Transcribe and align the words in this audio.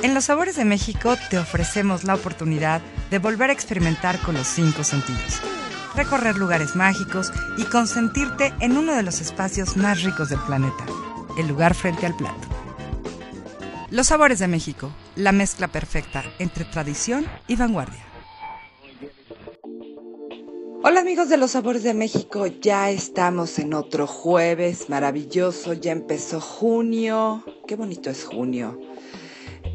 En 0.00 0.14
Los 0.14 0.26
Sabores 0.26 0.54
de 0.54 0.64
México 0.64 1.16
te 1.28 1.38
ofrecemos 1.38 2.04
la 2.04 2.14
oportunidad 2.14 2.80
de 3.10 3.18
volver 3.18 3.50
a 3.50 3.52
experimentar 3.52 4.20
con 4.20 4.36
los 4.36 4.46
cinco 4.46 4.84
sentidos, 4.84 5.40
recorrer 5.96 6.36
lugares 6.36 6.76
mágicos 6.76 7.32
y 7.56 7.64
consentirte 7.64 8.54
en 8.60 8.78
uno 8.78 8.94
de 8.94 9.02
los 9.02 9.20
espacios 9.20 9.76
más 9.76 10.04
ricos 10.04 10.28
del 10.28 10.38
planeta, 10.38 10.86
el 11.36 11.48
lugar 11.48 11.74
frente 11.74 12.06
al 12.06 12.16
plato. 12.16 12.46
Los 13.90 14.06
Sabores 14.06 14.38
de 14.38 14.46
México, 14.46 14.92
la 15.16 15.32
mezcla 15.32 15.66
perfecta 15.66 16.22
entre 16.38 16.64
tradición 16.64 17.26
y 17.48 17.56
vanguardia. 17.56 18.04
Hola 20.84 21.00
amigos 21.00 21.28
de 21.28 21.38
los 21.38 21.50
Sabores 21.50 21.82
de 21.82 21.94
México, 21.94 22.46
ya 22.46 22.88
estamos 22.90 23.58
en 23.58 23.74
otro 23.74 24.06
jueves 24.06 24.88
maravilloso, 24.88 25.72
ya 25.72 25.90
empezó 25.90 26.40
junio, 26.40 27.42
qué 27.66 27.74
bonito 27.74 28.10
es 28.10 28.24
junio. 28.24 28.78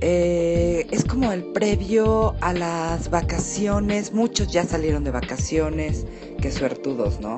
Eh, 0.02 0.88
es 0.92 1.06
como 1.06 1.32
el 1.32 1.44
previo 1.54 2.36
a 2.42 2.54
las 2.54 3.10
vacaciones. 3.10 4.14
Muchos 4.14 4.52
ya 4.52 4.64
salieron 4.64 5.04
de 5.04 5.12
vacaciones. 5.12 6.06
Qué 6.42 6.52
suertudos, 6.52 7.20
¿no? 7.20 7.38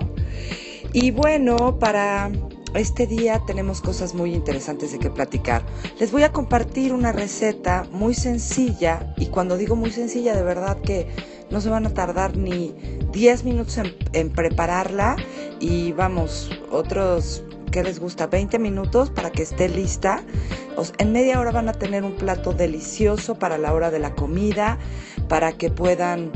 Y 0.91 1.11
bueno, 1.11 1.79
para 1.79 2.31
este 2.73 3.07
día 3.07 3.41
tenemos 3.47 3.81
cosas 3.81 4.13
muy 4.13 4.33
interesantes 4.33 4.91
de 4.91 4.99
que 4.99 5.09
platicar. 5.09 5.65
Les 5.99 6.11
voy 6.11 6.23
a 6.23 6.31
compartir 6.31 6.93
una 6.93 7.11
receta 7.11 7.87
muy 7.91 8.13
sencilla. 8.13 9.13
Y 9.17 9.27
cuando 9.27 9.57
digo 9.57 9.75
muy 9.75 9.91
sencilla, 9.91 10.35
de 10.35 10.43
verdad 10.43 10.81
que 10.81 11.07
no 11.49 11.61
se 11.61 11.69
van 11.69 11.85
a 11.85 11.93
tardar 11.93 12.35
ni 12.35 12.75
10 13.13 13.45
minutos 13.45 13.77
en, 13.77 13.95
en 14.13 14.29
prepararla. 14.31 15.15
Y 15.59 15.93
vamos, 15.93 16.49
otros 16.71 17.44
¿qué 17.71 17.83
les 17.83 17.99
gusta? 17.99 18.27
20 18.27 18.59
minutos 18.59 19.09
para 19.09 19.31
que 19.31 19.43
esté 19.43 19.69
lista. 19.69 20.23
en 20.97 21.11
media 21.11 21.39
hora 21.39 21.51
van 21.51 21.69
a 21.69 21.73
tener 21.73 22.03
un 22.03 22.15
plato 22.15 22.53
delicioso 22.53 23.35
para 23.35 23.57
la 23.57 23.73
hora 23.73 23.91
de 23.91 23.99
la 23.99 24.13
comida, 24.15 24.77
para 25.27 25.53
que 25.53 25.69
puedan 25.69 26.31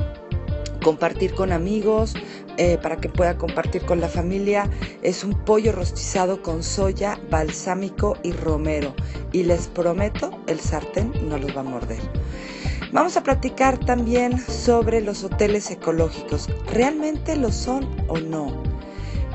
compartir 0.84 1.34
con 1.34 1.52
amigos, 1.52 2.16
eh, 2.58 2.78
para 2.82 2.98
que 2.98 3.10
pueda 3.10 3.38
compartir 3.38 3.84
con 3.86 4.02
la 4.02 4.08
familia. 4.08 4.70
Es 5.02 5.24
un 5.24 5.34
pollo 5.34 5.72
rostizado 5.72 6.42
con 6.42 6.64
soya, 6.64 7.20
balsámico 7.30 8.18
y 8.24 8.32
romero. 8.32 8.94
Y 9.32 9.44
les 9.44 9.68
prometo, 9.68 10.32
el 10.48 10.60
sartén 10.60 11.12
no 11.30 11.38
los 11.38 11.56
va 11.56 11.62
a 11.62 11.64
morder. 11.64 12.00
Vamos 12.92 13.18
a 13.18 13.24
platicar 13.24 13.78
también 13.78 14.40
sobre 14.40 15.02
los 15.02 15.24
hoteles 15.24 15.70
ecológicos. 15.70 16.50
¿Realmente 16.72 17.36
lo 17.36 17.52
son 17.52 17.88
o 18.08 18.20
no? 18.20 18.69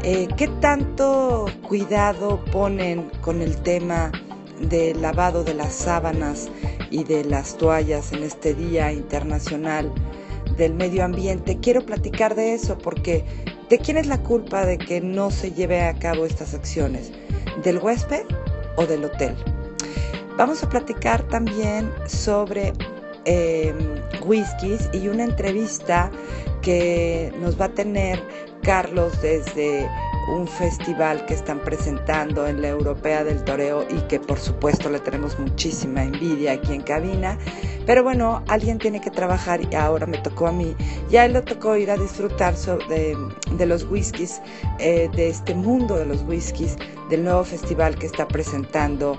Eh, 0.06 0.28
¿Qué 0.36 0.48
tanto 0.60 1.46
cuidado 1.66 2.44
ponen 2.52 3.08
con 3.22 3.40
el 3.40 3.56
tema 3.62 4.12
del 4.60 5.00
lavado 5.00 5.44
de 5.44 5.54
las 5.54 5.72
sábanas 5.72 6.50
y 6.90 7.04
de 7.04 7.24
las 7.24 7.56
toallas 7.56 8.12
en 8.12 8.22
este 8.22 8.52
Día 8.52 8.92
Internacional 8.92 9.90
del 10.58 10.74
Medio 10.74 11.06
Ambiente? 11.06 11.58
Quiero 11.58 11.86
platicar 11.86 12.34
de 12.34 12.52
eso 12.52 12.76
porque 12.76 13.24
¿de 13.70 13.78
quién 13.78 13.96
es 13.96 14.06
la 14.06 14.22
culpa 14.22 14.66
de 14.66 14.76
que 14.76 15.00
no 15.00 15.30
se 15.30 15.52
lleve 15.52 15.80
a 15.80 15.94
cabo 15.94 16.26
estas 16.26 16.52
acciones? 16.52 17.10
¿Del 17.62 17.78
huésped 17.78 18.26
o 18.76 18.84
del 18.84 19.06
hotel? 19.06 19.34
Vamos 20.36 20.62
a 20.62 20.68
platicar 20.68 21.22
también 21.28 21.90
sobre 22.06 22.74
eh, 23.24 23.72
whiskies 24.22 24.90
y 24.92 25.08
una 25.08 25.24
entrevista 25.24 26.10
que 26.60 27.32
nos 27.40 27.58
va 27.58 27.66
a 27.66 27.70
tener 27.70 28.22
Carlos 28.64 29.20
desde 29.22 29.88
un 30.28 30.48
festival 30.48 31.26
que 31.26 31.34
están 31.34 31.60
presentando 31.60 32.46
en 32.46 32.62
la 32.62 32.68
Europea 32.68 33.22
del 33.22 33.44
Toreo 33.44 33.86
y 33.88 34.00
que 34.08 34.18
por 34.18 34.38
supuesto 34.38 34.88
le 34.88 34.98
tenemos 34.98 35.38
muchísima 35.38 36.02
envidia 36.02 36.52
aquí 36.52 36.72
en 36.72 36.82
cabina. 36.82 37.38
Pero 37.86 38.02
bueno, 38.02 38.42
alguien 38.48 38.78
tiene 38.78 39.00
que 39.00 39.10
trabajar 39.10 39.60
y 39.70 39.74
ahora 39.74 40.06
me 40.06 40.18
tocó 40.18 40.46
a 40.46 40.52
mí. 40.52 40.74
Ya 41.10 41.28
le 41.28 41.42
tocó 41.42 41.76
ir 41.76 41.90
a 41.90 41.96
disfrutar 41.96 42.54
de, 42.88 43.16
de 43.52 43.66
los 43.66 43.84
whiskies, 43.84 44.40
eh, 44.78 45.10
de 45.14 45.28
este 45.28 45.54
mundo 45.54 45.96
de 45.96 46.06
los 46.06 46.22
whiskies, 46.22 46.76
del 47.10 47.24
nuevo 47.24 47.44
festival 47.44 47.96
que 47.96 48.06
está 48.06 48.26
presentando 48.26 49.18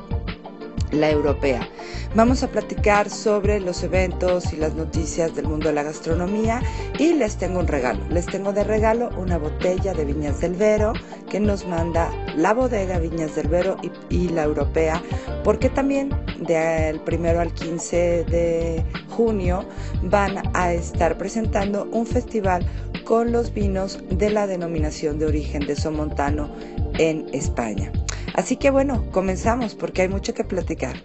la 0.95 1.09
europea. 1.09 1.67
Vamos 2.15 2.43
a 2.43 2.47
platicar 2.47 3.09
sobre 3.09 3.59
los 3.59 3.83
eventos 3.83 4.53
y 4.53 4.57
las 4.57 4.73
noticias 4.73 5.35
del 5.35 5.47
mundo 5.47 5.67
de 5.67 5.75
la 5.75 5.83
gastronomía 5.83 6.61
y 6.97 7.13
les 7.13 7.35
tengo 7.37 7.59
un 7.59 7.67
regalo. 7.67 7.99
Les 8.09 8.25
tengo 8.25 8.53
de 8.53 8.63
regalo 8.63 9.09
una 9.17 9.37
botella 9.37 9.93
de 9.93 10.05
Viñas 10.05 10.39
del 10.39 10.53
Vero 10.53 10.93
que 11.29 11.39
nos 11.39 11.67
manda 11.67 12.09
la 12.37 12.53
bodega 12.53 12.99
Viñas 12.99 13.35
del 13.35 13.47
Vero 13.47 13.77
y, 14.09 14.29
la 14.29 14.43
europea 14.43 15.01
porque 15.43 15.69
también 15.69 16.09
del 16.39 16.99
primero 17.01 17.39
al 17.39 17.53
15 17.53 18.25
de 18.25 18.83
junio 19.09 19.65
van 20.03 20.41
a 20.55 20.73
estar 20.73 21.17
presentando 21.17 21.87
un 21.91 22.07
festival 22.07 22.65
con 23.03 23.31
los 23.31 23.53
vinos 23.53 23.99
de 24.09 24.29
la 24.31 24.47
denominación 24.47 25.19
de 25.19 25.27
origen 25.27 25.67
de 25.67 25.75
Somontano 25.75 26.49
en 26.97 27.27
España. 27.33 27.91
Así 28.35 28.57
que 28.57 28.69
bueno, 28.69 29.09
comenzamos 29.11 29.75
porque 29.75 30.01
hay 30.01 30.09
mucho 30.09 30.33
que 30.33 30.43
platicar. 30.43 31.01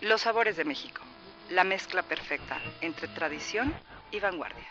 Los 0.00 0.22
sabores 0.22 0.56
de 0.56 0.64
México, 0.64 1.02
la 1.50 1.64
mezcla 1.64 2.02
perfecta 2.02 2.56
entre 2.80 3.08
tradición 3.08 3.74
y 4.10 4.20
vanguardia. 4.20 4.64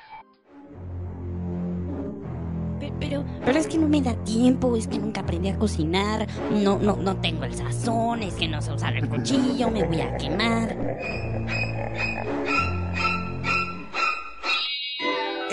Pero, 2.99 3.25
pero, 3.43 3.59
es 3.59 3.67
que 3.67 3.77
no 3.77 3.87
me 3.87 4.01
da 4.01 4.15
tiempo, 4.23 4.75
es 4.75 4.87
que 4.87 4.97
nunca 4.97 5.21
aprendí 5.21 5.49
a 5.49 5.57
cocinar, 5.57 6.27
no, 6.51 6.79
no, 6.79 6.95
no 6.95 7.17
tengo 7.17 7.43
el 7.43 7.53
sazón, 7.53 8.23
es 8.23 8.33
que 8.35 8.47
no 8.47 8.61
sé 8.61 8.73
usar 8.73 8.95
el 8.95 9.07
cuchillo, 9.09 9.69
me 9.69 9.83
voy 9.83 10.01
a 10.01 10.17
quemar. 10.17 10.75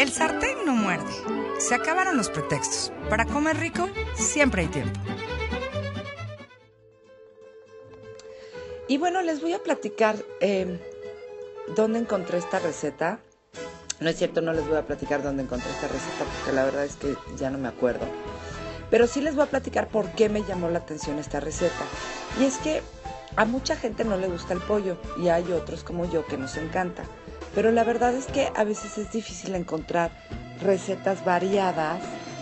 El 0.02 0.10
sartén 0.10 0.66
no 0.66 0.74
muerde. 0.74 1.12
Se 1.60 1.76
acabaron 1.76 2.16
los 2.16 2.28
pretextos. 2.28 2.90
Para 3.08 3.24
comer 3.24 3.56
rico, 3.58 3.88
siempre 4.16 4.62
hay 4.62 4.66
tiempo. 4.66 4.98
Y 8.88 8.98
bueno, 8.98 9.22
les 9.22 9.40
voy 9.40 9.52
a 9.52 9.62
platicar 9.62 10.16
em, 10.40 10.80
dónde 11.76 12.00
encontré 12.00 12.38
esta 12.38 12.58
receta. 12.58 13.20
No 14.00 14.10
es 14.10 14.16
cierto, 14.16 14.40
no 14.40 14.52
les 14.52 14.66
voy 14.66 14.76
a 14.76 14.84
platicar 14.84 15.22
dónde 15.22 15.44
encontré 15.44 15.70
esta 15.70 15.86
receta 15.86 16.24
porque 16.24 16.52
la 16.52 16.64
verdad 16.64 16.84
es 16.84 16.96
que 16.96 17.14
ya 17.36 17.50
no 17.50 17.58
me 17.58 17.69
acuerdo. 17.69 18.04
Pero 18.90 19.06
sí 19.06 19.20
les 19.20 19.36
voy 19.36 19.44
a 19.44 19.50
platicar 19.50 19.86
por 19.86 20.10
qué 20.14 20.28
me 20.28 20.42
llamó 20.42 20.69
la 20.69 20.80
atención 20.80 21.20
esta 21.20 21.38
receta. 21.38 21.84
Y 22.40 22.44
es 22.44 22.56
que 22.56 22.82
a 23.36 23.44
mucha 23.44 23.76
gente 23.76 24.02
no 24.02 24.16
le 24.16 24.26
gusta 24.26 24.52
el 24.52 24.60
pollo 24.62 24.96
y 25.22 25.28
hay 25.28 25.52
otros 25.52 25.84
como 25.84 26.10
yo 26.10 26.26
que 26.26 26.38
nos 26.38 26.56
encanta. 26.56 27.04
Pero 27.54 27.70
la 27.70 27.84
verdad 27.84 28.14
es 28.14 28.26
que 28.26 28.50
a 28.56 28.64
veces 28.64 28.98
es 28.98 29.12
difícil 29.12 29.54
encontrar 29.54 30.10
recetas 30.62 31.25
variadas 31.25 32.00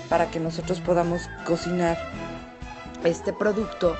para 0.08 0.30
que 0.30 0.40
nosotros 0.40 0.80
podamos 0.80 1.22
cocinar 1.44 1.98
este 3.04 3.32
producto. 3.32 3.96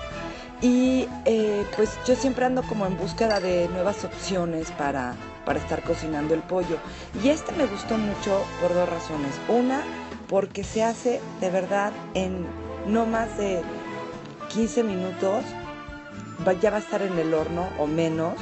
Y 0.63 1.09
eh, 1.25 1.65
pues 1.75 1.99
yo 2.07 2.15
siempre 2.15 2.45
ando 2.45 2.63
como 2.63 2.87
en 2.87 2.97
búsqueda 2.97 3.41
de 3.41 3.69
nuevas 3.69 4.05
opciones 4.05 4.71
para, 4.73 5.15
para 5.45 5.59
estar 5.59 5.83
cocinando 5.83 6.35
el 6.35 6.41
pollo. 6.41 6.77
Y 7.25 7.31
este 7.31 7.53
me 7.53 7.67
gustó 7.67 7.97
mucho 7.97 8.45
por 8.61 8.75
dos 8.75 8.89
razones. 8.89 9.35
Una, 9.49 9.83
porque 10.29 10.63
se 10.63 10.85
hace 10.85 11.21
de 11.41 11.51
verdad 11.51 11.93
en 12.15 12.47
no 12.87 13.07
más 13.07 13.37
de 13.39 13.63
15 14.53 14.85
minutos. 14.85 15.45
Ya 16.61 16.71
va 16.71 16.79
a 16.79 16.81
estar 16.81 17.03
en 17.03 17.19
el 17.19 17.35
horno 17.35 17.69
o 17.79 17.87
menos, 17.87 18.35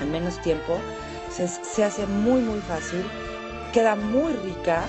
en 0.00 0.12
menos 0.12 0.40
tiempo 0.40 0.78
se, 1.32 1.84
hace 1.84 2.06
muy 2.06 2.40
muy 2.42 2.60
fácil, 2.60 3.02
queda 3.72 3.94
muy 3.94 4.32
rica 4.32 4.82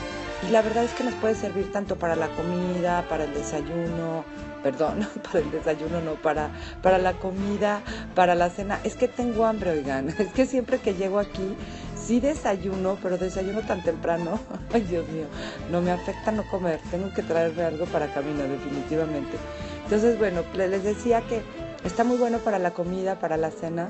y 0.48 0.52
la 0.52 0.62
verdad 0.62 0.84
es 0.84 0.92
que 0.92 1.04
nos 1.04 1.14
puede 1.16 1.36
servir 1.36 1.72
tanto 1.72 1.98
para 1.98 2.16
la 2.16 2.28
comida, 2.30 3.06
para 3.08 3.24
el 3.24 3.34
desayuno, 3.34 4.26
perdón, 4.64 5.08
para 5.24 5.40
el 5.40 5.52
desayuno 5.52 6.02
no, 6.02 6.16
para, 6.16 6.50
para 6.82 6.98
la 6.98 7.14
comida, 7.14 7.82
para 8.14 8.36
la 8.36 8.50
cena. 8.50 8.80
Es 8.84 8.96
que 8.96 9.08
tengo 9.08 9.46
hambre, 9.46 9.72
oigan, 9.72 10.10
es 10.18 10.34
que 10.34 10.46
siempre 10.46 10.80
que 10.80 10.94
llego 10.96 11.20
aquí, 11.20 11.56
sí 11.96 12.20
desayuno, 12.20 12.98
pero 13.02 13.18
desayuno 13.18 13.62
tan 13.62 13.82
temprano, 13.84 14.40
ay 14.74 14.82
Dios 14.82 15.08
mío, 15.10 15.26
no 15.72 15.82
me 15.82 15.92
afecta 15.92 16.32
no 16.32 16.44
comer, 16.50 16.80
tengo 16.92 17.14
que 17.14 17.24
traerme 17.24 17.64
algo 17.64 17.86
para 17.86 18.14
camino 18.14 18.44
definitivamente. 18.44 19.38
Entonces, 19.86 20.18
bueno, 20.18 20.44
les 20.56 20.84
decía 20.84 21.22
que 21.22 21.42
Está 21.84 22.06
muy 22.06 22.16
bueno 22.16 22.38
para 22.38 22.60
la 22.60 22.72
comida, 22.72 23.20
para 23.20 23.36
la 23.36 23.52
cena 23.52 23.90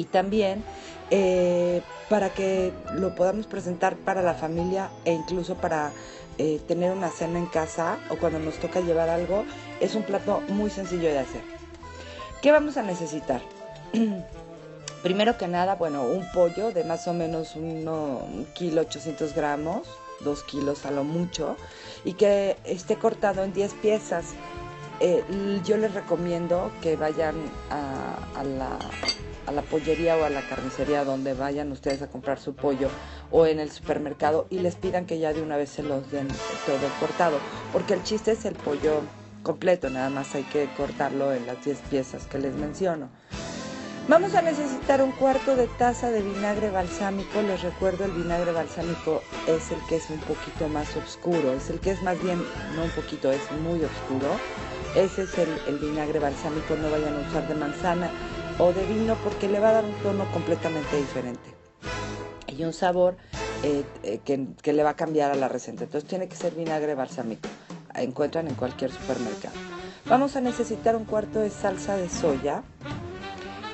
y 0.00 0.04
también 0.04 0.64
eh, 1.10 1.82
para 2.08 2.30
que 2.30 2.72
lo 2.94 3.14
podamos 3.14 3.46
presentar 3.46 3.96
para 3.96 4.22
la 4.22 4.32
familia 4.32 4.88
e 5.04 5.12
incluso 5.12 5.56
para 5.56 5.92
eh, 6.38 6.58
tener 6.66 6.90
una 6.90 7.10
cena 7.10 7.38
en 7.38 7.44
casa 7.44 7.98
o 8.08 8.16
cuando 8.16 8.38
nos 8.38 8.54
toca 8.54 8.80
llevar 8.80 9.10
algo. 9.10 9.44
Es 9.78 9.94
un 9.94 10.04
plato 10.04 10.40
muy 10.48 10.70
sencillo 10.70 11.08
de 11.08 11.18
hacer. 11.18 11.42
¿Qué 12.40 12.50
vamos 12.50 12.78
a 12.78 12.82
necesitar? 12.82 13.42
Primero 15.02 15.36
que 15.36 15.48
nada, 15.48 15.74
bueno, 15.74 16.04
un 16.04 16.26
pollo 16.32 16.72
de 16.72 16.84
más 16.84 17.06
o 17.08 17.12
menos 17.12 17.56
un 17.56 18.46
kilo 18.54 18.80
800 18.80 19.34
gramos, 19.34 19.86
2 20.20 20.42
kilos 20.44 20.86
a 20.86 20.90
lo 20.90 21.04
mucho, 21.04 21.56
y 22.06 22.14
que 22.14 22.56
esté 22.64 22.96
cortado 22.96 23.44
en 23.44 23.52
10 23.52 23.74
piezas. 23.74 24.26
Eh, 25.00 25.24
yo 25.64 25.76
les 25.76 25.92
recomiendo 25.92 26.70
que 26.82 26.96
vayan 26.96 27.34
a, 27.70 28.44
la, 28.44 28.78
a 29.50 29.52
la 29.52 29.62
pollería 29.62 30.16
o 30.16 30.24
a 30.24 30.30
la 30.30 30.42
carnicería 30.42 31.04
donde 31.04 31.34
vayan 31.34 31.72
ustedes 31.72 32.02
a 32.02 32.06
comprar 32.06 32.38
su 32.38 32.54
pollo 32.54 32.88
o 33.32 33.46
en 33.46 33.58
el 33.58 33.70
supermercado 33.72 34.46
y 34.48 34.60
les 34.60 34.76
pidan 34.76 35.06
que 35.06 35.18
ya 35.18 35.32
de 35.32 35.42
una 35.42 35.56
vez 35.56 35.70
se 35.70 35.82
los 35.82 36.08
den 36.12 36.28
todo 36.66 36.88
cortado, 37.00 37.38
porque 37.72 37.94
el 37.94 38.02
chiste 38.04 38.30
es 38.30 38.44
el 38.44 38.54
pollo 38.54 39.02
completo, 39.42 39.90
nada 39.90 40.08
más 40.08 40.36
hay 40.36 40.44
que 40.44 40.68
cortarlo 40.76 41.32
en 41.32 41.46
las 41.46 41.64
10 41.64 41.78
piezas 41.90 42.26
que 42.26 42.38
les 42.38 42.54
menciono. 42.54 43.08
Vamos 44.08 44.34
a 44.34 44.42
necesitar 44.42 45.02
un 45.02 45.12
cuarto 45.12 45.56
de 45.56 45.66
taza 45.66 46.10
de 46.10 46.22
vinagre 46.22 46.70
balsámico. 46.70 47.42
Les 47.42 47.62
recuerdo, 47.62 48.04
el 48.04 48.10
vinagre 48.12 48.50
balsámico 48.50 49.22
es 49.46 49.70
el 49.70 49.78
que 49.88 49.96
es 49.96 50.10
un 50.10 50.18
poquito 50.18 50.68
más 50.68 50.96
oscuro, 50.96 51.52
es 51.52 51.70
el 51.70 51.78
que 51.80 51.92
es 51.92 52.02
más 52.02 52.20
bien, 52.22 52.42
no 52.74 52.84
un 52.84 52.90
poquito, 52.90 53.30
es 53.30 53.42
muy 53.62 53.82
oscuro. 53.84 54.28
Ese 54.96 55.22
es 55.22 55.38
el, 55.38 55.78
vinagre 55.78 56.18
balsámico, 56.18 56.74
no 56.74 56.90
vayan 56.90 57.16
a 57.16 57.28
usar 57.28 57.46
de 57.46 57.54
manzana 57.54 58.10
o 58.60 58.74
de 58.74 58.84
vino 58.84 59.16
porque 59.24 59.48
le 59.48 59.58
va 59.58 59.70
a 59.70 59.72
dar 59.72 59.84
un 59.84 59.94
tono 60.02 60.30
completamente 60.32 60.96
diferente 60.96 61.54
y 62.46 62.62
un 62.64 62.74
sabor 62.74 63.16
eh, 63.62 63.84
eh, 64.02 64.20
que, 64.22 64.48
que 64.62 64.74
le 64.74 64.82
va 64.82 64.90
a 64.90 64.96
cambiar 64.96 65.30
a 65.30 65.34
la 65.34 65.48
receta. 65.48 65.84
Entonces 65.84 66.08
tiene 66.08 66.28
que 66.28 66.36
ser 66.36 66.54
vinagre 66.54 66.94
balsámico. 66.94 67.48
Encuentran 67.94 68.48
en 68.48 68.54
cualquier 68.54 68.92
supermercado. 68.92 69.54
Vamos 70.06 70.36
a 70.36 70.40
necesitar 70.40 70.94
un 70.94 71.04
cuarto 71.04 71.40
de 71.40 71.50
salsa 71.50 71.96
de 71.96 72.08
soya, 72.08 72.62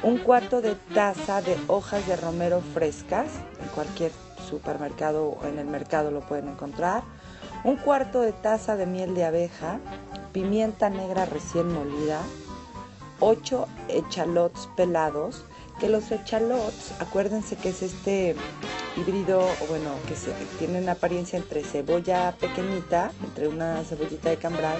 un 0.02 0.18
cuarto 0.18 0.60
de 0.60 0.76
taza 0.94 1.42
de 1.42 1.56
hojas 1.66 2.06
de 2.06 2.16
romero 2.16 2.60
frescas, 2.74 3.26
en 3.60 3.68
cualquier 3.74 4.12
supermercado 4.48 5.30
o 5.30 5.46
en 5.46 5.58
el 5.58 5.66
mercado 5.66 6.10
lo 6.10 6.20
pueden 6.20 6.48
encontrar, 6.48 7.02
un 7.64 7.76
cuarto 7.76 8.20
de 8.20 8.32
taza 8.32 8.76
de 8.76 8.86
miel 8.86 9.14
de 9.14 9.24
abeja, 9.24 9.80
pimienta 10.32 10.90
negra 10.90 11.24
recién 11.24 11.72
molida, 11.72 12.20
8 13.20 13.66
echalots 13.88 14.68
pelados, 14.76 15.44
que 15.78 15.88
los 15.88 16.10
echalots, 16.10 16.92
acuérdense 17.00 17.56
que 17.56 17.70
es 17.70 17.82
este 17.82 18.34
híbrido, 18.96 19.46
bueno, 19.68 19.90
que 20.08 20.16
se, 20.16 20.32
tiene 20.58 20.80
una 20.80 20.92
apariencia 20.92 21.38
entre 21.38 21.62
cebolla 21.62 22.34
pequeñita, 22.40 23.12
entre 23.24 23.48
una 23.48 23.82
cebollita 23.84 24.30
de 24.30 24.36
cambray 24.36 24.78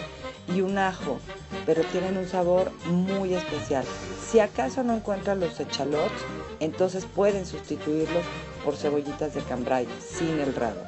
y 0.55 0.61
un 0.63 0.79
ajo, 0.79 1.19
pero 1.67 1.83
tienen 1.85 2.17
un 2.17 2.29
sabor 2.29 2.73
muy 2.87 3.35
especial. 3.35 3.85
Si 4.27 4.41
acaso 4.41 4.83
no 4.83 4.95
encuentran 4.95 5.41
los 5.41 5.61
echalots, 5.61 6.25
entonces 6.61 7.05
pueden 7.05 7.45
sustituirlos 7.45 8.25
por 8.65 8.77
cebollitas 8.77 9.35
de 9.35 9.43
cambray 9.43 9.87
sin 10.01 10.41
el 10.41 10.55
rabo. 10.55 10.81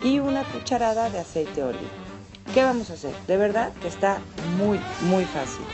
Y 0.00 0.18
una 0.18 0.44
cucharada 0.44 1.10
de 1.10 1.20
aceite 1.20 1.62
oliva. 1.62 1.90
¿Qué 2.54 2.62
vamos 2.62 2.90
a 2.90 2.94
hacer? 2.94 3.14
De 3.26 3.36
verdad 3.36 3.72
que 3.80 3.88
está 3.88 4.18
muy, 4.58 4.80
muy 5.02 5.24
fácil. 5.24 5.64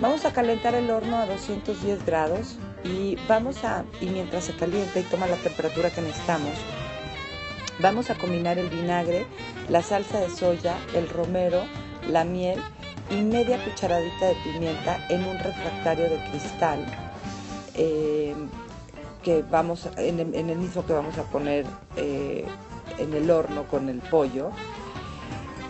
Vamos 0.00 0.24
a 0.24 0.32
calentar 0.32 0.74
el 0.74 0.90
horno 0.90 1.16
a 1.18 1.26
210 1.26 2.04
grados 2.04 2.56
y 2.82 3.16
vamos 3.28 3.64
a, 3.64 3.84
y 4.00 4.06
mientras 4.06 4.44
se 4.44 4.56
calienta 4.56 4.98
y 4.98 5.04
toma 5.04 5.28
la 5.28 5.36
temperatura 5.36 5.90
que 5.90 6.02
necesitamos, 6.02 6.52
vamos 7.78 8.10
a 8.10 8.16
combinar 8.16 8.58
el 8.58 8.68
vinagre, 8.70 9.24
la 9.68 9.82
salsa 9.82 10.18
de 10.18 10.30
soya, 10.30 10.76
el 10.94 11.08
romero, 11.08 11.62
la 12.10 12.24
miel 12.24 12.60
y 13.08 13.22
media 13.22 13.62
cucharadita 13.64 14.26
de 14.26 14.34
pimienta 14.42 14.98
en 15.08 15.24
un 15.24 15.38
refractario 15.38 16.10
de 16.10 16.18
cristal 16.30 16.84
eh, 17.74 18.34
que 19.22 19.42
vamos 19.42 19.88
en 19.96 20.18
el, 20.18 20.56
mismo 20.56 20.84
que 20.84 20.92
vamos 20.92 21.16
a 21.18 21.22
poner 21.22 21.66
eh, 21.96 22.44
en 22.98 23.14
el 23.14 23.30
horno 23.30 23.64
con 23.68 23.88
el 23.88 24.00
pollo 24.00 24.50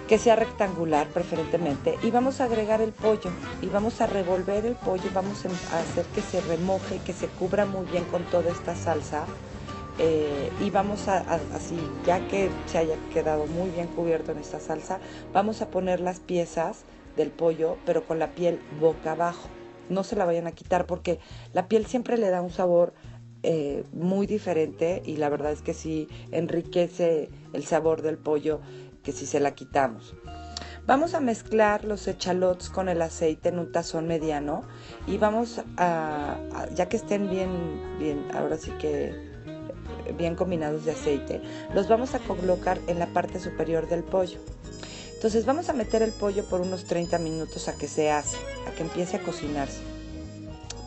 que 0.08 0.18
sea 0.18 0.36
rectangular 0.36 1.08
preferentemente 1.08 1.96
y 2.02 2.10
vamos 2.10 2.40
a 2.40 2.44
agregar 2.44 2.80
el 2.80 2.92
pollo 2.92 3.30
y 3.62 3.66
vamos 3.66 4.00
a 4.00 4.06
revolver 4.06 4.66
el 4.66 4.74
pollo 4.74 5.04
vamos 5.14 5.44
a 5.46 5.78
hacer 5.78 6.04
que 6.14 6.20
se 6.20 6.40
remoje 6.42 7.00
que 7.06 7.12
se 7.12 7.26
cubra 7.26 7.64
muy 7.64 7.86
bien 7.86 8.04
con 8.04 8.22
toda 8.24 8.50
esta 8.50 8.74
salsa 8.74 9.26
eh, 9.98 10.50
y 10.60 10.70
vamos 10.70 11.06
a, 11.06 11.18
así, 11.54 11.78
ya 12.04 12.26
que 12.26 12.50
se 12.66 12.78
haya 12.78 12.96
quedado 13.12 13.46
muy 13.46 13.70
bien 13.70 13.86
cubierto 13.86 14.32
en 14.32 14.38
esta 14.38 14.58
salsa, 14.58 14.98
vamos 15.32 15.62
a 15.62 15.70
poner 15.70 16.00
las 16.00 16.18
piezas 16.18 16.84
del 17.16 17.30
pollo, 17.30 17.76
pero 17.86 18.04
con 18.04 18.18
la 18.18 18.34
piel 18.34 18.60
boca 18.80 19.12
abajo. 19.12 19.48
No 19.88 20.02
se 20.02 20.16
la 20.16 20.24
vayan 20.24 20.46
a 20.46 20.52
quitar 20.52 20.86
porque 20.86 21.20
la 21.52 21.68
piel 21.68 21.86
siempre 21.86 22.18
le 22.18 22.30
da 22.30 22.42
un 22.42 22.50
sabor 22.50 22.92
eh, 23.44 23.84
muy 23.92 24.26
diferente 24.26 25.02
y 25.04 25.18
la 25.18 25.28
verdad 25.28 25.52
es 25.52 25.60
que 25.60 25.74
sí 25.74 26.08
enriquece 26.32 27.28
el 27.52 27.64
sabor 27.64 28.02
del 28.02 28.16
pollo 28.16 28.60
que 29.04 29.12
si 29.12 29.26
se 29.26 29.38
la 29.38 29.54
quitamos. 29.54 30.14
Vamos 30.86 31.14
a 31.14 31.20
mezclar 31.20 31.84
los 31.84 32.06
echalots 32.08 32.68
con 32.68 32.88
el 32.88 33.00
aceite 33.00 33.48
en 33.48 33.58
un 33.58 33.72
tazón 33.72 34.06
mediano 34.06 34.62
y 35.06 35.16
vamos 35.16 35.62
a, 35.76 36.36
ya 36.74 36.88
que 36.88 36.96
estén 36.96 37.30
bien, 37.30 37.98
bien, 37.98 38.26
ahora 38.34 38.58
sí 38.58 38.70
que 38.72 39.32
bien 40.18 40.34
combinados 40.34 40.84
de 40.84 40.92
aceite, 40.92 41.40
los 41.72 41.88
vamos 41.88 42.14
a 42.14 42.18
colocar 42.18 42.78
en 42.86 42.98
la 42.98 43.06
parte 43.06 43.40
superior 43.40 43.88
del 43.88 44.04
pollo. 44.04 44.38
Entonces 45.14 45.46
vamos 45.46 45.70
a 45.70 45.72
meter 45.72 46.02
el 46.02 46.12
pollo 46.12 46.44
por 46.44 46.60
unos 46.60 46.84
30 46.84 47.18
minutos 47.18 47.68
a 47.68 47.76
que 47.76 47.88
se 47.88 48.10
hace, 48.10 48.36
a 48.68 48.72
que 48.72 48.82
empiece 48.82 49.16
a 49.16 49.22
cocinarse. 49.22 49.80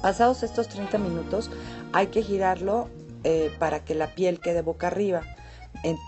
Pasados 0.03 0.43
estos 0.43 0.67
30 0.67 0.99
minutos 0.99 1.49
hay 1.91 2.07
que 2.07 2.21
girarlo 2.21 2.87
eh, 3.23 3.51
para 3.57 3.83
que 3.83 3.95
la 3.95 4.13
piel 4.13 4.39
quede 4.39 4.61
boca 4.61 4.87
arriba 4.87 5.23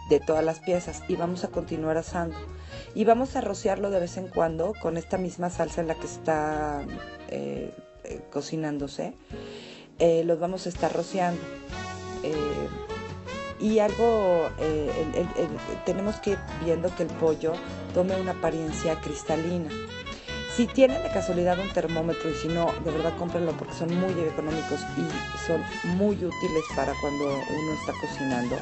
de 0.09 0.19
todas 0.19 0.43
las 0.43 0.59
piezas 0.59 1.03
y 1.07 1.15
vamos 1.15 1.43
a 1.43 1.49
continuar 1.49 1.97
asando. 1.97 2.35
Y 2.95 3.05
vamos 3.05 3.35
a 3.35 3.41
rociarlo 3.41 3.89
de 3.89 3.99
vez 3.99 4.17
en 4.17 4.27
cuando 4.27 4.73
con 4.81 4.97
esta 4.97 5.17
misma 5.17 5.49
salsa 5.49 5.81
en 5.81 5.87
la 5.87 5.95
que 5.95 6.05
está 6.05 6.85
eh, 7.29 7.73
eh, 8.03 8.21
cocinándose. 8.31 9.13
los 9.99 10.39
vamos 10.39 10.65
a 10.65 10.69
estar 10.69 10.93
rociando 10.93 11.41
y 13.59 13.79
algo, 13.79 14.49
eh, 14.59 14.89
tenemos 15.85 16.15
que 16.17 16.31
ir 16.31 16.39
viendo 16.63 16.93
que 16.95 17.03
el 17.03 17.09
pollo 17.09 17.53
tome 17.93 18.19
una 18.19 18.31
apariencia 18.31 18.95
cristalina. 19.01 19.69
Si 20.55 20.65
tienen 20.65 21.01
de 21.03 21.09
casualidad 21.09 21.59
un 21.59 21.69
termómetro 21.69 22.29
y 22.29 22.33
si 22.33 22.47
no, 22.47 22.71
de 22.83 22.91
verdad 22.91 23.13
cómprenlo 23.17 23.51
porque 23.53 23.73
son 23.73 23.93
muy 23.99 24.11
económicos 24.23 24.79
y 24.97 25.45
son 25.45 25.61
muy 25.97 26.15
útiles 26.15 26.63
para 26.75 26.93
cuando 27.01 27.25
uno 27.25 27.73
está 27.79 27.93
cocinando. 27.99 28.57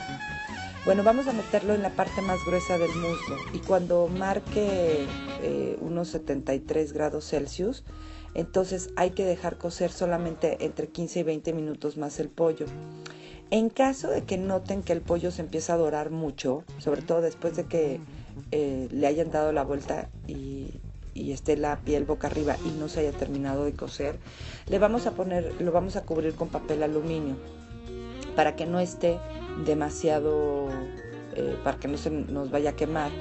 Bueno, 0.88 1.04
vamos 1.04 1.28
a 1.28 1.34
meterlo 1.34 1.74
en 1.74 1.82
la 1.82 1.90
parte 1.90 2.22
más 2.22 2.46
gruesa 2.46 2.78
del 2.78 2.96
muslo 2.96 3.36
y 3.52 3.60
cuando 3.60 4.08
marque 4.08 5.06
eh, 5.42 5.78
unos 5.82 6.08
73 6.08 6.94
grados 6.94 7.28
Celsius, 7.28 7.84
entonces 8.36 8.92
hay 8.96 9.10
que 9.10 9.26
dejar 9.26 9.58
cocer 9.58 9.92
solamente 9.92 10.64
entre 10.64 10.88
15 10.88 11.20
y 11.20 11.24
20 11.24 11.52
minutos 11.52 11.98
más 11.98 12.22
el 12.22 12.30
pollo. 12.30 12.68
En 13.52 13.68
caso 13.70 14.10
de 14.10 14.24
que 14.24 14.38
noten 14.38 14.82
que 14.82 14.94
el 14.94 15.02
pollo 15.02 15.30
se 15.30 15.42
empieza 15.42 15.74
a 15.74 15.76
dorar 15.78 16.10
mucho, 16.10 16.64
sobre 16.78 17.02
todo 17.02 17.20
después 17.20 17.58
de 17.58 17.66
que 17.66 18.00
eh, 18.52 18.88
le 18.90 19.08
hayan 19.08 19.30
dado 19.30 19.52
la 19.52 19.66
vuelta 19.66 20.08
y, 20.26 20.80
esté 21.14 21.58
la 21.58 21.82
piel 21.82 22.06
boca 22.06 22.28
arriba 22.28 22.56
y 22.64 22.70
no 22.80 22.88
se 22.88 23.02
haya 23.02 23.12
terminado 23.12 23.66
de 23.66 23.74
cocer, 23.74 24.20
le 24.70 24.80
vamos 24.80 25.06
a 25.06 25.12
poner, 25.12 25.54
lo 25.60 25.74
vamos 25.74 25.98
a 25.98 26.04
cubrir 26.04 26.34
con 26.36 26.48
papel 26.48 26.82
aluminio 26.82 27.36
para 28.38 28.56
que 28.56 28.66
no 28.66 28.80
esté 28.80 29.18
demasiado, 29.66 30.68
eh, 31.36 31.58
para 31.64 31.78
que 31.78 31.88
no 31.88 31.98
se 31.98 32.10
nos 32.10 32.52
vaya 32.52 32.72
a 32.72 32.76
quemar. 32.76 33.12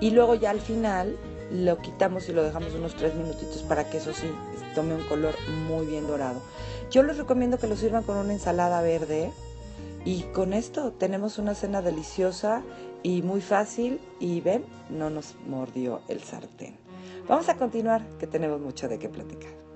Y 0.00 0.10
luego 0.10 0.34
ya 0.34 0.50
al 0.50 0.60
final 0.60 1.16
lo 1.50 1.78
quitamos 1.78 2.28
y 2.28 2.32
lo 2.32 2.42
dejamos 2.42 2.74
unos 2.74 2.94
tres 2.94 3.14
minutitos 3.14 3.62
para 3.62 3.88
que 3.88 3.98
eso 3.98 4.12
sí 4.12 4.30
tome 4.74 4.94
un 4.94 5.04
color 5.04 5.34
muy 5.66 5.86
bien 5.86 6.06
dorado. 6.06 6.40
Yo 6.90 7.02
les 7.02 7.16
recomiendo 7.18 7.58
que 7.58 7.66
lo 7.66 7.76
sirvan 7.76 8.02
con 8.02 8.16
una 8.16 8.32
ensalada 8.32 8.80
verde 8.82 9.30
y 10.04 10.22
con 10.32 10.52
esto 10.52 10.92
tenemos 10.92 11.38
una 11.38 11.54
cena 11.54 11.82
deliciosa 11.82 12.62
y 13.02 13.22
muy 13.22 13.40
fácil 13.40 14.00
y 14.20 14.40
ven, 14.40 14.64
no 14.90 15.10
nos 15.10 15.34
mordió 15.46 16.00
el 16.08 16.22
sartén. 16.22 16.76
Vamos 17.28 17.48
a 17.48 17.56
continuar, 17.56 18.02
que 18.18 18.26
tenemos 18.26 18.60
mucho 18.60 18.88
de 18.88 18.98
qué 18.98 19.08
platicar. 19.08 19.67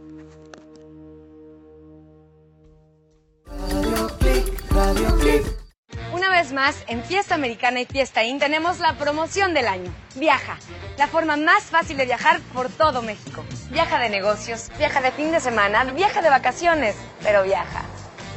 Más, 6.53 6.77
en 6.87 7.03
Fiesta 7.05 7.35
Americana 7.35 7.81
y 7.81 7.87
Fiesta 7.87 8.25
In 8.25 8.39
tenemos 8.39 8.79
la 8.79 8.95
promoción 8.95 9.55
del 9.55 9.69
año. 9.69 9.93
Viaja, 10.15 10.59
la 10.99 11.09
forma 11.09 11.37
más 11.37 11.65
fácil 11.65 11.97
de 11.97 12.05
viajar 12.05 12.41
por 12.53 12.69
todo 12.69 13.03
México. 13.03 13.45
Viaja 13.71 13.99
de 13.99 14.09
negocios, 14.09 14.71
viaja 14.79 15.01
de 15.01 15.13
fin 15.13 15.33
de 15.33 15.41
semana, 15.41 15.85
viaja 15.85 16.23
de 16.23 16.31
vacaciones, 16.31 16.97
pero 17.23 17.43
viaja. 17.43 17.83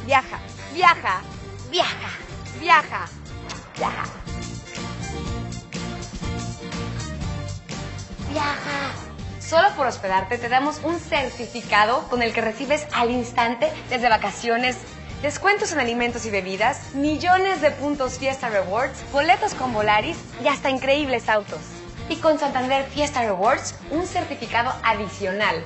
Viaja, 0.06 0.38
viaja, 0.74 1.20
viaja, 1.70 2.10
viaja, 2.60 3.08
viaja. 3.76 4.04
Viaja. 8.30 9.06
Solo 9.40 9.68
por 9.76 9.86
hospedarte 9.86 10.38
te 10.38 10.48
damos 10.48 10.80
un 10.82 10.98
certificado 10.98 12.08
con 12.08 12.22
el 12.22 12.32
que 12.32 12.40
recibes 12.40 12.86
al 12.92 13.10
instante 13.10 13.72
desde 13.88 14.08
vacaciones, 14.08 14.76
descuentos 15.22 15.72
en 15.72 15.80
alimentos 15.80 16.26
y 16.26 16.30
bebidas, 16.30 16.94
millones 16.94 17.60
de 17.60 17.70
puntos 17.70 18.18
Fiesta 18.18 18.48
Rewards, 18.48 19.04
boletos 19.12 19.54
con 19.54 19.72
Volaris 19.72 20.16
y 20.42 20.48
hasta 20.48 20.70
increíbles 20.70 21.28
autos. 21.28 21.60
Y 22.08 22.16
con 22.16 22.38
Santander 22.38 22.84
Fiesta 22.84 23.22
Rewards, 23.22 23.74
un 23.90 24.06
certificado 24.06 24.72
adicional. 24.84 25.62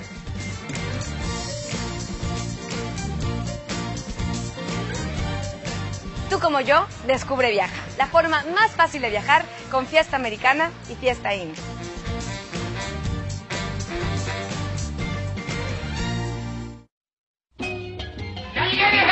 Tú 6.30 6.38
como 6.38 6.60
yo, 6.60 6.86
descubre 7.08 7.50
Viaja, 7.50 7.74
la 7.98 8.06
forma 8.06 8.44
más 8.54 8.70
fácil 8.70 9.02
de 9.02 9.10
viajar 9.10 9.44
con 9.68 9.84
Fiesta 9.84 10.14
Americana 10.14 10.70
y 10.88 10.94
Fiesta 10.94 11.34
In. 11.34 11.52
¡Ya 18.54 18.64
llegué, 18.64 19.06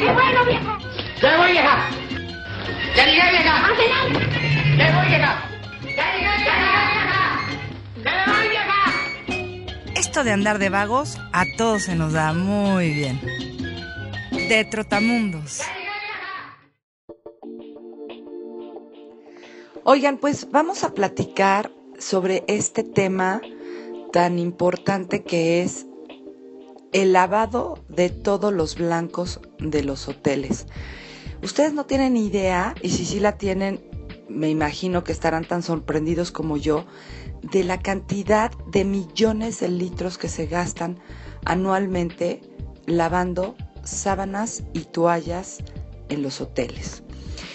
vieja! 0.00 0.12
¡Qué 0.12 0.12
bueno, 0.12 0.44
vieja! 0.44 0.78
¡Ya 1.20 1.36
voy, 1.36 1.52
vieja! 1.52 1.90
¡Ya 2.96 3.04
llegué, 3.04 3.30
vieja! 3.30 3.54
¡Ya 4.76 4.96
voy, 4.96 5.08
vieja! 5.08 5.50
¡Ya 5.96 6.12
llegué, 6.14 6.36
vieja! 6.38 7.40
¡Ya 8.04 8.24
voy, 8.26 8.48
vieja! 8.48 8.78
Esto 9.94 10.24
de 10.24 10.32
andar 10.32 10.58
de 10.58 10.68
vagos 10.70 11.18
a 11.32 11.44
todos 11.56 11.82
se 11.84 11.94
nos 11.94 12.12
da 12.12 12.32
muy 12.32 12.92
bien. 12.92 13.20
De 14.30 14.64
Trotamundos. 14.64 15.62
Oigan, 19.84 20.18
pues 20.18 20.50
vamos 20.50 20.84
a 20.84 20.94
platicar 20.94 21.70
sobre 21.98 22.44
este 22.48 22.84
tema 22.84 23.40
tan 24.12 24.38
importante 24.38 25.22
que 25.22 25.62
es 25.62 25.86
el 26.92 27.12
lavado 27.12 27.78
de 27.88 28.10
todos 28.10 28.52
los 28.52 28.76
blancos 28.76 29.40
de 29.58 29.82
los 29.82 30.08
hoteles. 30.08 30.66
Ustedes 31.42 31.72
no 31.72 31.86
tienen 31.86 32.16
idea, 32.16 32.74
y 32.82 32.90
si 32.90 33.04
sí 33.06 33.20
la 33.20 33.38
tienen, 33.38 33.80
me 34.28 34.50
imagino 34.50 35.04
que 35.04 35.12
estarán 35.12 35.44
tan 35.44 35.62
sorprendidos 35.62 36.30
como 36.30 36.56
yo, 36.56 36.84
de 37.42 37.64
la 37.64 37.78
cantidad 37.80 38.52
de 38.70 38.84
millones 38.84 39.60
de 39.60 39.68
litros 39.68 40.18
que 40.18 40.28
se 40.28 40.46
gastan 40.46 40.98
anualmente 41.44 42.42
lavando 42.86 43.56
sábanas 43.84 44.62
y 44.72 44.80
toallas 44.80 45.58
en 46.08 46.22
los 46.22 46.40
hoteles. 46.40 47.02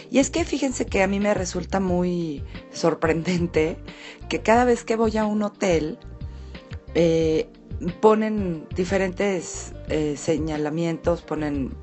Y 0.09 0.19
es 0.19 0.29
que 0.29 0.45
fíjense 0.45 0.85
que 0.85 1.03
a 1.03 1.07
mí 1.07 1.19
me 1.19 1.33
resulta 1.33 1.79
muy 1.79 2.43
sorprendente 2.71 3.77
que 4.29 4.41
cada 4.41 4.65
vez 4.65 4.83
que 4.83 4.95
voy 4.95 5.17
a 5.17 5.25
un 5.25 5.43
hotel, 5.43 5.99
eh, 6.93 7.49
ponen 8.01 8.67
diferentes 8.75 9.73
eh, 9.89 10.15
señalamientos, 10.17 11.21
ponen 11.21 11.75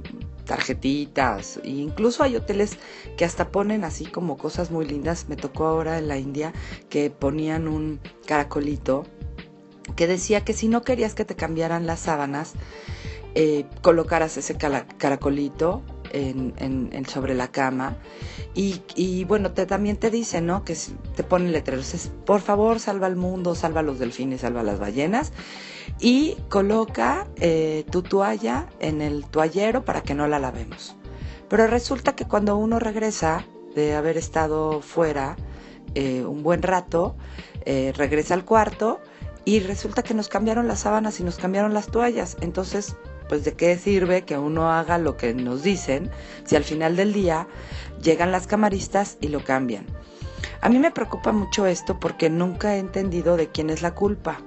tarjetitas, 0.44 1.60
e 1.62 1.70
incluso 1.70 2.24
hay 2.24 2.36
hoteles 2.36 2.78
que 3.16 3.24
hasta 3.24 3.50
ponen 3.50 3.84
así 3.84 4.06
como 4.06 4.36
cosas 4.36 4.70
muy 4.70 4.86
lindas. 4.86 5.28
Me 5.28 5.36
tocó 5.36 5.66
ahora 5.66 5.98
en 5.98 6.08
la 6.08 6.18
India 6.18 6.52
que 6.88 7.10
ponían 7.10 7.68
un 7.68 8.00
caracolito 8.26 9.04
que 9.96 10.06
decía 10.06 10.44
que 10.44 10.52
si 10.52 10.68
no 10.68 10.82
querías 10.82 11.14
que 11.14 11.24
te 11.24 11.36
cambiaran 11.36 11.86
las 11.86 12.00
sábanas, 12.00 12.54
eh, 13.34 13.64
colocaras 13.82 14.36
ese 14.36 14.56
caracolito 14.56 15.82
en, 16.12 17.06
sobre 17.08 17.34
la 17.34 17.48
cama 17.50 17.96
y, 18.54 19.24
bueno, 19.24 19.52
también 19.52 19.96
te 19.96 20.10
dice, 20.10 20.42
¿no? 20.42 20.62
Que 20.64 20.76
te 21.16 21.24
ponen 21.24 21.52
letreros, 21.52 21.94
es, 21.94 22.12
por 22.26 22.42
favor, 22.42 22.80
salva 22.80 23.06
al 23.06 23.16
mundo, 23.16 23.54
salva 23.54 23.80
a 23.80 23.82
los 23.82 23.98
delfines, 23.98 24.42
salva 24.42 24.60
a 24.60 24.64
las 24.64 24.78
ballenas 24.78 25.32
y 26.00 26.36
coloca 26.48 27.26
eh, 27.36 27.84
tu 27.90 28.02
toalla 28.02 28.68
en 28.80 29.00
el 29.00 29.24
toallero 29.26 29.84
para 29.84 30.02
que 30.02 30.14
no 30.14 30.26
la 30.26 30.38
lavemos. 30.38 30.96
Pero 31.48 31.66
resulta 31.66 32.14
que 32.14 32.26
cuando 32.26 32.56
uno 32.56 32.78
regresa 32.78 33.46
de 33.74 33.94
haber 33.94 34.16
estado 34.16 34.80
fuera 34.80 35.36
eh, 35.94 36.24
un 36.24 36.42
buen 36.42 36.62
rato, 36.62 37.16
eh, 37.64 37.92
regresa 37.96 38.34
al 38.34 38.44
cuarto 38.44 39.00
y 39.44 39.60
resulta 39.60 40.02
que 40.02 40.14
nos 40.14 40.28
cambiaron 40.28 40.68
las 40.68 40.80
sábanas 40.80 41.20
y 41.20 41.24
nos 41.24 41.36
cambiaron 41.36 41.74
las 41.74 41.88
toallas. 41.88 42.36
Entonces, 42.40 42.96
pues 43.28 43.44
de 43.44 43.54
qué 43.54 43.76
sirve 43.78 44.24
que 44.24 44.38
uno 44.38 44.70
haga 44.70 44.98
lo 44.98 45.16
que 45.16 45.34
nos 45.34 45.62
dicen 45.62 46.10
si 46.44 46.56
al 46.56 46.64
final 46.64 46.96
del 46.96 47.12
día 47.12 47.48
llegan 48.02 48.32
las 48.32 48.46
camaristas 48.46 49.18
y 49.20 49.28
lo 49.28 49.44
cambian. 49.44 49.86
A 50.62 50.68
mí 50.68 50.78
me 50.78 50.92
preocupa 50.92 51.32
mucho 51.32 51.66
esto 51.66 51.98
porque 51.98 52.30
nunca 52.30 52.76
he 52.76 52.78
entendido 52.78 53.36
de 53.36 53.48
quién 53.48 53.68
es 53.68 53.82
la 53.82 53.96
culpa. 53.96 54.38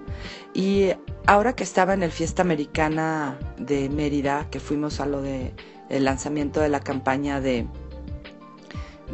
Y 0.53 0.91
ahora 1.27 1.53
que 1.53 1.63
estaba 1.63 1.93
en 1.93 2.03
el 2.03 2.11
Fiesta 2.11 2.41
Americana 2.41 3.37
de 3.57 3.89
Mérida, 3.89 4.49
que 4.49 4.61
fuimos 4.61 5.01
a 5.01 5.05
lo 5.05 5.21
de 5.21 5.53
el 5.89 6.05
lanzamiento 6.05 6.61
de 6.61 6.69
la 6.69 6.79
campaña 6.79 7.41
de 7.41 7.67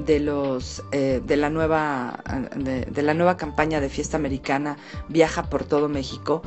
de 0.06 0.20
los 0.20 0.84
eh, 0.92 1.22
de 1.26 1.38
la 1.38 1.50
nueva 1.50 2.24
de, 2.56 2.86
de 2.86 3.02
la 3.02 3.14
nueva 3.14 3.36
campaña 3.36 3.82
de 3.82 3.90
Fiesta 3.90 4.16
Americana 4.16 4.78
Viaja 5.10 5.50
por 5.50 5.66
todo 5.66 5.90
México 5.90 6.44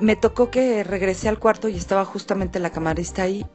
me 0.00 0.14
tocó 0.14 0.50
que 0.50 0.84
regresé 0.84 1.30
al 1.30 1.38
cuarto 1.38 1.68
y 1.68 1.76
estaba 1.76 2.04
justamente 2.04 2.58
la 2.58 2.68
camarista 2.68 3.22
ahí 3.22 3.46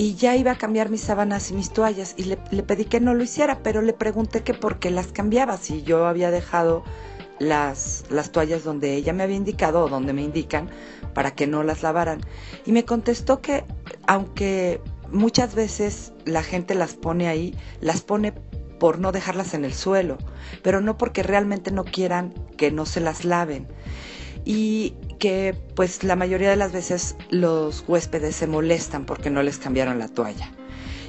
y 0.00 0.14
ya 0.14 0.34
iba 0.34 0.52
a 0.52 0.54
cambiar 0.56 0.88
mis 0.88 1.02
sábanas 1.02 1.50
y 1.50 1.54
mis 1.54 1.74
toallas 1.74 2.14
y 2.16 2.24
le, 2.24 2.38
le 2.52 2.62
pedí 2.62 2.86
que 2.86 3.00
no 3.00 3.12
lo 3.12 3.22
hiciera, 3.22 3.62
pero 3.62 3.82
le 3.82 3.92
pregunté 3.92 4.42
que 4.42 4.54
por 4.54 4.78
qué 4.78 4.90
las 4.90 5.08
cambiaba, 5.08 5.58
si 5.58 5.82
yo 5.82 6.06
había 6.06 6.30
dejado 6.30 6.84
las, 7.38 8.04
las 8.08 8.32
toallas 8.32 8.64
donde 8.64 8.94
ella 8.94 9.12
me 9.12 9.24
había 9.24 9.36
indicado 9.36 9.84
o 9.84 9.88
donde 9.90 10.14
me 10.14 10.22
indican 10.22 10.70
para 11.12 11.32
que 11.32 11.46
no 11.46 11.62
las 11.64 11.82
lavaran. 11.82 12.22
Y 12.64 12.72
me 12.72 12.86
contestó 12.86 13.42
que 13.42 13.66
aunque 14.06 14.80
muchas 15.12 15.54
veces 15.54 16.14
la 16.24 16.42
gente 16.42 16.74
las 16.74 16.94
pone 16.94 17.28
ahí, 17.28 17.54
las 17.82 18.00
pone 18.00 18.32
por 18.78 19.00
no 19.00 19.12
dejarlas 19.12 19.52
en 19.52 19.66
el 19.66 19.74
suelo, 19.74 20.16
pero 20.62 20.80
no 20.80 20.96
porque 20.96 21.22
realmente 21.22 21.72
no 21.72 21.84
quieran 21.84 22.32
que 22.56 22.70
no 22.70 22.86
se 22.86 23.00
las 23.00 23.26
laven 23.26 23.68
y 24.46 24.94
que 25.20 25.54
pues 25.76 26.02
la 26.02 26.16
mayoría 26.16 26.50
de 26.50 26.56
las 26.56 26.72
veces 26.72 27.14
los 27.30 27.84
huéspedes 27.86 28.34
se 28.34 28.48
molestan 28.48 29.04
porque 29.04 29.30
no 29.30 29.44
les 29.44 29.58
cambiaron 29.58 30.00
la 30.00 30.08
toalla. 30.08 30.50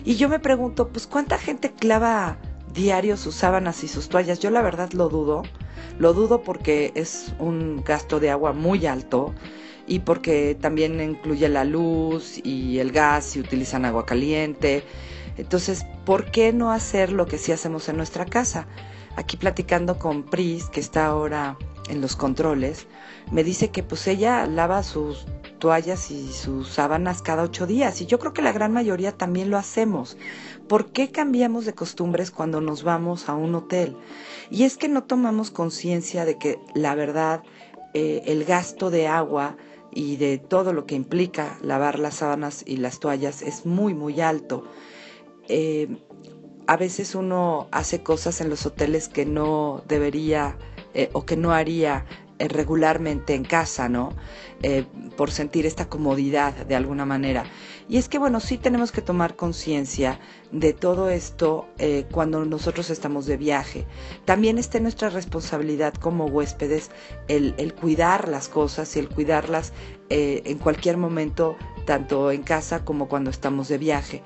Y 0.06 0.16
yo 0.18 0.30
me 0.30 0.40
pregunto, 0.40 0.90
pues 0.90 1.08
cuánta 1.08 1.40
gente 1.40 1.72
clava 1.72 2.38
diario 2.74 3.18
sus 3.18 3.36
sábanas 3.36 3.84
y 3.84 3.88
sus 3.88 4.10
toallas. 4.10 4.40
Yo 4.40 4.50
la 4.52 4.62
verdad 4.62 4.92
lo 4.92 5.10
dudo. 5.10 5.44
Lo 5.98 6.14
dudo 6.14 6.44
porque 6.44 6.92
es 6.96 7.34
un 7.40 7.84
gasto 7.84 8.20
de 8.20 8.30
agua 8.30 8.54
muy 8.54 8.86
alto 8.86 9.34
y 9.88 10.00
porque 10.00 10.58
también 10.60 11.00
incluye 11.02 11.50
la 11.50 11.64
luz 11.64 12.40
y 12.44 12.80
el 12.80 12.92
gas 12.92 13.26
si 13.26 13.40
utilizan 13.40 13.86
agua 13.86 14.06
caliente. 14.06 14.84
Entonces, 15.38 15.86
¿por 16.06 16.32
qué 16.32 16.54
no 16.54 16.72
hacer 16.72 17.12
lo 17.12 17.26
que 17.26 17.38
sí 17.38 17.52
hacemos 17.52 17.90
en 17.90 17.98
nuestra 17.98 18.26
casa? 18.26 18.68
Aquí 19.16 19.38
platicando 19.38 19.98
con 20.00 20.24
Pris, 20.24 20.66
que 20.70 20.80
está 20.80 21.08
ahora 21.08 21.58
en 21.90 22.02
los 22.02 22.16
controles, 22.16 22.88
me 23.32 23.44
dice 23.44 23.70
que 23.70 23.84
pues 23.84 24.08
ella 24.08 24.46
lava 24.46 24.84
sus 24.84 25.26
toallas 25.60 26.12
y 26.12 26.32
sus 26.34 26.68
sábanas 26.68 27.22
cada 27.22 27.44
ocho 27.44 27.68
días 27.68 28.02
y 28.02 28.06
yo 28.06 28.20
creo 28.20 28.34
que 28.34 28.42
la 28.42 28.52
gran 28.52 28.74
mayoría 28.74 29.12
también 29.12 29.50
lo 29.50 29.58
hacemos. 29.58 30.18
¿Por 30.68 30.92
qué 30.92 31.12
cambiamos 31.12 31.66
de 31.66 31.74
costumbres 31.74 32.32
cuando 32.32 32.62
nos 32.62 32.84
vamos 32.84 33.30
a 33.30 33.36
un 33.36 33.56
hotel? 33.56 33.96
Y 34.50 34.64
es 34.64 34.78
que 34.78 34.90
no 34.90 35.04
tomamos 35.04 35.52
conciencia 35.52 36.26
de 36.26 36.38
que 36.38 36.60
la 36.74 36.96
verdad 36.96 37.44
eh, 37.94 38.24
el 38.26 38.44
gasto 38.44 38.90
de 38.90 39.08
agua 39.08 39.56
y 39.92 40.18
de 40.18 40.38
todo 40.38 40.74
lo 40.74 40.86
que 40.86 40.96
implica 40.96 41.58
lavar 41.62 42.00
las 42.00 42.16
sábanas 42.16 42.64
y 42.66 42.78
las 42.78 43.00
toallas 43.00 43.42
es 43.42 43.66
muy 43.66 43.94
muy 43.94 44.20
alto. 44.20 44.64
Eh, 45.48 45.88
a 46.68 46.78
veces 46.78 47.16
uno 47.16 47.68
hace 47.72 48.02
cosas 48.02 48.42
en 48.42 48.50
los 48.50 48.66
hoteles 48.66 49.10
que 49.10 49.26
no 49.26 49.84
debería 49.88 50.58
eh, 50.94 51.10
o 51.14 51.26
que 51.26 51.38
no 51.38 51.52
haría 51.52 52.06
regularmente 52.48 53.34
en 53.36 53.44
casa, 53.44 53.90
¿no? 53.90 54.14
Eh, 54.64 54.86
por 55.18 55.32
sentir 55.32 55.66
esta 55.66 55.90
comodidad 55.90 56.54
de 56.54 56.76
alguna 56.76 57.06
manera. 57.06 57.46
Y 57.90 57.98
es 57.98 58.08
que, 58.08 58.20
bueno, 58.20 58.40
sí 58.40 58.58
tenemos 58.58 58.92
que 58.92 59.02
tomar 59.02 59.36
conciencia 59.36 60.20
de 60.52 60.74
todo 60.74 61.10
esto 61.10 61.68
eh, 61.78 62.06
cuando 62.12 62.46
nosotros 62.46 62.90
estamos 62.90 63.26
de 63.26 63.38
viaje. 63.38 63.86
También 64.26 64.58
está 64.58 64.80
nuestra 64.80 65.10
responsabilidad 65.10 65.94
como 65.96 66.26
huéspedes 66.26 66.92
el, 67.28 67.74
cuidar 67.74 68.30
las 68.30 68.48
cosas 68.48 68.96
y 68.96 69.00
el 69.00 69.10
cuidarlas 69.10 69.74
eh, 70.10 70.42
en 70.46 70.58
cualquier 70.60 70.98
momento, 70.98 71.56
tanto 71.86 72.32
en 72.32 72.44
casa 72.44 72.86
como 72.86 73.08
cuando 73.08 73.30
estamos 73.30 73.68
de 73.68 73.78
viaje. 73.78 74.24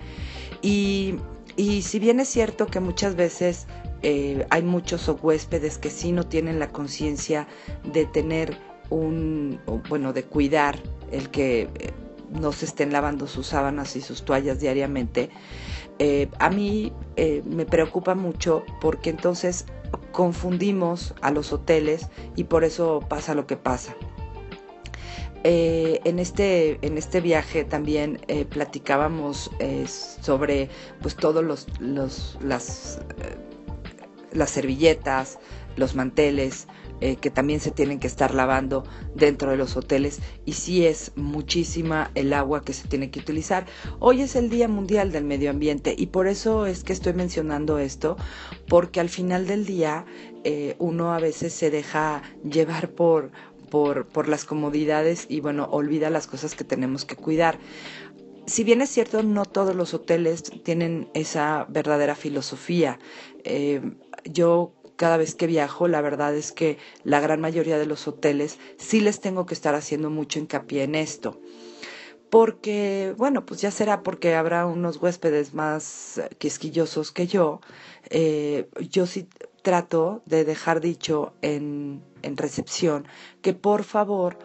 Y 0.62 1.16
Y 1.58 1.84
si 1.84 2.00
bien 2.00 2.20
es 2.20 2.28
cierto 2.28 2.68
que 2.68 2.82
muchas 2.82 3.16
veces 3.16 3.66
eh, 4.08 4.46
hay 4.52 4.62
muchos 4.62 5.10
huéspedes 5.24 5.80
que 5.80 5.90
sí 5.90 6.12
no 6.12 6.28
tienen 6.28 6.60
la 6.60 6.72
conciencia 6.72 7.48
de 7.92 8.06
tener 8.06 8.56
un, 8.92 9.60
bueno, 9.90 10.14
de 10.14 10.22
cuidar 10.22 10.78
el 11.12 11.32
que 11.32 11.62
eh, 11.62 11.92
no 12.30 12.52
se 12.52 12.66
estén 12.66 12.94
lavando 12.94 13.26
sus 13.26 13.48
sábanas 13.48 13.96
y 13.96 14.02
sus 14.02 14.24
toallas 14.24 14.60
diariamente, 14.60 15.32
eh, 15.98 16.30
a 16.38 16.52
mí 16.52 16.94
me 17.46 17.66
preocupa 17.66 18.14
mucho 18.14 18.64
porque 18.80 19.10
entonces 19.10 19.66
confundimos 20.12 21.16
a 21.22 21.32
los 21.32 21.52
hoteles 21.52 22.10
y 22.36 22.44
por 22.44 22.64
eso 22.64 23.00
pasa 23.10 23.34
lo 23.34 23.48
que 23.48 23.58
pasa. 23.58 23.96
En, 25.44 26.20
este, 26.20 26.78
en 26.86 26.98
este 26.98 27.22
viaje 27.22 27.64
también 27.64 28.20
platicábamos 28.50 29.50
sobre 30.22 30.70
pues 31.02 31.16
todos 31.16 31.44
los, 31.44 31.68
las, 31.80 33.00
las 34.36 34.52
servilletas, 34.52 35.40
los 35.76 35.96
manteles, 35.96 36.68
que 37.22 37.30
también 37.30 37.60
se 37.60 37.72
tienen 37.72 38.00
que 38.00 38.08
estar 38.08 38.34
lavando 38.34 38.86
dentro 39.14 39.52
de 39.52 39.58
los 39.58 39.76
hoteles 39.76 40.22
y 40.46 40.54
sí 40.54 40.86
es 40.86 41.12
muchísima 41.16 42.10
el 42.16 42.32
agua 42.32 42.64
que 42.64 42.72
se 42.72 42.88
tiene 42.88 43.12
que 43.12 43.20
utilizar. 43.20 43.66
Hoy 44.00 44.22
es 44.22 44.36
el 44.38 44.50
Día 44.50 44.70
Mundial 44.70 45.12
del 45.12 45.26
Medio 45.26 45.50
Ambiente 45.50 45.94
y 45.96 46.08
por 46.08 46.26
eso 46.28 46.66
es 46.66 46.86
que 46.86 46.94
estoy 46.94 47.14
mencionando 47.14 47.80
esto, 47.80 48.16
porque 48.70 49.02
al 49.02 49.10
final 49.10 49.46
del 49.46 49.66
día 49.66 50.06
uno 50.80 51.14
a 51.14 51.20
veces 51.20 51.54
se 51.54 51.70
deja 51.70 52.24
llevar 52.50 52.92
por, 52.92 53.32
por, 53.70 54.28
las 54.28 54.46
comodidades 54.46 55.26
y 55.30 55.42
bueno, 55.42 55.68
olvida 55.72 56.10
las 56.10 56.28
cosas 56.28 56.56
que 56.56 56.64
tenemos 56.64 57.06
que 57.06 57.16
cuidar. 57.16 57.58
Si 58.48 58.64
bien 58.64 58.82
es 58.82 58.90
cierto, 58.90 59.24
no 59.24 59.46
todos 59.46 59.76
los 59.76 59.94
hoteles 59.94 60.44
tienen 60.64 61.10
esa 61.14 61.66
verdadera 61.68 62.16
filosofía. 62.16 63.00
Eh, 63.44 63.82
yo 64.26 64.74
cada 64.96 65.18
vez 65.18 65.36
que 65.36 65.48
viajo, 65.48 65.88
la 65.88 66.02
verdad 66.02 66.36
es 66.36 66.52
que 66.52 66.78
la 67.04 67.20
gran 67.20 67.42
mayoría 67.42 67.78
de 67.78 67.86
los 67.86 68.08
hoteles 68.08 68.60
sí 68.78 69.02
les 69.02 69.20
tengo 69.20 69.46
que 69.46 69.54
estar 69.54 69.76
haciendo 69.76 70.10
mucho 70.10 70.40
hincapié 70.40 70.84
en 70.84 70.96
esto. 70.96 71.40
Porque, 72.30 73.14
bueno, 73.18 73.46
pues 73.46 73.62
ya 73.62 73.72
será 73.72 74.04
porque 74.04 74.36
habrá 74.36 74.66
unos 74.66 74.98
huéspedes 74.98 75.54
más 75.54 76.22
quisquillosos 76.38 77.12
que 77.12 77.28
yo. 77.28 77.62
Eh, 78.10 78.68
yo 78.90 79.06
sí 79.06 79.28
trato 79.62 80.22
de 80.26 80.44
dejar 80.44 80.82
dicho 80.82 81.34
en, 81.42 82.04
en 82.24 82.38
recepción 82.38 83.08
que 83.42 83.54
por 83.54 83.84
favor 83.84 84.38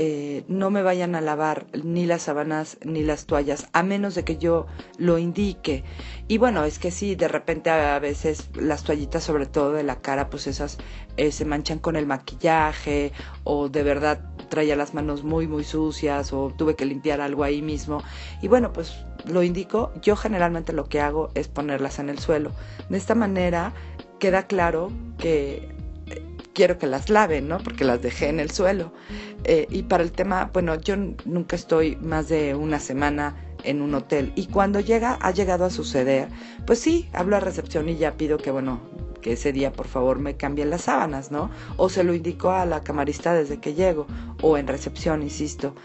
eh, 0.00 0.44
no 0.46 0.70
me 0.70 0.84
vayan 0.84 1.16
a 1.16 1.20
lavar 1.20 1.66
ni 1.72 2.06
las 2.06 2.22
sábanas 2.22 2.78
ni 2.84 3.02
las 3.02 3.26
toallas, 3.26 3.66
a 3.72 3.82
menos 3.82 4.14
de 4.14 4.22
que 4.22 4.38
yo 4.38 4.68
lo 4.96 5.18
indique. 5.18 5.82
Y 6.28 6.38
bueno, 6.38 6.62
es 6.62 6.78
que 6.78 6.92
sí, 6.92 7.16
de 7.16 7.26
repente 7.26 7.70
a 7.70 7.98
veces 7.98 8.48
las 8.54 8.84
toallitas, 8.84 9.24
sobre 9.24 9.46
todo 9.46 9.72
de 9.72 9.82
la 9.82 9.96
cara, 9.96 10.30
pues 10.30 10.46
esas 10.46 10.78
eh, 11.16 11.32
se 11.32 11.44
manchan 11.44 11.80
con 11.80 11.96
el 11.96 12.06
maquillaje 12.06 13.10
o 13.42 13.68
de 13.68 13.82
verdad 13.82 14.20
traía 14.48 14.76
las 14.76 14.94
manos 14.94 15.24
muy, 15.24 15.48
muy 15.48 15.64
sucias 15.64 16.32
o 16.32 16.52
tuve 16.56 16.76
que 16.76 16.84
limpiar 16.84 17.20
algo 17.20 17.42
ahí 17.42 17.60
mismo. 17.60 18.00
Y 18.40 18.46
bueno, 18.46 18.72
pues 18.72 19.04
lo 19.24 19.42
indico, 19.42 19.92
yo 20.00 20.14
generalmente 20.14 20.72
lo 20.72 20.84
que 20.84 21.00
hago 21.00 21.30
es 21.34 21.48
ponerlas 21.48 21.98
en 21.98 22.08
el 22.08 22.20
suelo. 22.20 22.52
De 22.88 22.98
esta 22.98 23.16
manera 23.16 23.72
queda 24.20 24.46
claro 24.46 24.92
que 25.18 25.76
quiero 26.58 26.76
que 26.76 26.88
las 26.88 27.08
laven, 27.08 27.46
¿no? 27.46 27.58
Porque 27.58 27.84
las 27.84 28.02
dejé 28.02 28.30
en 28.30 28.40
el 28.40 28.50
suelo. 28.50 28.92
Eh, 29.44 29.68
y 29.70 29.84
para 29.84 30.02
el 30.02 30.10
tema, 30.10 30.50
bueno, 30.52 30.74
yo 30.74 30.96
nunca 31.24 31.54
estoy 31.54 31.94
más 32.02 32.28
de 32.28 32.56
una 32.56 32.80
semana 32.80 33.36
en 33.62 33.80
un 33.80 33.94
hotel. 33.94 34.32
Y 34.34 34.48
cuando 34.48 34.80
llega, 34.80 35.20
ha 35.22 35.30
llegado 35.30 35.64
a 35.64 35.70
suceder, 35.70 36.26
pues 36.66 36.80
sí, 36.80 37.08
hablo 37.12 37.36
a 37.36 37.40
recepción 37.40 37.88
y 37.88 37.96
ya 37.96 38.16
pido 38.16 38.38
que, 38.38 38.50
bueno, 38.50 38.80
que 39.22 39.34
ese 39.34 39.52
día 39.52 39.72
por 39.72 39.86
favor 39.86 40.18
me 40.18 40.36
cambien 40.36 40.68
las 40.68 40.82
sábanas, 40.82 41.30
¿no? 41.30 41.48
O 41.76 41.88
se 41.88 42.02
lo 42.02 42.12
indico 42.12 42.50
a 42.50 42.66
la 42.66 42.82
camarista 42.82 43.34
desde 43.34 43.60
que 43.60 43.74
llego, 43.74 44.08
o 44.42 44.58
en 44.58 44.66
recepción, 44.66 45.22
insisto. 45.22 45.76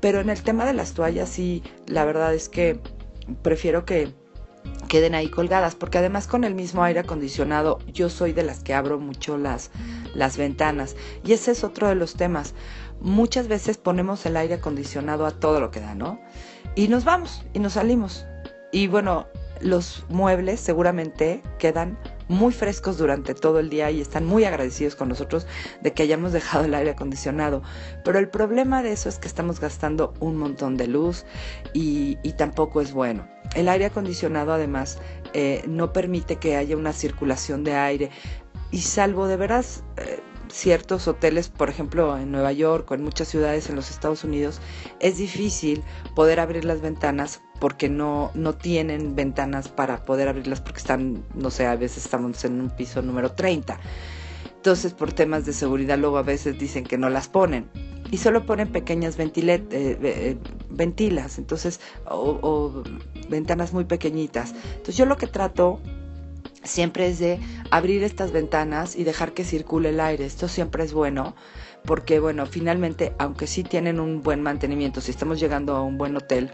Pero 0.00 0.20
en 0.20 0.30
el 0.30 0.42
tema 0.42 0.64
de 0.64 0.72
las 0.72 0.94
toallas, 0.94 1.28
sí, 1.28 1.62
la 1.86 2.06
verdad 2.06 2.32
es 2.32 2.48
que 2.48 2.80
prefiero 3.42 3.84
que 3.84 4.14
queden 4.88 5.14
ahí 5.14 5.28
colgadas, 5.28 5.74
porque 5.74 5.98
además 5.98 6.26
con 6.26 6.44
el 6.44 6.54
mismo 6.54 6.84
aire 6.84 7.00
acondicionado 7.00 7.78
yo 7.92 8.08
soy 8.08 8.32
de 8.32 8.44
las 8.44 8.62
que 8.62 8.74
abro 8.74 8.98
mucho 8.98 9.38
las, 9.38 9.70
las 10.14 10.36
ventanas 10.36 10.96
y 11.24 11.32
ese 11.32 11.50
es 11.50 11.64
otro 11.64 11.88
de 11.88 11.94
los 11.94 12.14
temas. 12.14 12.54
Muchas 13.00 13.48
veces 13.48 13.76
ponemos 13.76 14.24
el 14.24 14.36
aire 14.36 14.54
acondicionado 14.54 15.26
a 15.26 15.32
todo 15.32 15.60
lo 15.60 15.70
que 15.70 15.80
da, 15.80 15.94
¿no? 15.94 16.20
Y 16.76 16.88
nos 16.88 17.04
vamos 17.04 17.42
y 17.52 17.58
nos 17.58 17.74
salimos. 17.74 18.24
Y 18.72 18.86
bueno, 18.86 19.26
los 19.60 20.04
muebles 20.08 20.60
seguramente 20.60 21.42
quedan 21.58 21.98
muy 22.28 22.52
frescos 22.52 22.98
durante 22.98 23.34
todo 23.34 23.58
el 23.58 23.70
día 23.70 23.90
y 23.90 24.00
están 24.00 24.24
muy 24.24 24.44
agradecidos 24.44 24.96
con 24.96 25.08
nosotros 25.08 25.46
de 25.82 25.92
que 25.92 26.02
hayamos 26.02 26.32
dejado 26.32 26.64
el 26.64 26.74
aire 26.74 26.90
acondicionado. 26.90 27.62
Pero 28.04 28.18
el 28.18 28.28
problema 28.28 28.82
de 28.82 28.92
eso 28.92 29.08
es 29.08 29.18
que 29.18 29.28
estamos 29.28 29.60
gastando 29.60 30.14
un 30.20 30.36
montón 30.36 30.76
de 30.76 30.86
luz 30.86 31.24
y, 31.72 32.16
tampoco 32.36 32.80
es 32.80 32.92
bueno. 32.92 33.28
El 33.54 33.68
aire 33.68 33.86
acondicionado 33.86 34.52
además 34.52 34.98
eh, 35.32 35.62
no 35.68 35.92
permite 35.92 36.36
que 36.36 36.56
haya 36.56 36.76
una 36.76 36.92
circulación 36.92 37.62
de 37.62 37.74
aire 37.74 38.10
y 38.70 38.80
salvo 38.80 39.26
de 39.28 39.36
veras... 39.36 39.84
Eh, 39.96 40.20
ciertos 40.54 41.08
hoteles, 41.08 41.48
por 41.48 41.68
ejemplo 41.68 42.16
en 42.16 42.30
Nueva 42.30 42.52
York 42.52 42.88
o 42.90 42.94
en 42.94 43.02
muchas 43.02 43.26
ciudades 43.26 43.68
en 43.68 43.76
los 43.76 43.90
Estados 43.90 44.22
Unidos, 44.22 44.60
es 45.00 45.18
difícil 45.18 45.82
poder 46.14 46.38
abrir 46.38 46.64
las 46.64 46.80
ventanas 46.80 47.42
porque 47.60 47.88
no, 47.88 48.30
no 48.34 48.54
tienen 48.54 49.14
ventanas 49.14 49.68
para 49.68 50.04
poder 50.04 50.28
abrirlas 50.28 50.60
porque 50.60 50.78
están, 50.78 51.24
no 51.34 51.50
sé, 51.50 51.66
a 51.66 51.76
veces 51.76 52.04
estamos 52.04 52.44
en 52.44 52.60
un 52.60 52.70
piso 52.70 53.02
número 53.02 53.32
30. 53.32 53.78
Entonces, 54.56 54.92
por 54.92 55.12
temas 55.12 55.44
de 55.44 55.52
seguridad, 55.52 55.98
luego 55.98 56.18
a 56.18 56.22
veces 56.22 56.58
dicen 56.58 56.84
que 56.84 56.98
no 56.98 57.10
las 57.10 57.28
ponen. 57.28 57.68
Y 58.10 58.18
solo 58.18 58.46
ponen 58.46 58.70
pequeñas 58.70 59.16
ventilet 59.16 59.72
eh, 59.72 59.98
eh, 60.02 60.36
ventilas, 60.70 61.38
entonces, 61.38 61.80
o, 62.06 62.38
o 62.42 62.82
ventanas 63.28 63.72
muy 63.72 63.84
pequeñitas. 63.84 64.54
Entonces, 64.66 64.96
yo 64.96 65.06
lo 65.06 65.16
que 65.16 65.26
trato 65.26 65.80
siempre 66.62 67.08
es 67.08 67.18
de 67.18 67.40
abrir 67.70 68.02
estas 68.02 68.32
ventanas 68.32 68.96
y 68.96 69.04
dejar 69.04 69.32
que 69.32 69.44
circule 69.44 69.90
el 69.90 70.00
aire. 70.00 70.24
Esto 70.24 70.48
siempre 70.48 70.84
es 70.84 70.92
bueno 70.92 71.34
porque, 71.84 72.18
bueno, 72.18 72.46
finalmente, 72.46 73.14
aunque 73.18 73.46
sí 73.46 73.62
tienen 73.62 74.00
un 74.00 74.22
buen 74.22 74.42
mantenimiento, 74.42 75.00
si 75.00 75.10
estamos 75.10 75.38
llegando 75.38 75.76
a 75.76 75.82
un 75.82 75.98
buen 75.98 76.16
hotel, 76.16 76.50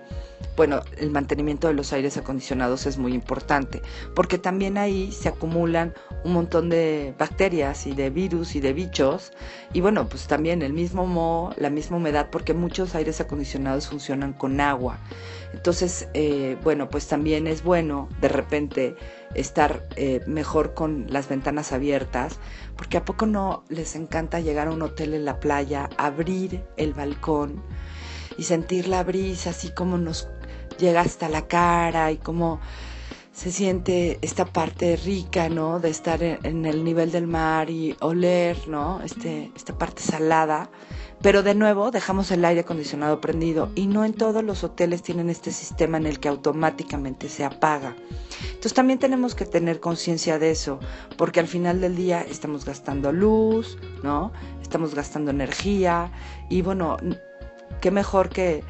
bueno, 0.57 0.83
el 0.99 1.11
mantenimiento 1.11 1.69
de 1.69 1.75
los 1.75 1.93
aires 1.93 2.17
acondicionados 2.17 2.85
es 2.87 2.99
muy 2.99 3.15
importante, 3.15 3.81
porque 4.15 4.39
también 4.39 4.77
ahí 4.77 5.13
se 5.13 5.29
acumulan 5.29 5.95
un 6.25 6.33
montón 6.33 6.69
de 6.69 7.15
bacterias 7.19 7.87
y 7.87 7.93
de 7.93 8.11
virus 8.11 8.57
y 8.57 8.61
de 8.61 8.73
bichos, 8.73 9.33
y 9.73 9.81
bueno, 9.81 10.09
pues 10.09 10.27
también 10.27 10.63
el 10.63 10.73
mismo 10.73 11.07
moho, 11.07 11.55
la 11.57 11.71
misma 11.71 11.97
humedad, 11.99 12.29
porque 12.31 12.53
muchos 12.53 12.95
aires 12.95 13.21
acondicionados 13.21 13.89
funcionan 13.89 14.33
con 14.33 14.61
agua. 14.61 14.99
Entonces, 15.53 16.09
eh, 16.15 16.57
bueno, 16.63 16.91
pues 16.91 17.09
también 17.09 17.47
es 17.47 17.63
bueno 17.63 18.09
de 18.21 18.29
repente 18.29 18.97
estar 19.35 19.87
eh, 19.97 20.21
mejor 20.27 20.75
con 20.75 21.07
las 21.09 21.29
ventanas 21.29 21.73
abiertas, 21.73 22.39
porque 22.81 22.97
a 22.97 23.05
poco 23.05 23.27
no 23.27 23.63
les 23.69 23.95
encanta 23.95 24.41
llegar 24.41 24.69
a 24.69 24.71
un 24.71 24.81
hotel 24.81 25.13
en 25.13 25.27
la 25.27 25.39
playa, 25.39 25.91
abrir 25.99 26.65
el 26.79 26.95
balcón 26.95 27.63
y 28.39 28.45
sentir 28.45 28.89
la 28.89 29.05
brisa 29.05 29.51
así 29.51 29.69
como 29.75 29.99
nos 29.99 30.31
llega 30.79 31.03
hasta 31.03 31.29
la 31.29 31.47
cara 31.47 32.11
y 32.11 32.17
como 32.17 32.59
se 33.35 33.53
siente 33.53 34.19
esta 34.23 34.47
parte 34.47 34.97
rica, 34.97 35.51
¿no? 35.51 35.79
De 35.79 35.91
estar 35.91 36.23
en, 36.23 36.65
el 36.65 36.83
nivel 36.83 37.13
del 37.13 37.27
mar 37.27 37.69
y 37.69 37.95
oler, 38.01 38.57
¿no? 38.67 39.03
Este, 39.03 39.53
esta 39.55 39.77
parte 39.77 40.01
salada 40.01 40.71
pero 41.23 41.43
de 41.43 41.55
nuevo 41.55 41.91
dejamos 41.91 42.31
el 42.31 42.45
aire 42.45 42.63
acondicionado 42.63 43.21
prendido 43.21 43.71
y 43.75 43.87
no 43.87 44.05
en 44.05 44.15
todos 44.15 44.43
los 44.43 44.65
hoteles 44.65 45.03
tienen 45.03 45.29
este 45.31 45.53
sistema 45.53 45.99
en 45.99 46.07
el 46.07 46.19
que 46.21 46.29
automáticamente 46.29 47.29
se 47.29 47.45
apaga. 47.45 47.95
Entonces 48.45 48.75
también 48.75 48.99
tenemos 48.99 49.35
que 49.35 49.47
tener 49.47 49.81
conciencia 49.81 50.39
de 50.39 50.51
eso, 50.51 50.81
porque 51.17 51.41
al 51.41 51.47
final 51.47 51.81
del 51.81 51.97
día 51.97 52.23
estamos 52.23 52.65
gastando 52.65 53.13
luz, 53.13 53.79
¿no? 54.03 54.33
Estamos 54.63 54.95
gastando 54.95 55.31
energía 55.31 56.13
y 56.49 56.63
bueno, 56.63 56.97
qué 57.81 57.91
mejor 57.91 58.29
que 58.29 58.63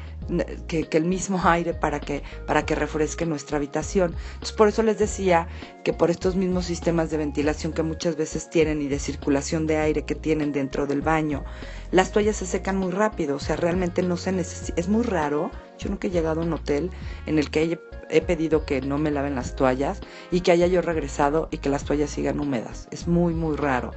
que, 0.67 0.87
el 0.91 1.05
mismo 1.05 1.41
aire 1.43 1.73
para 1.73 1.99
que, 1.99 2.23
para 2.45 2.65
que 2.65 2.75
refresque 2.75 3.25
nuestra 3.25 3.57
habitación. 3.57 4.15
Entonces, 4.33 4.55
por 4.55 4.67
eso 4.67 4.83
les 4.83 4.97
decía 4.97 5.47
que 5.83 5.93
por 5.93 6.09
estos 6.09 6.35
mismos 6.35 6.65
sistemas 6.65 7.09
de 7.09 7.17
ventilación 7.17 7.73
que 7.73 7.83
muchas 7.83 8.15
veces 8.15 8.49
tienen 8.49 8.81
y 8.81 8.87
de 8.87 8.99
circulación 8.99 9.67
de 9.67 9.77
aire 9.77 10.03
que 10.03 10.15
tienen 10.15 10.51
dentro 10.51 10.87
del 10.87 11.01
baño, 11.01 11.43
las 11.91 12.11
toallas 12.11 12.37
se 12.37 12.45
secan 12.45 12.77
muy 12.77 12.91
rápido, 12.91 13.35
o 13.35 13.39
sea, 13.39 13.55
realmente 13.55 14.03
no 14.03 14.17
se 14.17 14.31
necesita, 14.31 14.79
es 14.79 14.87
muy 14.87 15.03
raro, 15.03 15.51
yo 15.77 15.89
nunca 15.89 16.07
he 16.07 16.11
llegado 16.11 16.41
a 16.41 16.43
un 16.45 16.53
hotel 16.53 16.91
en 17.25 17.39
el 17.39 17.49
que 17.49 17.59
haya 17.59 17.79
he 18.13 18.19
pedido 18.19 18.65
que 18.65 18.81
no 18.81 18.97
me 18.97 19.09
laven 19.09 19.35
las 19.35 19.55
toallas 19.55 20.01
y 20.31 20.41
que 20.41 20.51
haya 20.51 20.67
yo 20.67 20.81
regresado 20.81 21.47
y 21.49 21.59
que 21.59 21.69
las 21.69 21.85
toallas 21.85 22.09
sigan 22.09 22.41
húmedas. 22.41 22.89
Es 22.91 23.07
muy, 23.07 23.33
muy 23.33 23.55
raro. 23.55 23.91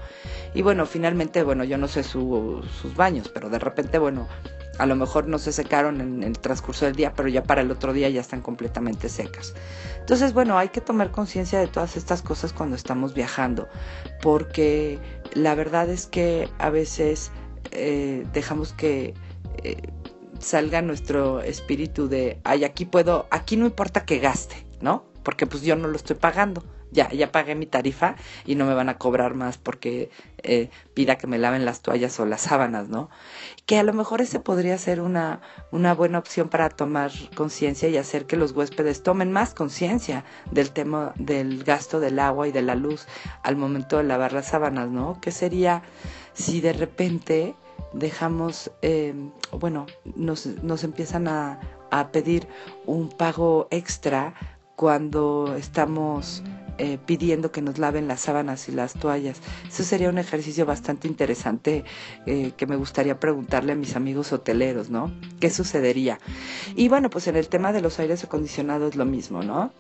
Y 0.55 0.63
bueno, 0.63 0.87
finalmente, 0.87 1.43
bueno, 1.43 1.65
yo 1.65 1.79
no 1.79 1.89
sé 1.89 2.05
sus 2.05 2.95
baños, 2.95 3.29
pero 3.29 3.51
de 3.51 3.59
repente, 3.59 3.99
bueno, 3.99 4.29
a 4.79 4.87
lo 4.87 4.97
mejor 4.97 5.29
no 5.29 5.39
se 5.39 5.53
secaron 5.53 6.01
en 6.01 6.23
el 6.23 6.39
transcurso 6.39 6.85
del 6.85 6.95
día, 6.95 7.13
pero 7.15 7.29
ya 7.29 7.43
para 7.43 7.61
el 7.61 7.71
otro 7.71 7.93
día 7.93 8.09
ya 8.09 8.21
están 8.21 8.41
completamente 8.41 9.09
secas. 9.09 9.55
Entonces, 10.01 10.33
bueno, 10.33 10.59
hay 10.59 10.69
que 10.69 10.81
tomar 10.81 11.11
conciencia 11.11 11.59
de 11.59 11.67
todas 11.67 11.97
estas 11.97 12.23
cosas 12.23 12.53
cuando 12.53 12.77
estamos 12.77 13.15
viajando, 13.15 13.69
porque 14.23 14.99
la 15.35 15.55
verdad 15.55 15.89
es 15.89 16.07
que 16.07 16.49
a 16.59 16.71
veces 16.71 17.31
eh, 17.71 18.27
dejamos 18.33 18.73
que 18.73 19.15
eh, 19.63 19.77
salga 20.39 20.83
nuestro 20.83 21.41
espíritu 21.41 22.09
de, 22.09 22.41
ay, 22.45 22.65
aquí 22.65 22.85
puedo, 22.85 23.27
aquí 23.31 23.57
no 23.57 23.67
importa 23.67 24.05
que 24.05 24.19
gaste, 24.19 24.67
¿no? 24.81 25.05
Porque 25.23 25.47
pues 25.47 25.63
yo 25.63 25.77
no 25.77 25.89
lo 25.89 25.97
estoy 25.97 26.17
pagando 26.17 26.63
ya, 26.95 27.11
ya 27.11 27.31
pagué 27.33 27.55
mi 27.55 27.67
tarifa 27.67 28.15
y 28.47 28.55
no 28.55 28.65
me 28.65 28.73
van 28.73 28.89
a 28.89 28.97
cobrar 28.97 29.35
más 29.35 29.59
porque 29.59 30.11
eh, 30.43 30.71
pida 30.95 31.17
que 31.17 31.27
me 31.27 31.39
laven 31.39 31.65
las 31.65 31.83
toallas 31.83 32.19
o 32.21 32.25
las 32.25 32.43
sábanas, 32.43 32.89
¿no? 32.89 33.11
Que 33.67 33.79
a 33.79 33.83
lo 33.83 33.93
mejor 33.93 34.23
ese 34.23 34.41
podría 34.41 34.79
ser 34.79 35.01
una, 35.01 35.41
una 35.73 35.93
buena 35.93 36.19
opción 36.19 36.49
para 36.49 36.71
tomar 36.71 37.11
conciencia 37.35 37.89
y 37.89 37.97
hacer 37.97 38.27
que 38.27 38.37
los 38.37 38.53
huéspedes 38.53 39.03
tomen 39.03 39.33
más 39.33 39.53
conciencia 39.55 40.25
del 40.51 40.71
tema 40.71 41.13
del 41.17 41.65
gasto 41.65 42.01
del 42.01 42.19
agua 42.19 42.49
y 42.49 42.53
de 42.53 42.63
la 42.63 42.77
luz 42.77 43.07
al 43.43 43.57
momento 43.57 43.99
de 43.99 44.05
lavar 44.05 44.33
las 44.33 44.47
sábanas, 44.47 44.89
¿no? 44.89 45.19
¿Qué 45.21 45.33
sería 45.33 45.83
si 46.33 46.61
de 46.61 46.73
repente 46.73 47.57
dejamos, 47.93 48.71
eh, 48.83 49.15
bueno, 49.53 49.87
nos, 50.15 50.47
nos 50.47 50.85
empiezan 50.85 51.27
a, 51.29 51.59
a 51.91 52.13
pedir 52.13 52.47
un 52.87 53.09
pago 53.09 53.67
extra 53.71 54.35
cuando 54.77 55.55
estamos 55.57 56.43
eh, 56.79 56.99
pidiendo 57.05 57.53
que 57.53 57.63
nos 57.63 57.79
laven 57.79 58.09
las 58.09 58.21
sábanas 58.21 58.69
y 58.69 58.73
las 58.73 58.95
toallas. 58.95 59.41
Eso 59.69 59.85
sería 59.85 60.09
un 60.09 60.19
ejercicio 60.19 60.67
bastante 60.67 61.09
interesante 61.09 61.85
eh, 62.27 62.53
que 62.57 62.67
me 62.67 62.77
gustaría 62.77 63.19
preguntarle 63.21 63.73
a 63.73 63.77
mis 63.77 63.97
amigos 63.97 64.33
hoteleros, 64.33 64.91
¿no? 64.91 65.13
¿Qué 65.41 65.51
sucedería? 65.51 66.19
Y 66.75 66.89
bueno, 66.89 67.11
pues 67.11 67.27
en 67.29 67.37
el 67.37 67.49
tema 67.49 67.73
de 67.73 67.81
los 67.81 67.99
aires 67.99 68.25
acondicionados 68.25 68.97
lo 68.97 69.05
mismo, 69.05 69.43
¿no? 69.43 69.73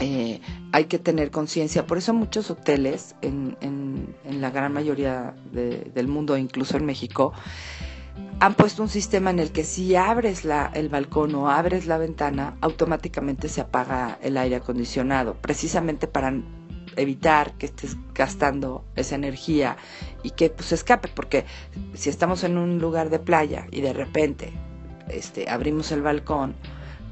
Eh, 0.00 0.40
hay 0.72 0.84
que 0.84 0.98
tener 0.98 1.30
conciencia. 1.30 1.86
Por 1.86 1.98
eso 1.98 2.12
muchos 2.12 2.50
hoteles, 2.50 3.14
en, 3.22 3.56
en, 3.60 4.14
la 4.40 4.50
gran 4.50 4.72
mayoría 4.72 5.34
del 5.52 6.08
mundo, 6.08 6.36
incluso 6.36 6.76
en 6.76 6.84
México, 6.84 7.32
han 8.38 8.54
puesto 8.54 8.82
un 8.82 8.88
sistema 8.88 9.30
en 9.30 9.38
el 9.38 9.50
que 9.50 9.64
si 9.64 9.96
abres 9.96 10.44
la, 10.44 10.70
el 10.74 10.88
balcón 10.88 11.34
o 11.34 11.50
abres 11.50 11.86
la 11.86 11.96
ventana, 11.96 12.56
automáticamente 12.60 13.48
se 13.48 13.62
apaga 13.62 14.18
el 14.22 14.36
aire 14.36 14.56
acondicionado, 14.56 15.34
precisamente 15.34 16.06
para 16.06 16.34
evitar 16.96 17.54
que 17.54 17.66
estés 17.66 17.96
gastando 18.14 18.84
esa 18.94 19.14
energía 19.14 19.76
y 20.22 20.30
que 20.30 20.50
pues 20.50 20.72
escape, 20.72 21.08
porque 21.14 21.44
si 21.94 22.10
estamos 22.10 22.44
en 22.44 22.58
un 22.58 22.78
lugar 22.78 23.10
de 23.10 23.18
playa 23.18 23.66
y 23.70 23.80
de 23.80 23.92
repente 23.92 24.52
este, 25.08 25.48
abrimos 25.48 25.92
el 25.92 26.02
balcón, 26.02 26.54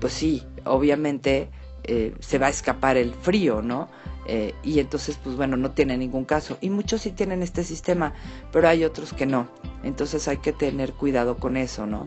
pues 0.01 0.13
sí, 0.13 0.43
obviamente 0.65 1.51
eh, 1.85 2.15
se 2.21 2.39
va 2.39 2.47
a 2.47 2.51
escapar 2.51 2.97
el 2.97 3.15
frío, 3.15 3.63
¿no? 3.63 3.89
Eh, 4.27 4.55
y 4.63 4.81
entonces, 4.81 5.19
pues 5.23 5.37
bueno, 5.37 5.57
no 5.57 5.73
tiene 5.73 5.97
ningún 5.97 6.25
caso. 6.25 6.59
Y 6.61 6.71
muchos 6.71 7.03
sí 7.03 7.11
tienen 7.11 7.43
este 7.43 7.65
sistema, 7.65 8.15
pero 8.53 8.69
hay 8.69 8.85
otros 8.85 9.13
que 9.13 9.27
no. 9.27 9.49
Entonces 9.83 10.29
hay 10.29 10.39
que 10.39 10.53
tener 10.53 10.93
cuidado 10.93 11.37
con 11.37 11.57
eso, 11.57 11.87
¿no? 11.87 12.07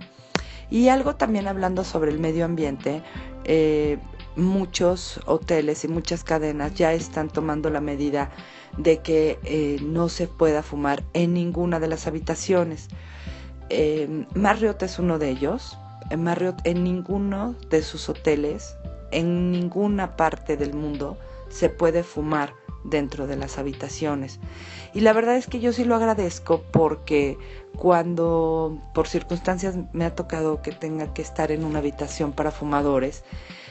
Y 0.70 0.90
algo 0.90 1.16
también 1.16 1.48
hablando 1.48 1.84
sobre 1.84 2.12
el 2.12 2.20
medio 2.20 2.44
ambiente, 2.44 3.02
eh, 3.46 4.00
muchos 4.36 5.22
hoteles 5.26 5.84
y 5.86 5.88
muchas 5.88 6.24
cadenas 6.24 6.74
ya 6.74 6.94
están 6.94 7.30
tomando 7.30 7.70
la 7.70 7.80
medida 7.80 8.32
de 8.78 9.00
que 9.00 9.40
eh, 9.44 9.78
no 9.82 10.10
se 10.10 10.28
pueda 10.28 10.64
fumar 10.64 11.04
en 11.14 11.34
ninguna 11.34 11.80
de 11.80 11.88
las 11.88 12.06
habitaciones. 12.08 12.90
Marriott 14.34 14.82
es 14.84 15.00
uno 15.00 15.20
de 15.20 15.30
ellos. 15.30 15.78
Marriott 16.16 16.62
en 16.64 16.84
ninguno 16.84 17.56
de 17.70 17.82
sus 17.82 18.08
hoteles, 18.08 18.78
en 19.12 19.52
ninguna 19.52 20.16
parte 20.16 20.56
del 20.56 20.74
mundo, 20.74 21.18
se 21.50 21.70
puede 21.70 22.04
fumar 22.04 22.54
dentro 22.84 23.28
de 23.28 23.36
las 23.36 23.58
habitaciones. 23.58 24.40
Y 24.94 25.02
la 25.02 25.14
verdad 25.14 25.36
es 25.36 25.48
que 25.48 25.60
yo 25.60 25.74
sí 25.74 25.84
lo 25.84 25.96
agradezco 25.96 26.64
porque 26.72 27.38
cuando 27.76 28.82
por 28.94 29.08
circunstancias 29.08 29.76
me 29.94 30.06
ha 30.06 30.16
tocado 30.16 30.62
que 30.62 30.72
tenga 30.72 31.14
que 31.14 31.22
estar 31.22 31.52
en 31.52 31.64
una 31.64 31.80
habitación 31.80 32.32
para 32.32 32.52
fumadores, 32.52 33.24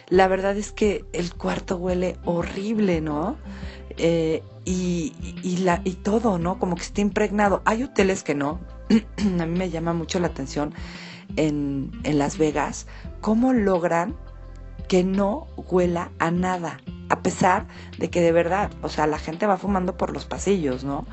la 0.08 0.28
verdad 0.28 0.56
es 0.56 0.70
que 0.70 1.04
el 1.12 1.34
cuarto 1.34 1.76
huele 1.76 2.16
horrible, 2.24 3.00
¿no? 3.00 3.36
Eh, 3.96 4.42
y, 4.64 5.14
y, 5.42 5.58
la, 5.58 5.80
y 5.84 5.94
todo, 5.94 6.38
¿no? 6.38 6.58
Como 6.58 6.76
que 6.76 6.82
está 6.82 7.00
impregnado. 7.00 7.62
Hay 7.64 7.82
hoteles 7.82 8.22
que 8.22 8.34
no. 8.34 8.60
a 9.40 9.46
mí 9.46 9.58
me 9.58 9.70
llama 9.70 9.94
mucho 9.94 10.20
la 10.20 10.28
atención 10.28 10.74
en, 11.36 11.90
en 12.04 12.18
Las 12.18 12.38
Vegas 12.38 12.86
cómo 13.20 13.52
logran 13.52 14.14
que 14.88 15.04
no 15.04 15.46
huela 15.56 16.10
a 16.18 16.30
nada 16.30 16.78
a 17.08 17.22
pesar 17.22 17.66
de 17.98 18.10
que 18.10 18.20
de 18.20 18.32
verdad, 18.32 18.70
o 18.82 18.88
sea, 18.88 19.06
la 19.06 19.18
gente 19.18 19.46
va 19.46 19.56
fumando 19.56 19.96
por 19.96 20.12
los 20.12 20.24
pasillos, 20.24 20.84
¿no? 20.84 21.06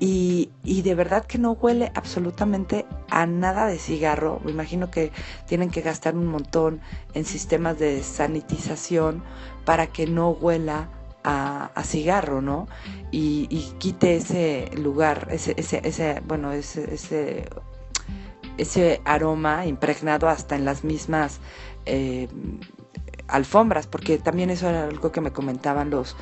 Y, 0.00 0.50
y, 0.64 0.82
de 0.82 0.94
verdad 0.96 1.24
que 1.24 1.38
no 1.38 1.52
huele 1.52 1.92
absolutamente 1.94 2.84
a 3.10 3.26
nada 3.26 3.66
de 3.66 3.78
cigarro. 3.78 4.40
Me 4.44 4.50
imagino 4.50 4.90
que 4.90 5.12
tienen 5.46 5.70
que 5.70 5.82
gastar 5.82 6.16
un 6.16 6.26
montón 6.26 6.80
en 7.14 7.24
sistemas 7.24 7.78
de 7.78 8.02
sanitización 8.02 9.22
para 9.64 9.86
que 9.86 10.06
no 10.06 10.30
huela 10.30 10.90
a, 11.22 11.70
cigarro, 11.84 12.42
¿no? 12.42 12.66
Y, 13.12 13.46
quite 13.78 14.16
ese 14.16 14.68
lugar, 14.76 15.28
ese, 15.30 15.54
ese, 15.56 15.80
ese 15.84 16.20
bueno, 16.26 16.52
ese, 16.52 16.92
ese, 16.92 17.48
ese 18.58 19.00
aroma 19.04 19.64
impregnado 19.64 20.28
hasta 20.28 20.56
en 20.56 20.64
las 20.64 20.84
mismas 20.84 21.40
eh, 21.86 22.28
alfombras, 23.28 23.86
porque 23.86 24.18
también 24.18 24.50
eso 24.50 24.68
era 24.68 24.84
algo 24.84 25.12
que 25.12 25.20
me 25.20 25.32
comentaban 25.32 25.90
los, 25.90 26.16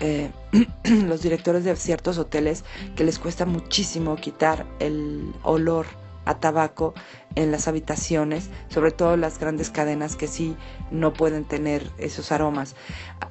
eh, 0.00 0.30
los 0.84 1.22
directores 1.22 1.64
de 1.64 1.76
ciertos 1.76 2.18
hoteles, 2.18 2.64
que 2.96 3.04
les 3.04 3.18
cuesta 3.18 3.46
muchísimo 3.46 4.16
quitar 4.16 4.66
el 4.78 5.32
olor 5.42 5.86
a 6.24 6.38
tabaco 6.38 6.94
en 7.34 7.50
las 7.50 7.68
habitaciones, 7.68 8.50
sobre 8.68 8.92
todo 8.92 9.16
las 9.16 9.38
grandes 9.38 9.70
cadenas 9.70 10.16
que 10.16 10.28
sí 10.28 10.56
no 10.90 11.12
pueden 11.12 11.44
tener 11.44 11.90
esos 11.98 12.32
aromas. 12.32 12.76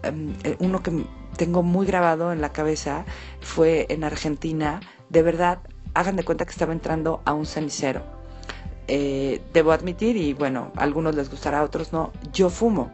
Eh, 0.03 0.57
uno 0.59 0.83
que 0.83 1.05
tengo 1.37 1.63
muy 1.63 1.85
grabado 1.85 2.33
en 2.33 2.41
la 2.41 2.51
cabeza 2.51 3.05
fue 3.39 3.85
en 3.89 4.03
Argentina, 4.03 4.81
de 5.09 5.21
verdad, 5.21 5.59
hagan 5.93 6.15
de 6.15 6.23
cuenta 6.23 6.45
que 6.45 6.51
estaba 6.51 6.73
entrando 6.73 7.21
a 7.25 7.33
un 7.33 7.45
cenicero. 7.45 8.20
Eh, 8.93 9.41
debo 9.53 9.71
admitir, 9.71 10.17
y 10.17 10.33
bueno, 10.33 10.73
a 10.75 10.83
algunos 10.83 11.15
les 11.15 11.29
gustará, 11.29 11.59
a 11.59 11.63
otros 11.63 11.93
no, 11.93 12.11
yo 12.33 12.49
fumo 12.49 12.91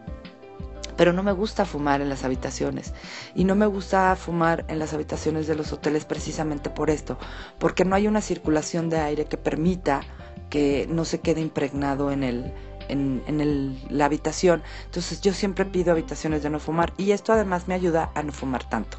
pero 0.95 1.13
no 1.13 1.23
me 1.23 1.31
gusta 1.31 1.63
fumar 1.65 2.01
en 2.01 2.09
las 2.09 2.23
habitaciones. 2.23 2.93
Y 3.35 3.43
no 3.43 3.53
me 3.53 3.67
gusta 3.67 4.15
fumar 4.15 4.65
en 4.67 4.79
las 4.79 4.93
habitaciones 4.93 5.45
de 5.45 5.53
los 5.53 5.71
hoteles 5.71 6.05
precisamente 6.05 6.71
por 6.71 6.89
esto, 6.89 7.19
porque 7.59 7.85
no 7.85 7.95
hay 7.95 8.07
una 8.07 8.21
circulación 8.21 8.89
de 8.89 8.97
aire 8.97 9.25
que 9.25 9.37
permita 9.37 10.01
que 10.49 10.87
no 10.89 11.05
se 11.05 11.19
quede 11.19 11.41
impregnado 11.41 12.11
en 12.11 12.23
el, 12.23 12.51
en, 12.89 13.77
la 13.89 14.05
habitación. 14.05 14.63
Entonces 14.85 15.21
yo 15.21 15.33
siempre 15.33 15.65
pido 15.65 15.91
habitaciones 15.91 16.43
de 16.43 16.49
no 16.49 16.59
fumar 16.59 16.93
y 16.97 17.11
esto 17.11 17.33
además 17.33 17.67
me 17.67 17.73
ayuda 17.73 18.11
a 18.15 18.23
no 18.23 18.31
fumar 18.31 18.67
tanto. 18.69 18.97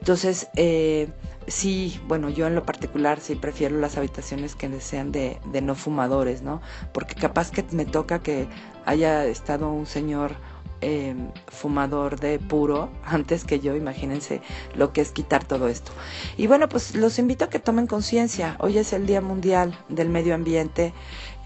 Entonces, 0.00 0.48
eh, 0.56 1.08
sí, 1.46 2.00
bueno, 2.06 2.30
yo 2.30 2.46
en 2.46 2.54
lo 2.54 2.64
particular 2.64 3.20
sí 3.20 3.34
prefiero 3.34 3.78
las 3.78 3.96
habitaciones 3.96 4.54
que 4.54 4.80
sean 4.80 5.12
de, 5.12 5.40
de 5.52 5.60
no 5.62 5.74
fumadores, 5.74 6.42
¿no? 6.42 6.60
Porque 6.92 7.14
capaz 7.14 7.50
que 7.50 7.64
me 7.72 7.84
toca 7.84 8.20
que 8.20 8.48
haya 8.84 9.26
estado 9.26 9.70
un 9.70 9.86
señor 9.86 10.36
eh, 10.80 11.16
fumador 11.48 12.20
de 12.20 12.38
puro 12.38 12.88
antes 13.04 13.44
que 13.44 13.58
yo, 13.58 13.74
imagínense 13.74 14.40
lo 14.76 14.92
que 14.92 15.00
es 15.00 15.10
quitar 15.10 15.44
todo 15.44 15.66
esto. 15.66 15.90
Y 16.36 16.46
bueno, 16.46 16.68
pues 16.68 16.94
los 16.94 17.18
invito 17.18 17.44
a 17.44 17.50
que 17.50 17.58
tomen 17.58 17.88
conciencia. 17.88 18.56
Hoy 18.60 18.78
es 18.78 18.92
el 18.92 19.06
Día 19.06 19.20
Mundial 19.20 19.76
del 19.88 20.08
Medio 20.08 20.36
Ambiente, 20.36 20.92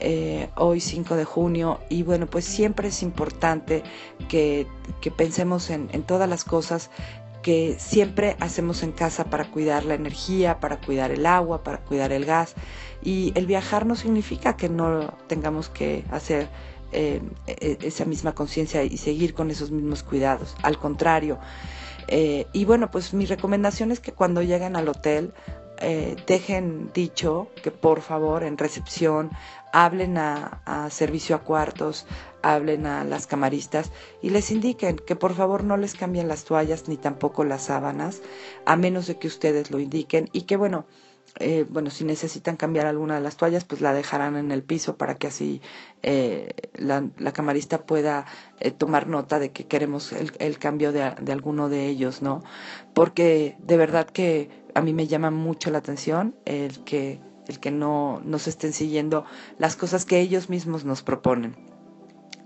eh, 0.01 0.49
hoy 0.57 0.81
5 0.81 1.17
de 1.17 1.25
junio, 1.25 1.81
y 1.89 2.03
bueno, 2.03 2.27
pues 2.27 2.45
siempre 2.45 2.89
es 2.89 3.03
importante 3.03 3.83
que, 4.29 4.67
que 5.01 5.11
pensemos 5.11 5.71
en, 5.71 5.89
todas 6.03 6.29
las 6.29 6.45
cosas 6.45 6.91
que 7.43 7.77
siempre 7.79 8.37
hacemos 8.41 8.83
en 8.83 8.93
casa 8.93 9.25
para 9.25 9.51
cuidar 9.51 9.85
la 9.85 9.95
energía, 9.95 10.61
para 10.61 10.81
cuidar 10.81 11.11
el 11.11 11.27
agua, 11.27 11.63
para 11.63 11.79
cuidar 11.79 12.13
el 12.13 12.25
gas. 12.25 12.55
Y 13.03 13.33
el 13.35 13.47
viajar 13.47 13.85
no 13.85 13.97
significa 13.97 14.57
que 14.57 14.69
no 14.69 15.15
tengamos 15.27 15.69
que 15.69 16.05
hacer 16.13 16.49
eh, 16.93 17.21
e, 17.47 17.79
esa 17.83 18.05
misma 18.05 18.33
conciencia 18.35 18.85
y 18.85 18.97
seguir 18.97 19.35
con 19.35 19.51
esos 19.51 19.71
mismos 19.73 20.03
cuidados. 20.03 20.55
Al 20.63 20.79
contrario. 20.79 21.39
Eh, 22.09 22.47
y 22.53 22.65
bueno, 22.65 22.91
pues 22.91 23.15
mi 23.15 23.27
recomendación 23.27 23.91
es 23.91 24.01
que 24.01 24.13
cuando 24.13 24.43
lleguen 24.43 24.77
al 24.77 24.89
hotel, 24.89 25.33
eh, 25.83 26.17
dejen 26.27 26.91
dicho 26.95 27.49
que 27.63 27.71
por 27.71 28.01
favor 28.01 28.45
en 28.45 28.57
recepción 28.57 29.31
hablen 29.73 30.17
a, 30.19 30.63
a 30.65 30.91
servicio 30.91 31.35
a 31.37 31.41
cuartos, 31.41 32.07
hablen 32.43 32.87
a 32.87 33.05
las 33.05 33.27
camaristas 33.27 33.91
y 34.23 34.31
les 34.31 34.51
indiquen 34.51 34.97
que 34.97 35.17
por 35.17 35.35
favor 35.35 35.65
no 35.65 35.77
les 35.77 35.95
cambien 35.95 36.29
las 36.29 36.45
toallas 36.45 36.89
ni 36.89 36.97
tampoco 36.97 37.45
las 37.45 37.63
sábanas, 37.65 38.23
a 38.65 38.77
menos 38.77 39.07
de 39.07 39.19
que 39.19 39.29
ustedes 39.29 39.71
lo 39.71 39.79
indiquen 39.81 40.29
y 40.33 40.43
que 40.43 40.57
bueno, 40.57 40.87
eh, 41.39 41.65
bueno, 41.69 41.91
si 41.91 42.05
necesitan 42.05 42.57
cambiar 42.57 42.87
alguna 42.87 43.15
de 43.15 43.21
las 43.23 43.37
toallas, 43.37 43.65
pues 43.65 43.81
la 43.81 43.95
dejarán 43.95 44.37
en 44.37 44.51
el 44.53 44.63
piso 44.63 44.97
para 44.97 45.17
que 45.17 45.29
así 45.29 45.63
eh, 46.03 46.55
la, 46.75 47.09
la, 47.19 47.33
camarista 47.33 47.87
pueda 47.87 48.27
eh, 48.61 48.71
tomar 48.71 49.07
nota 49.09 49.39
de 49.39 49.51
que 49.51 49.67
queremos 49.67 50.13
el, 50.13 50.33
el 50.39 50.59
cambio 50.59 50.93
de, 50.93 51.15
de, 51.21 51.33
alguno 51.33 51.69
de 51.69 51.87
ellos, 51.87 52.21
¿no? 52.21 52.43
Porque 52.95 53.57
de 53.61 53.77
verdad 53.77 54.07
que 54.07 54.51
a 54.75 54.83
mí 54.83 54.93
me 54.93 55.07
llama 55.07 55.31
mucho 55.31 55.71
la 55.71 55.79
atención 55.79 56.35
el 56.45 56.85
que, 56.85 57.21
el 57.49 57.61
que 57.61 57.71
no 57.71 58.21
nos 58.25 58.47
estén 58.47 58.73
siguiendo 58.73 59.25
las 59.59 59.77
cosas 59.77 60.05
que 60.05 60.21
ellos 60.21 60.51
mismos 60.51 60.85
nos 60.85 61.03
proponen. 61.03 61.72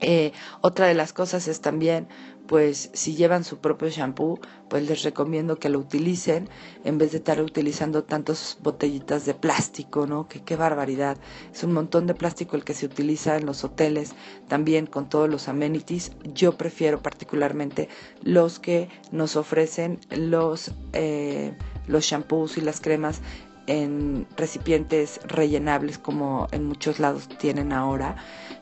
Eh, 0.00 0.32
otra 0.60 0.86
de 0.86 0.94
las 0.94 1.12
cosas 1.12 1.48
es 1.48 1.60
también, 1.60 2.06
pues 2.46 2.90
si 2.92 3.14
llevan 3.16 3.44
su 3.44 3.58
propio 3.58 3.88
shampoo, 3.88 4.38
pues 4.68 4.86
les 4.88 5.02
recomiendo 5.02 5.58
que 5.58 5.68
lo 5.68 5.78
utilicen 5.78 6.48
en 6.84 6.98
vez 6.98 7.12
de 7.12 7.18
estar 7.18 7.40
utilizando 7.40 8.04
tantas 8.04 8.58
botellitas 8.62 9.24
de 9.24 9.34
plástico, 9.34 10.06
¿no? 10.06 10.28
Que 10.28 10.42
qué 10.42 10.54
barbaridad. 10.54 11.16
Es 11.52 11.64
un 11.64 11.72
montón 11.72 12.06
de 12.06 12.14
plástico 12.14 12.56
el 12.56 12.64
que 12.64 12.74
se 12.74 12.86
utiliza 12.86 13.36
en 13.36 13.46
los 13.46 13.64
hoteles, 13.64 14.12
también 14.48 14.86
con 14.86 15.08
todos 15.08 15.28
los 15.28 15.48
amenities. 15.48 16.12
Yo 16.34 16.52
prefiero 16.56 17.00
particularmente 17.02 17.88
los 18.22 18.58
que 18.58 18.88
nos 19.10 19.36
ofrecen 19.36 19.98
los, 20.10 20.72
eh, 20.92 21.56
los 21.86 22.04
shampoos 22.04 22.58
y 22.58 22.60
las 22.60 22.80
cremas 22.80 23.22
en 23.66 24.26
recipientes 24.36 25.20
rellenables 25.24 25.98
como 25.98 26.46
en 26.52 26.64
muchos 26.64 27.00
lados 27.00 27.28
tienen 27.38 27.72
ahora. 27.72 28.16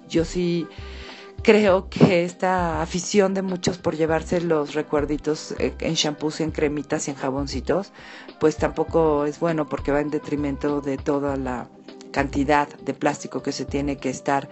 Yo 0.09 0.25
sí 0.25 0.67
creo 1.45 1.91
que 1.91 2.25
esta 2.25 2.81
afición 2.81 3.35
de 3.35 3.43
muchos 3.43 3.77
por 3.77 3.97
llevarse 3.97 4.41
los 4.41 4.75
recuerditos 4.75 5.55
en 5.59 5.95
shampoos, 5.95 6.41
en 6.41 6.51
cremitas 6.51 7.07
y 7.07 7.11
en 7.11 7.17
jaboncitos, 7.17 7.93
pues 8.41 8.57
tampoco 8.57 9.27
es 9.27 9.39
bueno 9.39 9.69
porque 9.69 9.93
va 9.93 10.01
en 10.01 10.11
detrimento 10.11 10.81
de 10.81 10.97
toda 10.97 11.37
la 11.37 11.69
cantidad 12.13 12.67
de 12.79 12.95
plástico 12.95 13.43
que 13.43 13.53
se 13.53 13.67
tiene 13.67 13.99
que 13.99 14.09
estar 14.09 14.49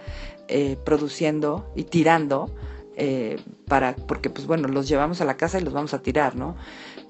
eh, 0.47 0.77
produciendo 0.85 1.71
y 1.75 1.85
tirando 1.85 2.53
eh, 2.95 3.41
para 3.67 3.95
porque 3.95 4.29
pues 4.29 4.45
bueno 4.45 4.67
los 4.67 4.87
llevamos 4.87 5.19
a 5.19 5.25
la 5.25 5.35
casa 5.35 5.59
y 5.59 5.63
los 5.63 5.73
vamos 5.73 5.95
a 5.95 6.03
tirar 6.03 6.35
no 6.35 6.55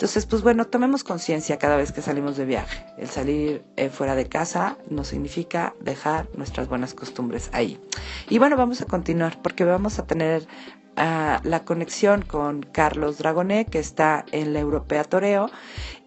entonces 0.04 0.26
pues 0.26 0.42
bueno 0.42 0.66
tomemos 0.66 1.06
conciencia 1.06 1.58
cada 1.58 1.78
vez 1.78 1.94
que 1.94 2.02
salimos 2.02 2.36
de 2.36 2.44
viaje. 2.44 2.86
El 2.98 3.08
salir 3.08 3.64
eh, 3.78 3.88
fuera 3.88 4.16
de 4.16 4.28
casa 4.28 4.78
no 4.90 5.06
significa 5.06 5.76
dejar 5.80 6.28
nuestras 6.36 6.68
buenas 6.68 6.94
costumbres 6.94 7.50
ahí. 7.54 7.80
Y 8.28 8.38
bueno 8.38 8.58
vamos 8.58 8.82
a 8.82 8.86
continuar 8.86 9.42
porque 9.42 9.64
vamos 9.64 10.00
a 10.00 10.06
tener 10.06 10.46
la 10.96 11.64
conexión 11.66 12.22
con 12.22 12.62
Carlos 12.62 13.18
Dragoné 13.18 13.66
que 13.66 13.80
está 13.80 14.26
en 14.32 14.54
la 14.54 14.60
Europea 14.60 15.04
Toreo 15.04 15.50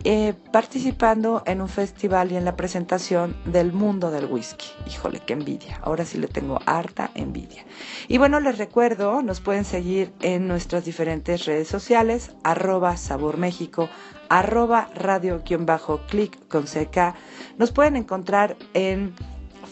eh, 0.04 0.34
participando 0.52 1.42
en 1.46 1.60
un 1.60 1.68
festival 1.68 2.30
y 2.30 2.36
en 2.36 2.44
la 2.44 2.54
presentación 2.54 3.36
del 3.44 3.72
mundo 3.72 4.12
del 4.12 4.26
whisky. 4.26 4.66
Híjole, 4.86 5.20
qué 5.26 5.32
envidia. 5.32 5.80
Ahora 5.82 6.04
sí 6.04 6.18
le 6.18 6.28
tengo 6.28 6.60
harta 6.64 7.10
envidia. 7.14 7.64
Y 8.06 8.18
bueno, 8.18 8.38
les 8.38 8.56
recuerdo, 8.56 9.22
nos 9.22 9.40
pueden 9.40 9.64
seguir 9.64 10.12
en 10.20 10.46
nuestras 10.46 10.84
diferentes 10.84 11.44
redes 11.44 11.66
sociales, 11.66 12.30
arroba 12.44 12.96
Sabor 12.96 13.36
México, 13.36 13.88
arroba 14.28 14.90
radio-click 14.94 16.46
con 16.46 16.66
CK. 16.66 17.16
Nos 17.58 17.72
pueden 17.72 17.96
encontrar 17.96 18.56
en 18.74 19.12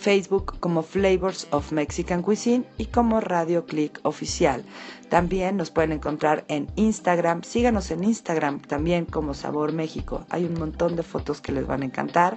Facebook 0.04 0.58
como 0.60 0.82
Flavors 0.82 1.46
of 1.50 1.72
Mexican 1.72 2.22
Cuisine 2.22 2.64
y 2.76 2.86
como 2.86 3.20
Radio 3.20 3.64
Click 3.64 4.00
Oficial. 4.02 4.64
También 5.14 5.56
nos 5.56 5.70
pueden 5.70 5.92
encontrar 5.92 6.44
en 6.48 6.66
Instagram. 6.74 7.44
Síganos 7.44 7.92
en 7.92 8.02
Instagram 8.02 8.58
también 8.58 9.04
como 9.04 9.32
Sabor 9.32 9.72
México. 9.72 10.26
Hay 10.28 10.44
un 10.44 10.54
montón 10.54 10.96
de 10.96 11.04
fotos 11.04 11.40
que 11.40 11.52
les 11.52 11.68
van 11.68 11.82
a 11.82 11.84
encantar. 11.84 12.36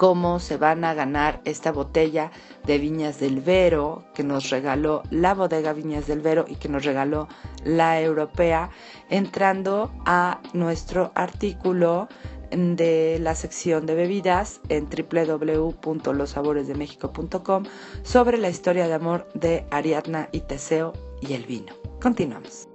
cómo 0.00 0.40
se 0.40 0.56
van 0.56 0.82
a 0.84 0.94
ganar 0.94 1.42
esta 1.44 1.72
botella 1.72 2.30
de 2.64 2.78
Viñas 2.78 3.20
del 3.20 3.42
Vero 3.42 4.06
que 4.14 4.24
nos 4.24 4.48
regaló 4.48 5.02
la 5.10 5.34
bodega 5.34 5.74
Viñas 5.74 6.06
del 6.06 6.20
Vero 6.20 6.46
y 6.48 6.56
que 6.56 6.70
nos 6.70 6.86
regaló 6.86 7.28
la 7.64 8.00
europea 8.00 8.70
entrando 9.10 9.92
a 10.06 10.40
nuestro 10.54 11.12
artículo 11.14 12.08
de 12.50 13.18
la 13.20 13.34
sección 13.34 13.84
de 13.84 13.94
bebidas 13.94 14.62
en 14.70 14.88
www.losaboresdemexico.com 14.88 17.64
sobre 18.02 18.38
la 18.38 18.48
historia 18.48 18.88
de 18.88 18.94
amor 18.94 19.28
de 19.34 19.66
Ariadna 19.70 20.30
y 20.32 20.40
Teseo 20.40 20.94
y 21.20 21.34
el 21.34 21.44
vino. 21.44 21.74
Continuamos. 22.00 22.68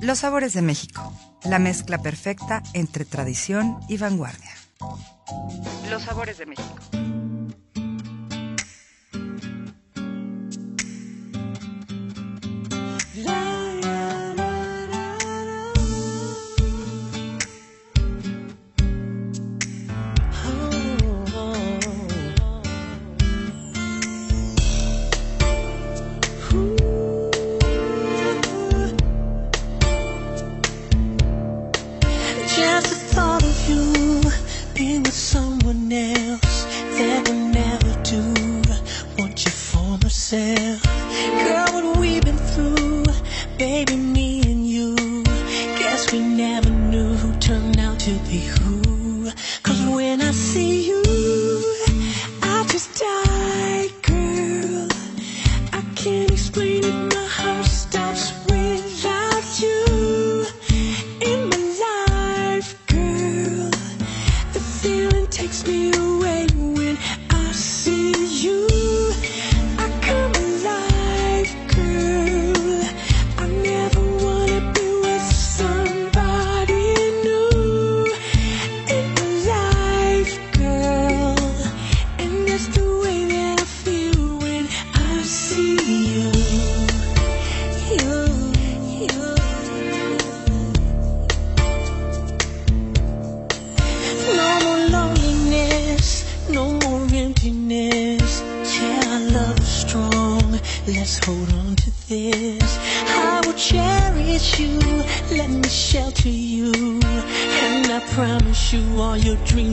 Los 0.00 0.20
sabores 0.20 0.54
de 0.54 0.62
México, 0.62 1.12
la 1.44 1.58
mezcla 1.58 1.98
perfecta 1.98 2.62
entre 2.74 3.04
tradición 3.04 3.78
y 3.88 3.96
vanguardia. 3.96 4.50
Los 5.90 6.02
sabores 6.02 6.38
de 6.38 6.46
México. 6.46 7.27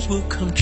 will 0.10 0.22
come 0.30 0.55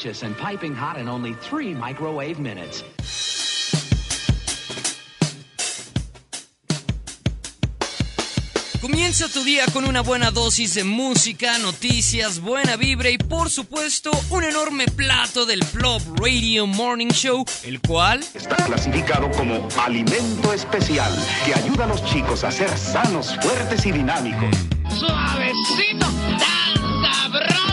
Delicious 0.00 0.22
and 0.22 0.34
piping 0.38 0.74
hot 0.74 0.96
in 0.96 1.08
only 1.08 1.34
three 1.34 1.74
microwave 1.74 2.38
minutes. 2.38 2.82
Comienza 8.80 9.28
tu 9.28 9.44
día 9.44 9.66
con 9.74 9.84
una 9.84 10.00
buena 10.00 10.30
dosis 10.30 10.74
de 10.74 10.84
música, 10.84 11.58
noticias, 11.58 12.40
buena 12.40 12.76
vibra 12.76 13.10
y 13.10 13.18
por 13.18 13.50
supuesto 13.50 14.10
un 14.30 14.44
enorme 14.44 14.86
plato 14.86 15.44
del 15.44 15.60
Plop 15.66 16.00
Radio 16.18 16.66
Morning 16.66 17.10
Show, 17.10 17.44
el 17.64 17.80
cual 17.80 18.20
Está 18.32 18.56
clasificado 18.56 19.30
como 19.32 19.68
alimento 19.78 20.54
especial 20.54 21.12
que 21.44 21.52
ayuda 21.52 21.84
a 21.84 21.88
los 21.88 22.02
chicos 22.06 22.42
a 22.44 22.50
ser 22.50 22.70
sanos, 22.78 23.36
fuertes 23.42 23.84
y 23.84 23.92
dinámicos. 23.92 24.56
Suavecito, 24.98 26.06
tan 26.38 27.02
sabroso. 27.02 27.70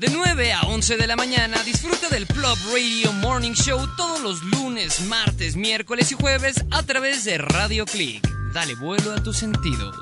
De 0.00 0.08
9 0.08 0.54
a 0.54 0.62
11 0.62 0.96
de 0.96 1.06
la 1.06 1.14
mañana 1.14 1.62
disfruta 1.62 2.08
del 2.08 2.26
Plop 2.26 2.56
Radio 2.72 3.12
Morning 3.12 3.52
Show 3.52 3.86
todos 3.98 4.22
los 4.22 4.42
lunes, 4.44 5.02
martes, 5.02 5.56
miércoles 5.56 6.10
y 6.10 6.14
jueves 6.14 6.64
a 6.70 6.82
través 6.84 7.26
de 7.26 7.36
Radio 7.36 7.84
Click. 7.84 8.26
Dale 8.54 8.74
vuelo 8.76 9.12
a 9.12 9.22
tus 9.22 9.36
sentidos. 9.36 9.94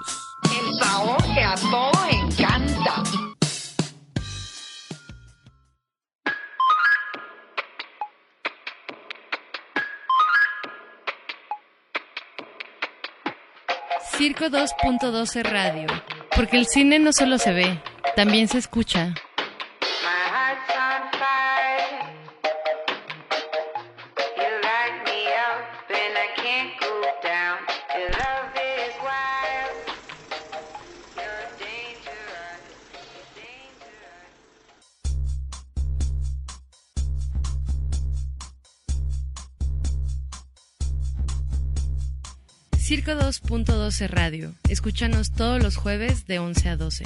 El 0.45 0.79
sabor 0.79 1.21
que 1.25 1.43
a 1.43 1.55
todos 1.57 1.99
encanta. 2.13 3.03
Circo 14.17 14.45
2.12 14.45 15.43
Radio. 15.43 15.89
Porque 16.37 16.57
el 16.57 16.69
cine 16.69 17.01
no 17.01 17.13
solo 17.13 17.37
se 17.39 17.53
ve, 17.53 17.83
también 18.15 18.47
se 18.47 18.59
escucha. 18.59 19.13
102.12 43.09 44.07
Radio. 44.07 44.53
Escúchanos 44.69 45.33
todos 45.33 45.63
los 45.63 45.77
jueves 45.77 46.27
de 46.27 46.41
11 46.41 46.69
a 46.69 46.77
12. 46.77 47.05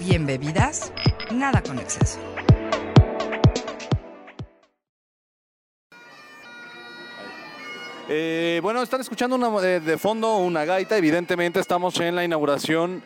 Bien 0.00 0.26
bebidas, 0.26 0.92
nada 1.30 1.62
con 1.62 1.78
exceso. 1.78 2.31
Bueno, 8.82 8.84
están 8.84 9.00
escuchando 9.00 9.36
una- 9.36 9.64
eh, 9.64 9.78
de 9.78 9.96
fondo 9.96 10.38
una 10.38 10.64
gaita. 10.64 10.96
Evidentemente 10.98 11.60
estamos 11.60 12.00
en 12.00 12.16
la 12.16 12.24
inauguración 12.24 13.00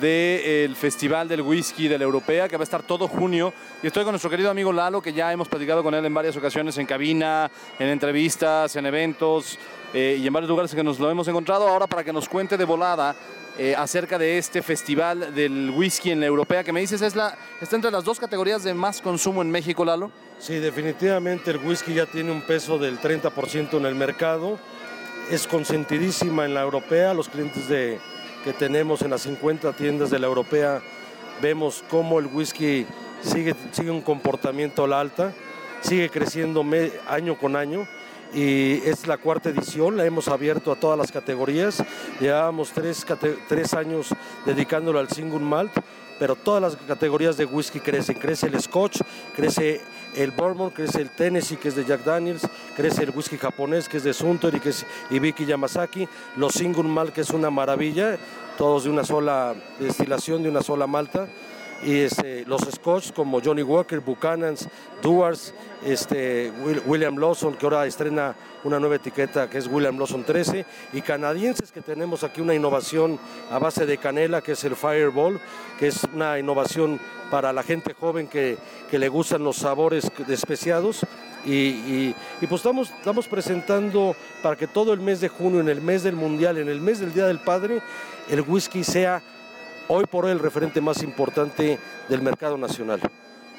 del 0.00 0.74
Festival 0.74 1.28
del 1.28 1.42
Whisky 1.42 1.86
de 1.86 1.98
la 1.98 2.02
Europea, 2.04 2.48
que 2.48 2.56
va 2.56 2.62
a 2.62 2.64
estar 2.64 2.82
todo 2.82 3.06
junio. 3.06 3.52
Y 3.80 3.86
estoy 3.86 4.02
con 4.02 4.10
nuestro 4.12 4.28
querido 4.28 4.50
amigo 4.50 4.72
Lalo, 4.72 5.00
que 5.00 5.12
ya 5.12 5.32
hemos 5.32 5.46
platicado 5.48 5.84
con 5.84 5.94
él 5.94 6.04
en 6.04 6.12
varias 6.12 6.36
ocasiones, 6.36 6.76
en 6.78 6.86
cabina, 6.86 7.48
en 7.78 7.88
entrevistas, 7.88 8.74
en 8.74 8.86
eventos 8.86 9.56
eh, 9.94 10.18
y 10.20 10.26
en 10.26 10.32
varios 10.32 10.48
lugares 10.48 10.74
que 10.74 10.82
nos 10.82 10.98
lo 10.98 11.08
hemos 11.08 11.28
encontrado. 11.28 11.68
Ahora 11.68 11.86
para 11.86 12.02
que 12.02 12.12
nos 12.12 12.28
cuente 12.28 12.56
de 12.56 12.64
volada 12.64 13.14
eh, 13.56 13.74
acerca 13.76 14.18
de 14.18 14.36
este 14.38 14.62
Festival 14.62 15.32
del 15.34 15.70
Whisky 15.70 16.10
en 16.10 16.18
la 16.20 16.26
Europea, 16.26 16.64
que 16.64 16.72
me 16.72 16.80
dices 16.80 17.02
es 17.02 17.14
la, 17.14 17.36
está 17.60 17.76
entre 17.76 17.90
las 17.92 18.02
dos 18.04 18.18
categorías 18.18 18.64
de 18.64 18.74
más 18.74 19.00
consumo 19.00 19.42
en 19.42 19.50
México, 19.50 19.84
Lalo. 19.84 20.10
Sí, 20.40 20.54
definitivamente 20.56 21.50
el 21.52 21.58
whisky 21.58 21.94
ya 21.94 22.06
tiene 22.06 22.32
un 22.32 22.42
peso 22.42 22.78
del 22.78 22.98
30% 22.98 23.76
en 23.76 23.84
el 23.86 23.94
mercado. 23.94 24.58
Es 25.30 25.46
consentidísima 25.46 26.44
en 26.44 26.54
la 26.54 26.62
europea. 26.62 27.14
Los 27.14 27.28
clientes 27.28 27.68
de, 27.68 28.00
que 28.42 28.52
tenemos 28.52 29.02
en 29.02 29.10
las 29.10 29.22
50 29.22 29.72
tiendas 29.74 30.10
de 30.10 30.18
la 30.18 30.26
europea 30.26 30.82
vemos 31.40 31.84
cómo 31.88 32.18
el 32.18 32.26
whisky 32.26 32.84
sigue, 33.22 33.54
sigue 33.70 33.92
un 33.92 34.00
comportamiento 34.00 34.82
a 34.82 34.88
la 34.88 34.98
alta, 34.98 35.32
sigue 35.82 36.08
creciendo 36.10 36.66
año 37.08 37.38
con 37.38 37.54
año. 37.54 37.86
Y 38.34 38.82
es 38.84 39.06
la 39.06 39.18
cuarta 39.18 39.50
edición, 39.50 39.96
la 39.96 40.04
hemos 40.04 40.26
abierto 40.26 40.72
a 40.72 40.76
todas 40.76 40.98
las 40.98 41.12
categorías. 41.12 41.82
Llevábamos 42.18 42.72
tres, 42.72 43.06
tres 43.48 43.74
años 43.74 44.08
dedicándolo 44.44 44.98
al 44.98 45.10
single 45.10 45.38
malt, 45.38 45.72
pero 46.20 46.36
todas 46.36 46.60
las 46.60 46.76
categorías 46.76 47.38
de 47.38 47.46
whisky 47.46 47.80
crecen. 47.80 48.18
Crece 48.18 48.46
el 48.46 48.60
Scotch, 48.60 49.00
crece 49.34 49.80
el 50.14 50.32
Bourbon, 50.32 50.68
crece 50.68 51.00
el 51.00 51.08
Tennessee, 51.08 51.56
que 51.56 51.68
es 51.68 51.74
de 51.74 51.86
Jack 51.86 52.04
Daniels, 52.04 52.46
crece 52.76 53.04
el 53.04 53.10
whisky 53.10 53.38
japonés, 53.38 53.88
que 53.88 53.96
es 53.96 54.04
de 54.04 54.12
Suntory, 54.12 54.60
que 54.60 54.68
es 54.68 54.84
Ibiki 55.08 55.46
Yamazaki, 55.46 56.06
los 56.36 56.52
single 56.52 56.82
malt, 56.82 57.14
que 57.14 57.22
es 57.22 57.30
una 57.30 57.48
maravilla, 57.48 58.18
todos 58.58 58.84
de 58.84 58.90
una 58.90 59.02
sola 59.02 59.54
destilación, 59.78 60.42
de 60.42 60.50
una 60.50 60.60
sola 60.60 60.86
malta. 60.86 61.26
Y 61.82 62.00
este, 62.00 62.44
los 62.46 62.62
Scotch 62.62 63.12
como 63.12 63.40
Johnny 63.40 63.62
Walker, 63.62 64.00
Buchanan's, 64.00 64.68
Duars, 65.02 65.54
este, 65.84 66.52
Will- 66.62 66.82
William 66.86 67.16
Lawson, 67.16 67.54
que 67.54 67.64
ahora 67.66 67.86
estrena 67.86 68.34
una 68.64 68.78
nueva 68.78 68.96
etiqueta 68.96 69.48
que 69.48 69.56
es 69.56 69.66
William 69.66 69.98
Lawson 69.98 70.22
13, 70.24 70.66
y 70.92 71.00
canadienses 71.00 71.72
que 71.72 71.80
tenemos 71.80 72.22
aquí 72.24 72.42
una 72.42 72.54
innovación 72.54 73.18
a 73.50 73.58
base 73.58 73.86
de 73.86 73.96
canela, 73.96 74.42
que 74.42 74.52
es 74.52 74.64
el 74.64 74.76
Fireball, 74.76 75.40
que 75.78 75.86
es 75.86 76.04
una 76.12 76.38
innovación 76.38 77.00
para 77.30 77.52
la 77.52 77.62
gente 77.62 77.94
joven 77.94 78.26
que, 78.28 78.58
que 78.90 78.98
le 78.98 79.08
gustan 79.08 79.42
los 79.44 79.56
sabores 79.56 80.10
especiados. 80.28 81.00
Y, 81.46 81.50
y- 81.52 82.14
y 82.42 82.46
pues 82.46 82.58
estamos, 82.60 82.90
estamos 82.90 83.26
presentando 83.26 84.14
para 84.42 84.56
que 84.56 84.66
todo 84.66 84.92
el 84.92 85.00
mes 85.00 85.22
de 85.22 85.28
junio, 85.28 85.60
en 85.60 85.70
el 85.70 85.80
mes 85.80 86.02
del 86.02 86.14
Mundial, 86.16 86.58
en 86.58 86.68
el 86.68 86.82
mes 86.82 87.00
del 87.00 87.14
Día 87.14 87.26
del 87.26 87.38
Padre, 87.38 87.80
el 88.28 88.42
whisky 88.42 88.84
sea 88.84 89.22
hoy 89.92 90.06
por 90.06 90.24
hoy 90.24 90.30
el 90.30 90.38
referente 90.38 90.80
más 90.80 91.02
importante 91.02 91.78
del 92.08 92.22
mercado 92.22 92.56
nacional. 92.56 93.00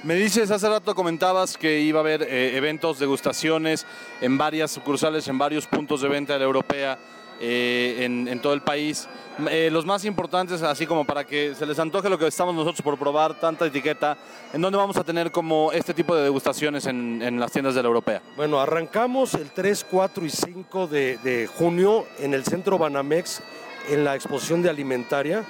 Me 0.03 0.15
dices, 0.15 0.49
hace 0.49 0.67
rato 0.67 0.95
comentabas 0.95 1.57
que 1.57 1.81
iba 1.81 1.99
a 1.99 2.01
haber 2.01 2.23
eh, 2.23 2.55
eventos, 2.55 2.99
degustaciones 2.99 3.85
en 4.21 4.37
varias 4.37 4.71
sucursales, 4.71 5.27
en 5.27 5.37
varios 5.37 5.67
puntos 5.67 6.01
de 6.01 6.07
venta 6.07 6.33
de 6.33 6.39
la 6.39 6.45
europea, 6.45 6.97
eh, 7.41 7.97
en, 7.99 8.29
en 8.29 8.39
todo 8.41 8.53
el 8.53 8.61
país. 8.61 9.09
Eh, 9.49 9.69
los 9.71 9.85
más 9.85 10.05
importantes, 10.05 10.61
así 10.63 10.87
como 10.87 11.05
para 11.05 11.25
que 11.25 11.53
se 11.53 11.65
les 11.65 11.77
antoje 11.79 12.09
lo 12.09 12.17
que 12.17 12.27
estamos 12.27 12.55
nosotros 12.55 12.81
por 12.81 12.97
probar, 12.97 13.37
tanta 13.37 13.65
etiqueta, 13.65 14.17
¿en 14.53 14.61
dónde 14.61 14.77
vamos 14.77 14.95
a 14.95 15.03
tener 15.03 15.31
como 15.31 15.71
este 15.73 15.93
tipo 15.93 16.15
de 16.15 16.23
degustaciones 16.23 16.85
en, 16.85 17.21
en 17.21 17.39
las 17.41 17.51
tiendas 17.51 17.75
de 17.75 17.83
la 17.83 17.87
europea? 17.87 18.21
Bueno, 18.37 18.59
arrancamos 18.59 19.33
el 19.33 19.51
3, 19.51 19.85
4 19.91 20.25
y 20.25 20.29
5 20.29 20.87
de, 20.87 21.17
de 21.17 21.47
junio 21.47 22.05
en 22.19 22.33
el 22.33 22.45
centro 22.45 22.77
Banamex, 22.77 23.41
en 23.89 24.05
la 24.05 24.15
exposición 24.15 24.61
de 24.61 24.69
alimentaria. 24.69 25.43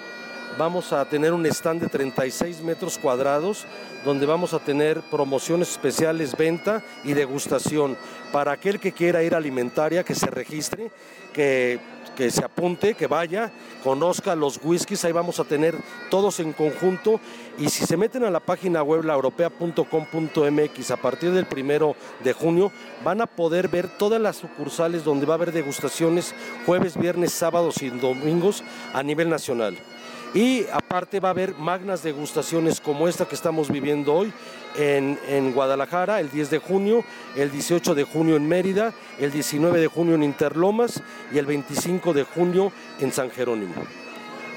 Vamos 0.58 0.92
a 0.92 1.06
tener 1.06 1.32
un 1.34 1.46
stand 1.46 1.82
de 1.82 1.88
36 1.88 2.62
metros 2.62 2.98
cuadrados 2.98 3.66
donde 4.04 4.26
vamos 4.26 4.54
a 4.54 4.60
tener 4.60 5.02
promociones 5.02 5.72
especiales, 5.72 6.36
venta 6.36 6.84
y 7.04 7.14
degustación. 7.14 7.98
Para 8.32 8.52
aquel 8.52 8.80
que 8.80 8.92
quiera 8.92 9.24
ir 9.24 9.34
a 9.34 9.38
alimentaria, 9.38 10.04
que 10.04 10.14
se 10.14 10.28
registre, 10.28 10.92
que, 11.34 11.80
que 12.18 12.30
se 12.30 12.44
apunte, 12.44 12.96
que 12.96 13.08
vaya, 13.08 13.50
conozca 13.84 14.36
los 14.36 14.60
whiskies, 14.62 15.06
ahí 15.06 15.14
vamos 15.14 15.40
a 15.40 15.46
tener 15.46 15.76
todos 16.10 16.40
en 16.42 16.52
conjunto. 16.54 17.22
Y 17.58 17.70
si 17.70 17.86
se 17.86 17.96
meten 17.96 18.26
a 18.26 18.30
la 18.30 18.42
página 18.42 18.84
web 18.84 19.06
laeuropea.com.mx 19.06 20.92
a 20.92 20.98
partir 20.98 21.32
del 21.32 21.46
primero 21.46 21.96
de 22.24 22.34
junio, 22.34 22.72
van 23.06 23.22
a 23.22 23.26
poder 23.26 23.70
ver 23.70 23.88
todas 23.88 24.20
las 24.20 24.36
sucursales 24.36 25.06
donde 25.06 25.26
va 25.26 25.36
a 25.36 25.38
haber 25.38 25.54
degustaciones 25.54 26.36
jueves, 26.66 26.98
viernes, 26.98 27.32
sábados 27.32 27.82
y 27.82 27.90
domingos 27.90 28.64
a 28.94 29.02
nivel 29.02 29.30
nacional. 29.30 29.78
Y 30.34 30.66
aparte 30.72 31.20
va 31.20 31.30
a 31.30 31.32
haber 31.32 31.56
magnas 31.56 32.04
degustaciones 32.04 32.80
como 32.80 33.08
esta 33.10 33.26
que 33.26 33.36
estamos 33.36 33.70
viviendo 33.70 34.14
hoy 34.14 34.32
en, 34.78 35.20
en 35.28 35.52
Guadalajara 35.52 36.22
el 36.22 36.32
10 36.32 36.50
de 36.52 36.58
junio, 36.60 37.04
el 37.36 37.52
18 37.52 37.94
de 37.96 38.04
junio 38.06 38.38
en 38.38 38.48
Mérida, 38.48 38.94
el 39.20 39.32
19 39.32 39.82
de 39.82 39.88
junio 39.88 40.16
en 40.16 40.24
Interlomas 40.24 41.02
y 41.34 41.38
el 41.38 41.46
25 41.46 42.14
de 42.14 42.24
junio 42.24 42.72
en 43.02 43.12
San 43.12 43.30
Jerónimo. 43.30 43.74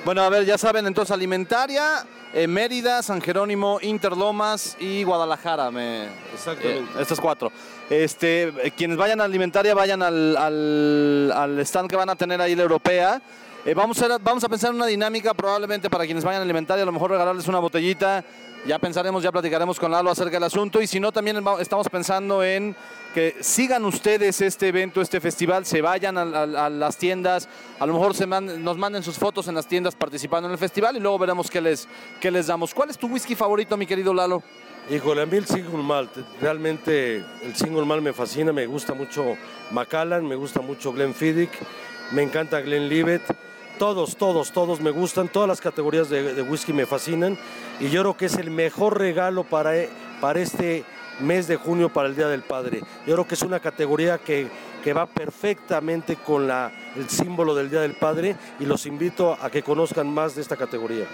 Bueno, 0.05 0.23
a 0.23 0.29
ver, 0.29 0.45
ya 0.45 0.59
saben, 0.59 0.87
entonces 0.87 1.11
Alimentaria, 1.11 2.07
eh, 2.35 2.47
Mérida, 2.47 3.03
San 3.03 3.21
Jerónimo, 3.21 3.79
Interlomas 3.83 4.77
y 4.79 5.03
Guadalajara. 5.03 5.73
Me, 5.73 6.05
Exactamente. 6.35 6.99
eh, 6.99 7.01
estas 7.03 7.19
cuatro. 7.19 7.51
Este, 7.91 8.45
eh, 8.63 8.73
quienes 8.77 8.97
vayan 8.97 9.21
a 9.21 9.25
Alimentaria, 9.25 9.75
vayan 9.75 10.03
al, 10.03 10.37
al- 10.37 11.33
al 11.35 11.59
stand 11.61 11.89
que 11.91 11.97
van 11.97 12.11
a 12.11 12.15
tener 12.17 12.41
ahí 12.41 12.55
la 12.55 12.63
europea. 12.63 13.21
Eh, 13.67 13.73
vamos, 13.73 14.01
a, 14.03 14.19
vamos 14.19 14.45
a 14.45 14.49
pensar 14.51 14.71
en 14.71 14.77
una 14.77 14.85
dinámica 14.85 15.33
probablemente 15.33 15.89
para 15.89 16.05
quienes 16.05 16.23
vayan 16.23 16.41
a 16.41 16.45
Alimentaria, 16.45 16.83
a 16.83 16.87
lo 16.87 16.93
mejor 16.93 17.11
regalarles 17.11 17.49
una 17.49 17.61
botellita. 17.61 18.23
Ya 18.67 18.79
pensaremos, 18.79 19.23
ya 19.23 19.33
platicaremos 19.33 19.81
con 19.81 19.91
Lalo 19.91 20.11
acerca 20.11 20.33
del 20.33 20.45
asunto. 20.45 20.83
Y 20.83 20.87
si 20.87 21.01
no, 21.01 21.13
también 21.13 21.43
estamos 21.59 21.89
pensando 21.89 22.45
en 22.45 22.77
que 23.15 23.37
sigan 23.41 23.87
ustedes 23.87 24.43
este 24.43 24.69
evento, 24.69 25.01
este 25.01 25.19
festival, 25.19 25.65
se 25.65 25.81
vayan 25.81 26.19
a, 26.19 26.69
las 26.69 26.97
tiendas, 26.99 27.49
a 27.79 27.87
lo 27.87 27.95
mejor 27.95 28.15
se 28.15 28.27
nos 28.27 28.77
manden 28.77 29.03
sus 29.03 29.17
fotos 29.17 29.49
en 29.49 29.55
las 29.55 29.67
tiendas 29.67 29.95
participando 29.95 30.47
en 30.47 30.53
el 30.53 30.59
festival 30.59 30.97
y 30.97 31.01
luego 31.01 31.19
veremos 31.19 31.51
qué 31.51 31.63
les, 31.63 31.89
qué 32.21 32.31
les 32.31 32.47
damos. 32.47 32.75
¿Cuál 32.75 32.91
es 32.91 32.99
tu 32.99 33.07
whisky 33.07 33.35
favorito, 33.35 33.79
mi 33.79 33.87
querido 33.87 34.13
Lalo? 34.13 34.43
Híjole, 34.91 35.23
a 35.23 35.27
mí 35.27 35.39
el 35.39 35.47
single 35.47 35.83
malt, 35.83 36.11
realmente 36.39 37.25
el 37.43 37.55
single 37.55 37.87
malt 37.87 38.03
me 38.03 38.13
fascina, 38.13 38.53
me 38.53 38.67
gusta 38.67 38.93
mucho 38.93 39.37
Macallan, 39.71 40.27
me 40.27 40.35
gusta 40.35 40.61
mucho 40.61 40.93
Glenfiddich, 40.93 41.53
me 42.13 42.23
encanta 42.23 42.61
Glenlivet, 42.61 43.23
todos, 43.79 44.17
todos, 44.17 44.53
todos 44.53 44.81
me 44.81 44.91
gustan, 44.91 45.29
todas 45.29 45.49
las 45.49 45.61
categorías 45.61 46.09
de, 46.09 46.43
whisky 46.43 46.73
me 46.73 46.87
fascinan 46.87 47.39
y 47.81 47.89
yo 47.91 48.03
creo 48.03 48.17
que 48.17 48.27
es 48.27 48.37
el 48.37 48.51
mejor 48.51 48.99
regalo 48.99 49.45
para, 49.45 49.77
e- 49.77 49.89
para 50.21 50.41
este 50.41 50.85
mes 51.21 51.47
de 51.47 51.57
junio, 51.57 51.93
para 51.93 52.09
el 52.09 52.17
Día 52.17 52.29
del 52.29 52.43
Padre. 52.43 52.81
Yo 53.07 53.15
creo 53.15 53.27
que 53.27 53.35
es 53.35 53.43
una 53.43 53.61
categoría 53.61 54.19
que, 54.19 54.49
que 54.83 54.93
va 54.93 55.07
perfectamente 55.07 56.17
con 56.17 56.47
la, 56.49 56.73
el 56.97 57.09
símbolo 57.09 57.55
del 57.55 57.71
Día 57.71 57.81
del 57.81 57.95
Padre 57.95 58.37
y 58.59 58.65
los 58.67 58.87
invito 58.87 59.37
a 59.41 59.51
que 59.51 59.63
conozcan 59.63 60.13
más 60.13 60.35
de 60.35 60.43
esta 60.43 60.57
categoría. 60.57 61.07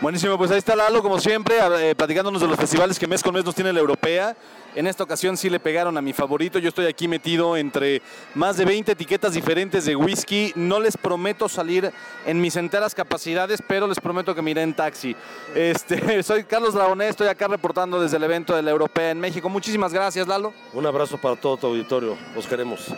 Buenísimo, 0.00 0.36
pues 0.36 0.50
ahí 0.50 0.58
está 0.58 0.76
Lalo, 0.76 1.02
como 1.02 1.18
siempre, 1.18 1.56
eh, 1.80 1.94
platicándonos 1.94 2.42
de 2.42 2.46
los 2.46 2.58
festivales 2.58 2.98
que 2.98 3.06
mes 3.06 3.22
con 3.22 3.32
mes 3.32 3.46
nos 3.46 3.54
tiene 3.54 3.72
la 3.72 3.80
europea. 3.80 4.36
En 4.74 4.86
esta 4.86 5.02
ocasión 5.02 5.38
sí 5.38 5.48
le 5.48 5.58
pegaron 5.58 5.96
a 5.96 6.02
mi 6.02 6.12
favorito. 6.12 6.58
Yo 6.58 6.68
estoy 6.68 6.84
aquí 6.84 7.08
metido 7.08 7.56
entre 7.56 8.02
más 8.34 8.58
de 8.58 8.66
20 8.66 8.92
etiquetas 8.92 9.32
diferentes 9.32 9.86
de 9.86 9.96
whisky. 9.96 10.52
No 10.54 10.80
les 10.80 10.98
prometo 10.98 11.48
salir 11.48 11.90
en 12.26 12.40
mis 12.42 12.56
enteras 12.56 12.94
capacidades, 12.94 13.62
pero 13.66 13.86
les 13.86 13.98
prometo 13.98 14.34
que 14.34 14.42
me 14.42 14.50
iré 14.50 14.60
en 14.60 14.74
taxi. 14.74 15.16
Este, 15.54 16.22
soy 16.22 16.44
Carlos 16.44 16.74
Dragonet, 16.74 17.08
estoy 17.08 17.28
acá 17.28 17.48
reportando 17.48 17.98
desde 17.98 18.18
el 18.18 18.24
evento 18.24 18.54
de 18.54 18.60
la 18.60 18.70
europea 18.72 19.12
en 19.12 19.18
México. 19.18 19.48
Muchísimas 19.48 19.94
gracias, 19.94 20.28
Lalo. 20.28 20.52
Un 20.74 20.84
abrazo 20.84 21.16
para 21.16 21.36
todo 21.36 21.56
tu 21.56 21.68
auditorio, 21.68 22.18
los 22.34 22.46
queremos. 22.46 22.88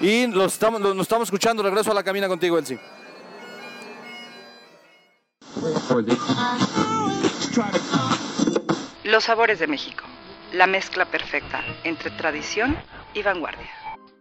Y 0.00 0.26
los 0.26 0.54
estamos, 0.54 0.80
los- 0.80 0.96
nos 0.96 1.04
estamos 1.04 1.28
escuchando. 1.28 1.62
Regreso 1.62 1.92
a 1.92 1.94
la 1.94 2.02
cabina 2.02 2.26
contigo, 2.26 2.58
Elsie. 2.58 2.80
Los 9.04 9.24
sabores 9.24 9.58
de 9.58 9.66
México. 9.66 10.04
La 10.52 10.66
mezcla 10.66 11.04
perfecta 11.06 11.62
entre 11.84 12.10
tradición 12.10 12.76
y 13.14 13.22
vanguardia. 13.22 13.68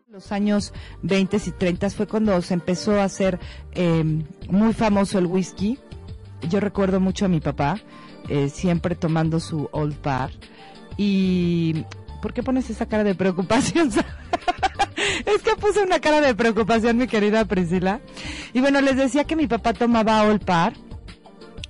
Los 0.09 0.31
años 0.31 0.73
20 1.03 1.37
y 1.45 1.51
30 1.51 1.89
fue 1.89 2.07
cuando 2.07 2.41
se 2.41 2.53
empezó 2.53 2.99
a 2.99 3.03
hacer 3.03 3.39
eh, 3.73 4.03
muy 4.49 4.73
famoso 4.73 5.19
el 5.19 5.25
whisky. 5.25 5.77
Yo 6.49 6.59
recuerdo 6.59 6.99
mucho 6.99 7.25
a 7.25 7.27
mi 7.27 7.39
papá, 7.39 7.79
eh, 8.29 8.49
siempre 8.49 8.95
tomando 8.95 9.39
su 9.39 9.69
Old 9.71 10.01
Bar. 10.01 10.31
Y, 10.97 11.85
¿por 12.21 12.33
qué 12.33 12.41
pones 12.43 12.69
esa 12.69 12.85
cara 12.87 13.03
de 13.03 13.15
preocupación? 13.15 13.89
es 15.25 15.41
que 15.43 15.55
puse 15.55 15.83
una 15.83 15.99
cara 15.99 16.21
de 16.21 16.33
preocupación, 16.35 16.97
mi 16.97 17.07
querida 17.07 17.45
Priscila. 17.45 17.99
Y 18.53 18.61
bueno, 18.61 18.81
les 18.81 18.95
decía 18.97 19.25
que 19.25 19.35
mi 19.35 19.47
papá 19.47 19.73
tomaba 19.73 20.23
Old 20.23 20.43
Par. 20.43 20.73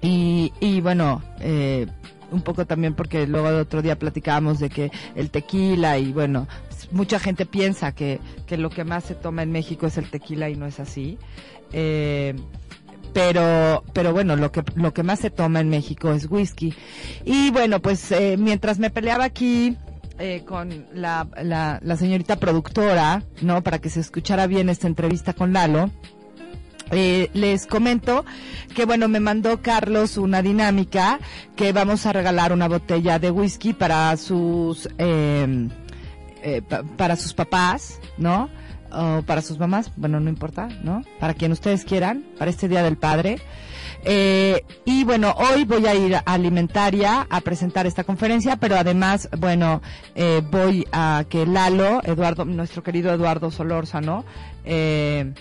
Y, 0.07 0.53
y 0.61 0.79
bueno, 0.79 1.21
eh, 1.41 1.85
un 2.31 2.41
poco 2.41 2.65
también 2.65 2.93
porque 2.93 3.27
luego 3.27 3.49
el 3.49 3.55
otro 3.55 3.81
día 3.81 3.99
platicábamos 3.99 4.59
de 4.59 4.69
que 4.69 4.89
el 5.15 5.29
tequila 5.31 5.97
y 5.97 6.13
bueno, 6.13 6.47
s- 6.69 6.87
mucha 6.91 7.19
gente 7.19 7.45
piensa 7.45 7.91
que, 7.93 8.19
que 8.45 8.55
lo 8.57 8.69
que 8.69 8.85
más 8.85 9.03
se 9.03 9.15
toma 9.15 9.43
en 9.43 9.51
México 9.51 9.85
es 9.87 9.97
el 9.97 10.09
tequila 10.09 10.49
y 10.49 10.55
no 10.55 10.65
es 10.65 10.79
así. 10.79 11.17
Eh, 11.73 12.35
pero 13.13 13.83
pero 13.93 14.13
bueno 14.13 14.35
lo 14.35 14.51
que 14.51 14.63
lo 14.75 14.93
que 14.93 15.01
más 15.03 15.19
se 15.19 15.29
toma 15.29 15.59
en 15.61 15.69
México 15.69 16.11
es 16.11 16.29
whisky 16.29 16.73
y 17.25 17.51
bueno 17.51 17.81
pues 17.81 18.11
eh, 18.11 18.35
mientras 18.37 18.79
me 18.79 18.89
peleaba 18.89 19.23
aquí 19.23 19.77
eh, 20.19 20.43
con 20.45 20.85
la, 20.93 21.27
la, 21.41 21.79
la 21.81 21.95
señorita 21.97 22.35
productora 22.35 23.23
no 23.41 23.63
para 23.63 23.79
que 23.79 23.89
se 23.89 24.01
escuchara 24.01 24.45
bien 24.45 24.69
esta 24.69 24.87
entrevista 24.87 25.33
con 25.33 25.53
Lalo 25.53 25.89
eh, 26.91 27.29
les 27.33 27.65
comento 27.67 28.25
que 28.75 28.85
bueno 28.85 29.07
me 29.07 29.19
mandó 29.19 29.61
Carlos 29.61 30.17
una 30.17 30.41
dinámica 30.41 31.19
que 31.55 31.73
vamos 31.73 32.05
a 32.05 32.13
regalar 32.13 32.53
una 32.53 32.67
botella 32.67 33.19
de 33.19 33.31
whisky 33.31 33.73
para 33.73 34.15
sus 34.17 34.87
eh, 34.97 35.67
eh, 36.43 36.61
pa- 36.61 36.83
para 36.83 37.15
sus 37.15 37.33
papás 37.33 37.99
no 38.17 38.49
o 38.91 39.21
para 39.23 39.41
sus 39.41 39.59
mamás 39.59 39.91
bueno 39.97 40.19
no 40.19 40.29
importa 40.29 40.69
no 40.83 41.03
para 41.19 41.33
quien 41.33 41.51
ustedes 41.51 41.83
quieran 41.83 42.23
para 42.37 42.49
este 42.51 42.67
día 42.69 42.83
del 42.83 42.97
padre. 42.97 43.39
Eh, 44.09 44.63
y 44.85 45.03
bueno, 45.03 45.33
hoy 45.37 45.65
voy 45.65 45.85
a 45.87 45.95
ir 45.95 46.15
a 46.15 46.19
Alimentaria 46.19 47.27
a 47.29 47.41
presentar 47.41 47.87
esta 47.87 48.03
conferencia, 48.05 48.55
pero 48.55 48.77
además, 48.77 49.27
bueno, 49.37 49.81
eh, 50.15 50.41
voy 50.49 50.87
a 50.93 51.25
que 51.27 51.45
Lalo, 51.45 51.99
Eduardo, 52.03 52.45
nuestro 52.45 52.83
querido 52.83 53.11
Eduardo 53.11 53.49
Solórzano, 53.51 54.23
eh, 54.63 55.33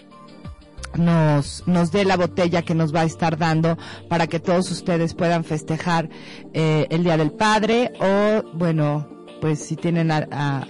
nos, 0.98 1.62
nos 1.66 1.90
dé 1.92 2.04
la 2.04 2.16
botella 2.16 2.62
que 2.62 2.74
nos 2.74 2.94
va 2.94 3.00
a 3.00 3.04
estar 3.04 3.36
dando 3.38 3.76
para 4.08 4.26
que 4.26 4.40
todos 4.40 4.70
ustedes 4.70 5.14
puedan 5.14 5.44
festejar 5.44 6.08
eh, 6.52 6.86
el 6.90 7.04
Día 7.04 7.16
del 7.16 7.32
Padre 7.32 7.92
o, 8.00 8.42
bueno, 8.54 9.15
pues 9.40 9.60
si 9.60 9.76
tienen 9.76 10.10
a, 10.10 10.18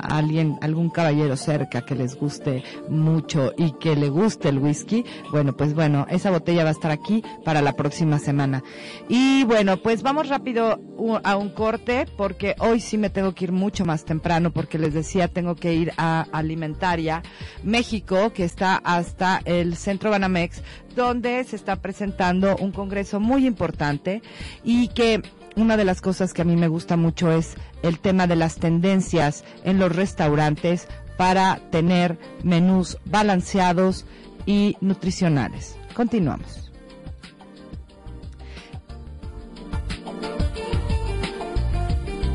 alguien, 0.01 0.59
algún 0.61 0.91
caballero 0.91 1.37
cerca 1.37 1.83
que 1.83 1.95
les 1.95 2.17
guste 2.17 2.63
mucho 2.89 3.53
y 3.57 3.73
que 3.73 3.97
le 3.97 4.09
guste 4.09 4.49
el 4.49 4.59
whisky, 4.59 5.05
bueno, 5.31 5.57
pues 5.57 5.75
bueno, 5.75 6.07
esa 6.11 6.31
botella 6.31 6.65
va 6.65 6.71
a 6.71 6.73
estar 6.73 6.91
aquí 6.91 7.23
para 7.45 7.63
la 7.63 7.75
próxima 7.75 8.19
semana. 8.19 8.63
Y 9.09 9.45
bueno, 9.45 9.77
pues 9.79 10.03
vamos 10.03 10.29
rápido 10.29 10.81
a 11.23 11.37
un 11.37 11.51
corte 11.51 12.07
porque 12.17 12.55
hoy 12.59 12.81
sí 12.81 12.99
me 12.99 13.11
tengo 13.11 13.35
que 13.35 13.45
ir 13.45 13.53
mucho 13.53 13.85
más 13.85 14.05
temprano 14.05 14.51
porque 14.51 14.79
les 14.79 14.95
decía 14.95 15.29
tengo 15.29 15.55
que 15.55 15.75
ir 15.75 15.93
a 15.97 16.27
Alimentaria 16.33 17.23
México 17.63 18.33
que 18.33 18.45
está 18.45 18.77
hasta 18.77 19.41
el 19.45 19.77
Centro 19.77 20.11
Banamex 20.11 20.63
donde 20.95 21.45
se 21.45 21.57
está 21.57 21.77
presentando 21.77 22.57
un 22.57 22.73
congreso 22.73 23.21
muy 23.21 23.47
importante 23.47 24.23
y 24.65 24.89
que 24.89 25.23
una 25.57 25.77
de 25.79 25.85
las 25.85 26.01
cosas 26.03 26.35
que 26.35 26.43
a 26.43 26.45
mí 26.45 26.55
me 26.55 26.69
gusta 26.69 26.97
mucho 26.97 27.33
es 27.33 27.55
el 27.83 27.99
tema 27.99 28.27
de 28.27 28.37
las 28.37 28.57
tendencias 28.57 29.43
en 29.65 29.79
los 29.79 29.95
restaurantes 29.95 30.87
para 31.17 31.61
tener 31.71 32.19
menús 32.43 32.99
balanceados 33.07 34.05
y 34.45 34.77
nutricionales. 34.83 35.77
Continuamos. 35.95 36.71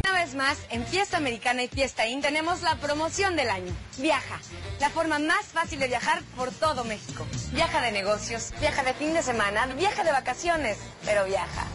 Una 0.04 0.14
vez 0.14 0.34
más, 0.36 0.58
en 0.72 0.84
Fiesta 0.86 1.18
Americana 1.18 1.62
y 1.62 1.68
Fiesta 1.68 2.08
In 2.08 2.22
tenemos 2.22 2.64
la 2.64 2.76
promoción 2.78 3.36
del 3.36 3.52
año. 3.52 3.72
Viaja, 4.00 4.40
la 4.80 4.90
forma 4.90 5.20
más 5.20 5.46
fácil 5.46 5.78
de 5.80 5.88
viajar 5.88 6.24
por 6.36 6.50
todo 6.50 6.84
México. 6.86 7.28
Viaja 7.54 7.82
de 7.82 7.92
negocios, 7.92 8.52
viaja 8.60 8.84
de 8.84 8.96
fin 8.96 9.14
de 9.14 9.22
semana, 9.22 9.68
viaja 9.78 10.04
de 10.04 10.12
vacaciones, 10.12 10.80
pero 11.06 11.26
viaja. 11.26 11.68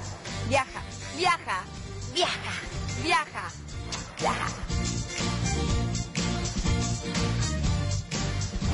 Viaja, 0.48 0.80
viaja, 1.16 1.64
viaja, 2.14 2.52
viaja, 3.02 3.50
viaja. 4.20 4.46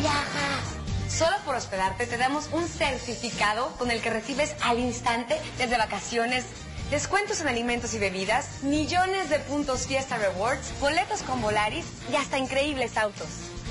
Viaja. 0.01 0.61
Solo 1.09 1.37
por 1.45 1.55
hospedarte 1.55 2.07
te 2.07 2.17
damos 2.17 2.49
un 2.53 2.67
certificado 2.67 3.71
con 3.79 3.91
el 3.91 4.01
que 4.01 4.11
recibes 4.11 4.55
al 4.63 4.81
instante 4.81 5.41
desde 5.59 5.77
vacaciones, 5.77 6.45
descuentos 6.91 7.41
en 7.41 7.49
alimentos 7.49 7.95
y 7.95 7.99
bebidas, 7.99 8.63
millones 8.63 9.31
de 9.31 9.39
puntos 9.39 9.87
Fiesta 9.87 10.17
Rewards, 10.17 10.73
boletos 10.81 11.23
con 11.23 11.41
Volaris 11.41 11.87
y 12.11 12.17
hasta 12.17 12.39
increíbles 12.39 12.97
autos. 12.97 13.29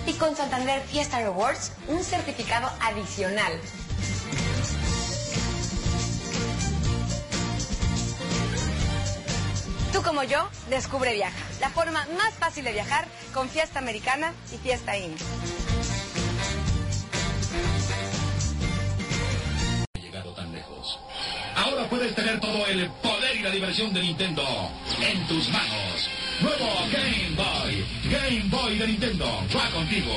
Y 0.07 0.13
con 0.13 0.35
Santander 0.35 0.81
Fiesta 0.83 1.19
Rewards, 1.19 1.73
un 1.87 2.03
certificado 2.03 2.71
adicional. 2.81 3.59
Tú 9.93 10.01
como 10.03 10.23
yo, 10.23 10.47
descubre 10.69 11.13
Viaja, 11.13 11.37
la 11.59 11.69
forma 11.69 12.07
más 12.17 12.33
fácil 12.35 12.63
de 12.63 12.71
viajar 12.71 13.07
con 13.33 13.49
Fiesta 13.49 13.79
Americana 13.79 14.33
y 14.53 14.57
Fiesta 14.57 14.97
In. 14.97 15.13
llegado 20.01 20.33
tan 20.33 20.53
lejos. 20.53 20.97
Ahora 21.55 21.89
puedes 21.89 22.15
tener 22.15 22.39
todo 22.39 22.65
el 22.67 22.89
poder 23.01 23.35
y 23.35 23.39
la 23.41 23.49
diversión 23.49 23.93
de 23.93 24.01
Nintendo 24.01 24.43
en 25.01 25.27
tus 25.27 25.49
manos. 25.49 26.09
Nuevo 26.41 26.87
Game 26.91 27.35
Boy. 27.35 27.85
Game 28.09 28.43
Boy 28.49 28.77
de 28.77 28.87
Nintendo. 28.87 29.25
Va 29.55 29.69
contigo. 29.69 30.11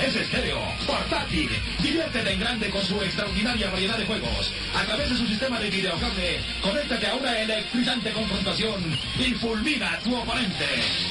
Es 0.00 0.14
estéreo, 0.14 0.60
portátil. 0.86 1.50
Diviértete 1.82 2.32
en 2.32 2.40
grande 2.40 2.70
con 2.70 2.82
su 2.84 3.00
extraordinaria 3.02 3.70
variedad 3.70 3.98
de 3.98 4.06
juegos. 4.06 4.52
A 4.76 4.84
través 4.84 5.10
de 5.10 5.16
su 5.16 5.26
sistema 5.26 5.58
de 5.58 5.70
videocable, 5.70 6.40
conéctate 6.62 7.06
a 7.08 7.14
una 7.14 7.38
electrizante 7.40 8.12
confrontación 8.12 8.98
y 9.18 9.34
fulmina 9.34 9.94
a 9.94 9.98
tu 9.98 10.14
oponente. 10.16 10.66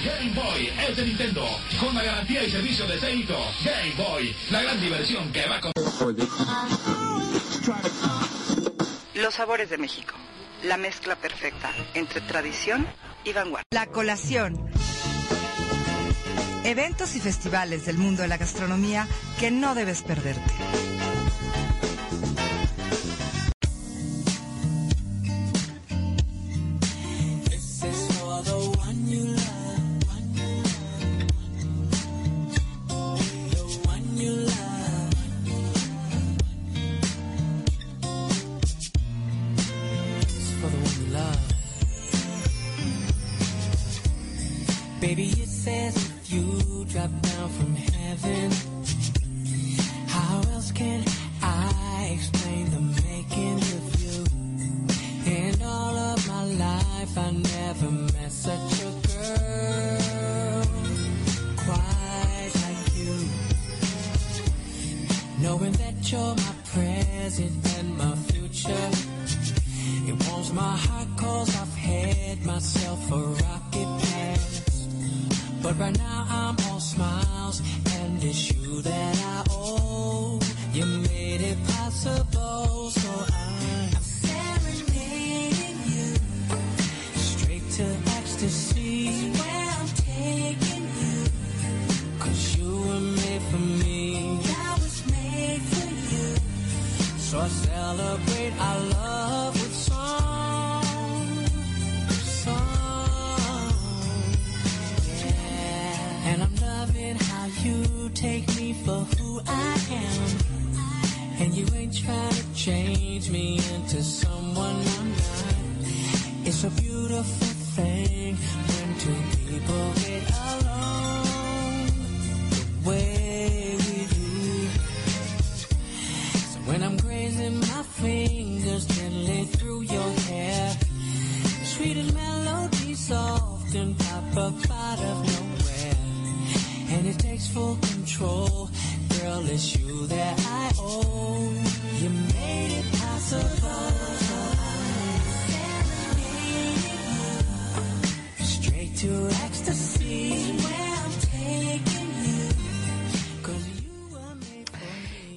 Game 0.05 0.32
Boy 0.34 0.72
es 0.88 0.95
de 0.95 1.05
Nintendo. 1.05 1.45
Con 1.80 1.93
la 1.93 2.03
garantía 2.03 2.43
y 2.43 2.51
servicio 2.51 2.88
de 2.88 2.99
Seito. 2.99 3.38
Game 3.66 3.93
Boy. 3.97 4.34
La 4.49 4.61
gran 4.61 4.80
diversión 4.80 5.32
que 5.34 5.45
va 5.45 5.59
con... 5.59 5.74
Los 9.16 9.34
sabores 9.34 9.70
de 9.70 9.78
México. 9.78 10.16
La 10.64 10.78
mezcla 10.78 11.18
perfecta 11.18 11.72
entre 11.93 12.22
tradición 12.22 12.88
y 13.26 13.34
vanguardia. 13.34 13.68
La 13.72 13.88
colación. 13.88 14.70
Eventos 16.64 17.18
y 17.18 17.20
festivales 17.20 17.86
del 17.86 17.97
mundo 17.97 18.22
de 18.22 18.30
la 18.30 18.38
gastronomía 18.38 19.05
que 19.41 19.51
no 19.51 19.76
debes 19.76 20.03
perderte. 20.03 20.53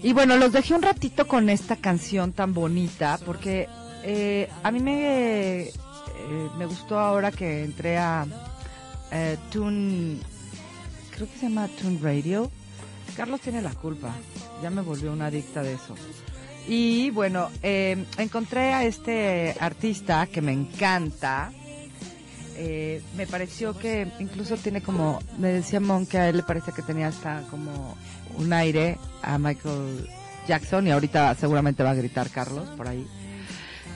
Y 0.06 0.12
bueno, 0.12 0.36
los 0.36 0.52
dejé 0.52 0.72
un 0.72 0.82
ratito 0.82 1.26
con 1.26 1.48
esta 1.48 1.74
canción 1.74 2.32
tan 2.32 2.54
bonita 2.54 3.18
porque 3.26 3.68
eh, 4.04 4.48
a 4.62 4.70
mí 4.70 4.78
me, 4.78 5.62
eh, 5.62 5.72
me 6.56 6.66
gustó 6.66 7.00
ahora 7.00 7.32
que 7.32 7.64
entré 7.64 7.98
a 7.98 8.24
eh, 9.10 9.36
Tune, 9.50 10.18
creo 11.10 11.26
que 11.28 11.36
se 11.36 11.48
llama 11.48 11.66
Tune 11.66 11.98
Radio. 12.00 12.52
Carlos 13.16 13.40
tiene 13.40 13.60
la 13.60 13.70
culpa, 13.70 14.14
ya 14.62 14.70
me 14.70 14.80
volvió 14.80 15.12
una 15.12 15.26
adicta 15.26 15.64
de 15.64 15.72
eso. 15.72 15.96
Y 16.68 17.10
bueno, 17.10 17.50
eh, 17.64 18.06
encontré 18.16 18.74
a 18.74 18.84
este 18.84 19.56
artista 19.58 20.28
que 20.28 20.40
me 20.40 20.52
encanta 20.52 21.50
me 23.16 23.26
pareció 23.26 23.76
que 23.76 24.10
incluso 24.18 24.56
tiene 24.56 24.80
como, 24.80 25.18
me 25.36 25.48
decía 25.48 25.78
Mon 25.78 26.06
que 26.06 26.16
a 26.16 26.28
él 26.30 26.38
le 26.38 26.42
parece 26.42 26.72
que 26.72 26.80
tenía 26.80 27.08
hasta 27.08 27.42
como 27.50 27.98
un 28.38 28.52
aire 28.52 28.98
a 29.22 29.38
Michael 29.38 30.08
Jackson 30.46 30.86
y 30.86 30.90
ahorita 30.90 31.34
seguramente 31.34 31.82
va 31.82 31.90
a 31.90 31.94
gritar 31.94 32.30
Carlos 32.30 32.68
por 32.76 32.88
ahí. 32.88 33.06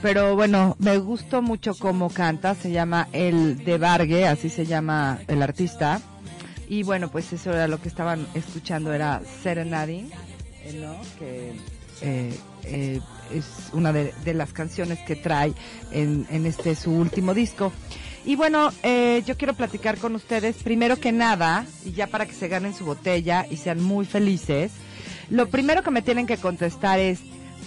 Pero 0.01 0.35
bueno, 0.35 0.75
me 0.79 0.97
gustó 0.97 1.41
mucho 1.41 1.75
cómo 1.75 2.09
canta, 2.09 2.55
se 2.55 2.71
llama 2.71 3.07
El 3.13 3.63
de 3.63 3.77
Bargue, 3.77 4.27
así 4.27 4.49
se 4.49 4.65
llama 4.65 5.19
el 5.27 5.43
artista. 5.43 6.01
Y 6.67 6.83
bueno, 6.83 7.09
pues 7.11 7.31
eso 7.33 7.51
era 7.51 7.67
lo 7.67 7.79
que 7.81 7.87
estaban 7.87 8.25
escuchando, 8.33 8.93
era 8.93 9.21
Serenading, 9.43 10.09
eh. 10.63 10.97
Que 11.19 11.53
eh, 12.01 12.39
eh, 12.63 12.99
es 13.31 13.45
una 13.73 13.93
de, 13.93 14.13
de 14.23 14.33
las 14.33 14.53
canciones 14.53 14.99
que 14.99 15.15
trae 15.15 15.53
en, 15.91 16.25
en 16.29 16.45
este 16.45 16.75
su 16.75 16.91
último 16.91 17.33
disco. 17.33 17.71
Y 18.25 18.35
bueno, 18.35 18.71
eh, 18.83 19.23
yo 19.25 19.35
quiero 19.35 19.53
platicar 19.53 19.97
con 19.97 20.15
ustedes, 20.15 20.57
primero 20.57 20.97
que 20.97 21.11
nada, 21.11 21.65
y 21.83 21.91
ya 21.91 22.07
para 22.07 22.25
que 22.25 22.33
se 22.33 22.47
ganen 22.47 22.75
su 22.75 22.85
botella 22.85 23.45
y 23.49 23.57
sean 23.57 23.81
muy 23.81 24.05
felices, 24.05 24.71
lo 25.29 25.49
primero 25.49 25.81
que 25.81 25.91
me 25.91 26.01
tienen 26.01 26.27
que 26.27 26.37
contestar 26.37 26.99
es, 26.99 27.21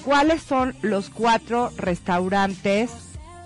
¿cuáles 0.05 0.43
son 0.43 0.77
los 0.83 1.11
cuatro 1.11 1.73
restaurantes 1.77 2.91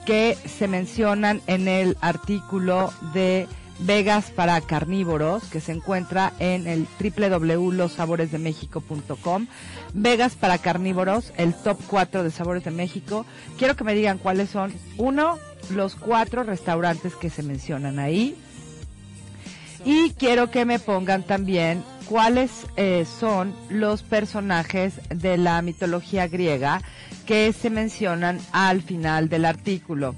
que 0.05 0.37
se 0.47 0.69
mencionan 0.69 1.41
en 1.47 1.69
el 1.69 1.97
artículo 2.01 2.93
de 3.15 3.47
Vegas 3.81 4.31
para 4.31 4.61
carnívoros 4.61 5.45
que 5.45 5.61
se 5.61 5.73
encuentra 5.73 6.33
en 6.41 6.67
el 6.67 6.89
www.lossaboresdemexico.com. 6.99 9.47
Vegas 9.95 10.35
para 10.35 10.59
carnívoros, 10.59 11.33
el 11.37 11.55
top 11.55 11.79
4 11.87 12.25
de 12.25 12.31
sabores 12.31 12.65
de 12.65 12.73
México. 12.73 13.25
Quiero 13.57 13.77
que 13.77 13.85
me 13.85 13.95
digan 13.95 14.19
cuáles 14.19 14.51
son, 14.51 14.75
uno, 14.97 15.39
los 15.71 15.95
cuatro 15.95 16.43
restaurantes 16.43 17.15
que 17.15 17.31
se 17.31 17.43
mencionan 17.43 17.99
ahí. 17.99 18.37
Y 19.85 20.11
quiero 20.11 20.51
que 20.51 20.65
me 20.65 20.79
pongan 20.79 21.23
también 21.23 21.83
cuáles 22.07 22.67
eh, 22.77 23.05
son 23.05 23.55
los 23.69 24.03
personajes 24.03 24.95
de 25.09 25.39
la 25.39 25.63
mitología 25.63 26.27
griega 26.27 26.83
que 27.27 27.53
se 27.53 27.71
mencionan 27.71 28.41
al 28.53 28.83
final 28.83 29.29
del 29.29 29.45
artículo. 29.45 30.15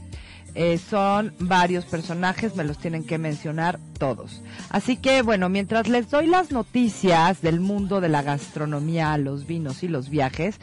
Eh, 0.55 0.79
son 0.79 1.33
varios 1.39 1.85
personajes, 1.85 2.57
me 2.57 2.65
los 2.65 2.79
tienen 2.79 3.05
que 3.05 3.19
mencionar 3.19 3.79
todos. 3.99 4.43
Así 4.69 4.97
que 4.97 5.23
bueno, 5.23 5.49
mientras 5.49 5.89
les 5.89 6.11
doy 6.11 6.27
las 6.27 6.51
noticias 6.51 7.41
del 7.41 7.61
mundo 7.61 8.01
de 8.01 8.09
la 8.09 8.23
gastronomía, 8.23 9.17
los 9.19 9.47
vinos 9.47 9.83
y 9.83 9.89
los 9.89 10.11
viajes, 10.11 10.61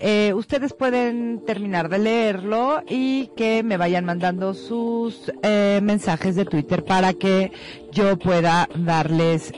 eh, 0.00 0.32
ustedes 0.34 0.72
pueden 0.72 1.42
terminar 1.46 1.88
de 1.88 1.98
leerlo 1.98 2.82
y 2.88 3.30
que 3.36 3.62
me 3.62 3.76
vayan 3.76 4.04
mandando 4.04 4.54
sus 4.54 5.32
eh, 5.42 5.80
mensajes 5.82 6.34
de 6.34 6.44
Twitter 6.44 6.84
para 6.84 7.12
que 7.12 7.52
yo 7.92 8.18
pueda 8.18 8.68
darles 8.74 9.52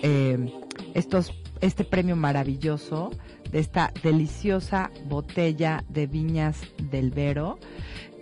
estos 0.94 1.32
este 1.60 1.84
premio 1.84 2.16
maravilloso 2.16 3.10
de 3.50 3.58
esta 3.58 3.92
deliciosa 4.02 4.90
botella 5.06 5.84
de 5.88 6.06
viñas 6.06 6.56
del 6.90 7.10
Vero 7.10 7.58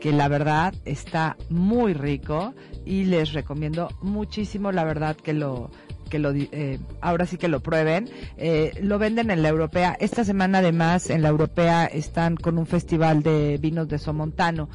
que 0.01 0.13
la 0.13 0.29
verdad 0.29 0.75
está 0.85 1.37
muy 1.51 1.93
rico 1.93 2.55
y 2.85 3.05
les 3.05 3.33
recomiendo 3.33 3.89
muchísimo 4.01 4.73
la 4.73 4.85
verdad 4.85 5.17
que 5.17 5.33
lo 5.33 5.71
que 6.09 6.19
lo 6.19 6.33
eh, 6.33 6.79
ahora 7.03 7.27
sí 7.27 7.37
que 7.37 7.49
lo 7.49 7.61
prueben. 7.61 8.09
Eh, 8.39 8.73
lo 8.83 8.99
venden 8.99 9.31
en 9.31 9.43
la 9.43 9.49
europea. 9.51 9.97
Esta 10.01 10.25
semana 10.25 10.59
además 10.59 11.11
en 11.11 11.23
la 11.23 11.29
europea 11.29 11.85
están 11.87 12.37
con 12.37 12.59
un 12.59 12.67
festival 12.67 13.23
de 13.23 13.59
vinos 13.59 13.89
de 13.89 13.99
Somontano 13.99 14.69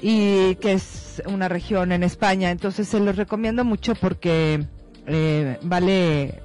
y 0.00 0.54
que 0.56 0.72
es 0.74 1.22
una 1.26 1.48
región 1.48 1.92
en 1.92 2.02
España. 2.02 2.50
Entonces 2.50 2.88
se 2.88 3.00
los 3.00 3.16
recomiendo 3.16 3.64
mucho 3.64 3.94
porque 3.94 4.64
eh, 5.06 5.58
vale 5.62 6.42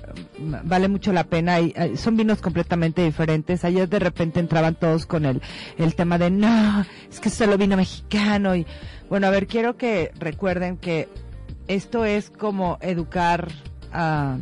vale 0.64 0.88
mucho 0.88 1.12
la 1.14 1.26
pena 1.26 1.60
y 1.60 1.74
eh, 1.76 1.97
son 1.97 2.16
vinos 2.18 2.41
completamente 2.41 3.03
diferentes 3.03 3.64
ayer 3.66 3.88
de 3.89 3.99
repente 3.99 4.39
entraban 4.39 4.76
todos 4.76 5.06
con 5.06 5.26
el 5.26 5.41
el 5.78 5.95
tema 5.95 6.18
de 6.18 6.30
no 6.32 6.86
es 7.10 7.20
que 7.20 7.30
solo 7.30 7.58
vino 7.58 7.76
mexicano 7.78 8.56
y 8.56 8.66
bueno 9.10 9.28
a 9.28 9.30
ver 9.30 9.47
quiero 9.47 9.78
que 9.78 10.12
recuerden 10.18 10.78
que 10.78 11.10
esto 11.68 12.06
es 12.06 12.30
como 12.30 12.78
educar 12.82 13.49
a 13.91 14.38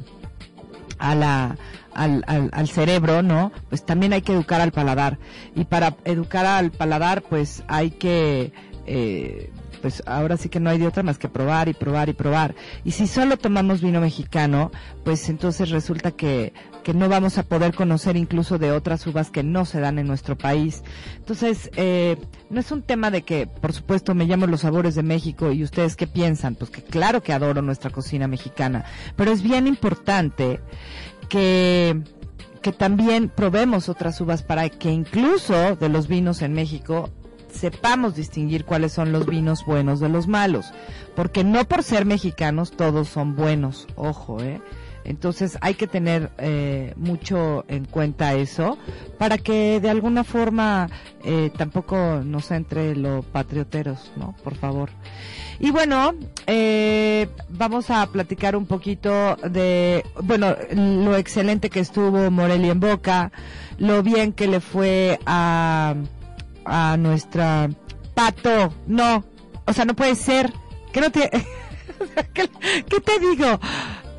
a 0.99 1.55
al, 1.93 2.23
al, 2.27 2.49
al 2.51 2.67
cerebro, 2.67 3.21
¿no? 3.21 3.51
Pues 3.69 3.85
también 3.85 4.13
hay 4.13 4.21
que 4.21 4.33
educar 4.33 4.61
al 4.61 4.71
paladar. 4.71 5.17
Y 5.55 5.65
para 5.65 5.95
educar 6.05 6.45
al 6.45 6.71
paladar, 6.71 7.21
pues 7.21 7.63
hay 7.67 7.91
que, 7.91 8.51
eh, 8.85 9.51
pues 9.83 10.01
ahora 10.05 10.37
sí 10.37 10.47
que 10.47 10.61
no 10.61 10.69
hay 10.69 10.77
de 10.77 10.87
otra 10.87 11.03
más 11.03 11.17
que 11.17 11.27
probar 11.27 11.67
y 11.67 11.73
probar 11.73 12.07
y 12.07 12.13
probar. 12.13 12.55
Y 12.85 12.91
si 12.91 13.05
solo 13.05 13.35
tomamos 13.35 13.81
vino 13.81 13.99
mexicano, 13.99 14.71
pues 15.03 15.27
entonces 15.27 15.71
resulta 15.71 16.11
que, 16.11 16.53
que 16.83 16.93
no 16.93 17.09
vamos 17.09 17.37
a 17.37 17.43
poder 17.43 17.75
conocer 17.75 18.15
incluso 18.15 18.57
de 18.57 18.71
otras 18.71 19.05
uvas 19.05 19.29
que 19.29 19.43
no 19.43 19.65
se 19.65 19.81
dan 19.81 19.99
en 19.99 20.07
nuestro 20.07 20.37
país. 20.37 20.83
Entonces, 21.17 21.69
eh, 21.75 22.15
no 22.49 22.61
es 22.61 22.71
un 22.71 22.81
tema 22.81 23.11
de 23.11 23.23
que, 23.23 23.45
por 23.45 23.73
supuesto, 23.73 24.15
me 24.15 24.23
llamo 24.23 24.47
los 24.47 24.61
sabores 24.61 24.95
de 24.95 25.03
México 25.03 25.51
y 25.51 25.65
ustedes 25.65 25.97
qué 25.97 26.07
piensan, 26.07 26.55
pues 26.55 26.71
que 26.71 26.81
claro 26.81 27.21
que 27.21 27.33
adoro 27.33 27.61
nuestra 27.61 27.89
cocina 27.89 28.25
mexicana, 28.25 28.85
pero 29.17 29.33
es 29.33 29.43
bien 29.43 29.67
importante 29.67 30.61
que 31.27 32.01
que 32.61 32.71
también 32.71 33.27
probemos 33.27 33.89
otras 33.89 34.21
uvas 34.21 34.41
para 34.41 34.69
que 34.69 34.89
incluso 34.89 35.75
de 35.75 35.89
los 35.89 36.07
vinos 36.07 36.41
en 36.41 36.53
México 36.53 37.09
sepamos 37.53 38.15
distinguir 38.15 38.65
cuáles 38.65 38.91
son 38.91 39.11
los 39.11 39.25
vinos 39.25 39.65
buenos 39.65 39.99
de 39.99 40.09
los 40.09 40.27
malos, 40.27 40.73
porque 41.15 41.43
no 41.43 41.65
por 41.65 41.83
ser 41.83 42.05
mexicanos 42.05 42.71
todos 42.71 43.07
son 43.07 43.35
buenos, 43.35 43.87
ojo, 43.95 44.41
¿eh? 44.41 44.61
Entonces 45.05 45.57
hay 45.61 45.73
que 45.73 45.87
tener 45.87 46.31
eh, 46.37 46.93
mucho 46.95 47.65
en 47.67 47.85
cuenta 47.85 48.33
eso 48.35 48.77
para 49.17 49.37
que 49.37 49.79
de 49.81 49.89
alguna 49.89 50.23
forma 50.23 50.89
eh, 51.23 51.51
tampoco 51.57 52.21
nos 52.23 52.51
entre 52.51 52.95
lo 52.95 53.21
patrioteros, 53.21 54.11
¿no? 54.15 54.35
Por 54.43 54.55
favor. 54.55 54.89
Y 55.59 55.71
bueno, 55.71 56.13
eh, 56.47 57.27
vamos 57.49 57.89
a 57.89 58.05
platicar 58.07 58.55
un 58.55 58.65
poquito 58.65 59.35
de, 59.35 60.03
bueno, 60.23 60.55
lo 60.73 61.15
excelente 61.15 61.69
que 61.69 61.79
estuvo 61.79 62.31
Morelia 62.31 62.71
en 62.71 62.79
Boca, 62.79 63.31
lo 63.77 64.03
bien 64.03 64.33
que 64.33 64.47
le 64.47 64.59
fue 64.59 65.19
a, 65.25 65.95
a 66.65 66.97
nuestra 66.97 67.69
Pato, 68.13 68.73
no, 68.87 69.23
o 69.65 69.73
sea, 69.73 69.85
no 69.85 69.95
puede 69.95 70.15
ser, 70.15 70.51
que 70.91 71.01
no 71.01 71.11
te, 71.11 71.29
¿qué, 72.33 72.49
qué 72.87 72.99
te 72.99 73.19
digo? 73.19 73.59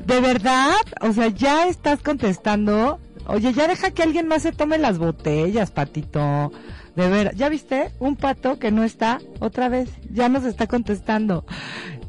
¿De 0.05 0.19
verdad? 0.19 0.73
O 1.01 1.13
sea, 1.13 1.27
ya 1.29 1.67
estás 1.67 2.01
contestando. 2.01 2.99
Oye, 3.27 3.53
ya 3.53 3.67
deja 3.67 3.89
que 3.91 4.03
alguien 4.03 4.27
más 4.27 4.43
se 4.43 4.51
tome 4.51 4.77
las 4.77 4.97
botellas, 4.99 5.71
patito. 5.71 6.51
De 6.95 7.09
ver, 7.09 7.35
¿ya 7.35 7.49
viste? 7.49 7.89
Un 7.99 8.15
pato 8.15 8.59
que 8.59 8.71
no 8.71 8.83
está 8.83 9.19
otra 9.39 9.67
vez. 9.67 9.89
Ya 10.11 10.29
nos 10.29 10.43
está 10.45 10.67
contestando. 10.67 11.43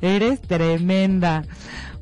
Eres 0.03 0.43
tremenda. 0.43 1.45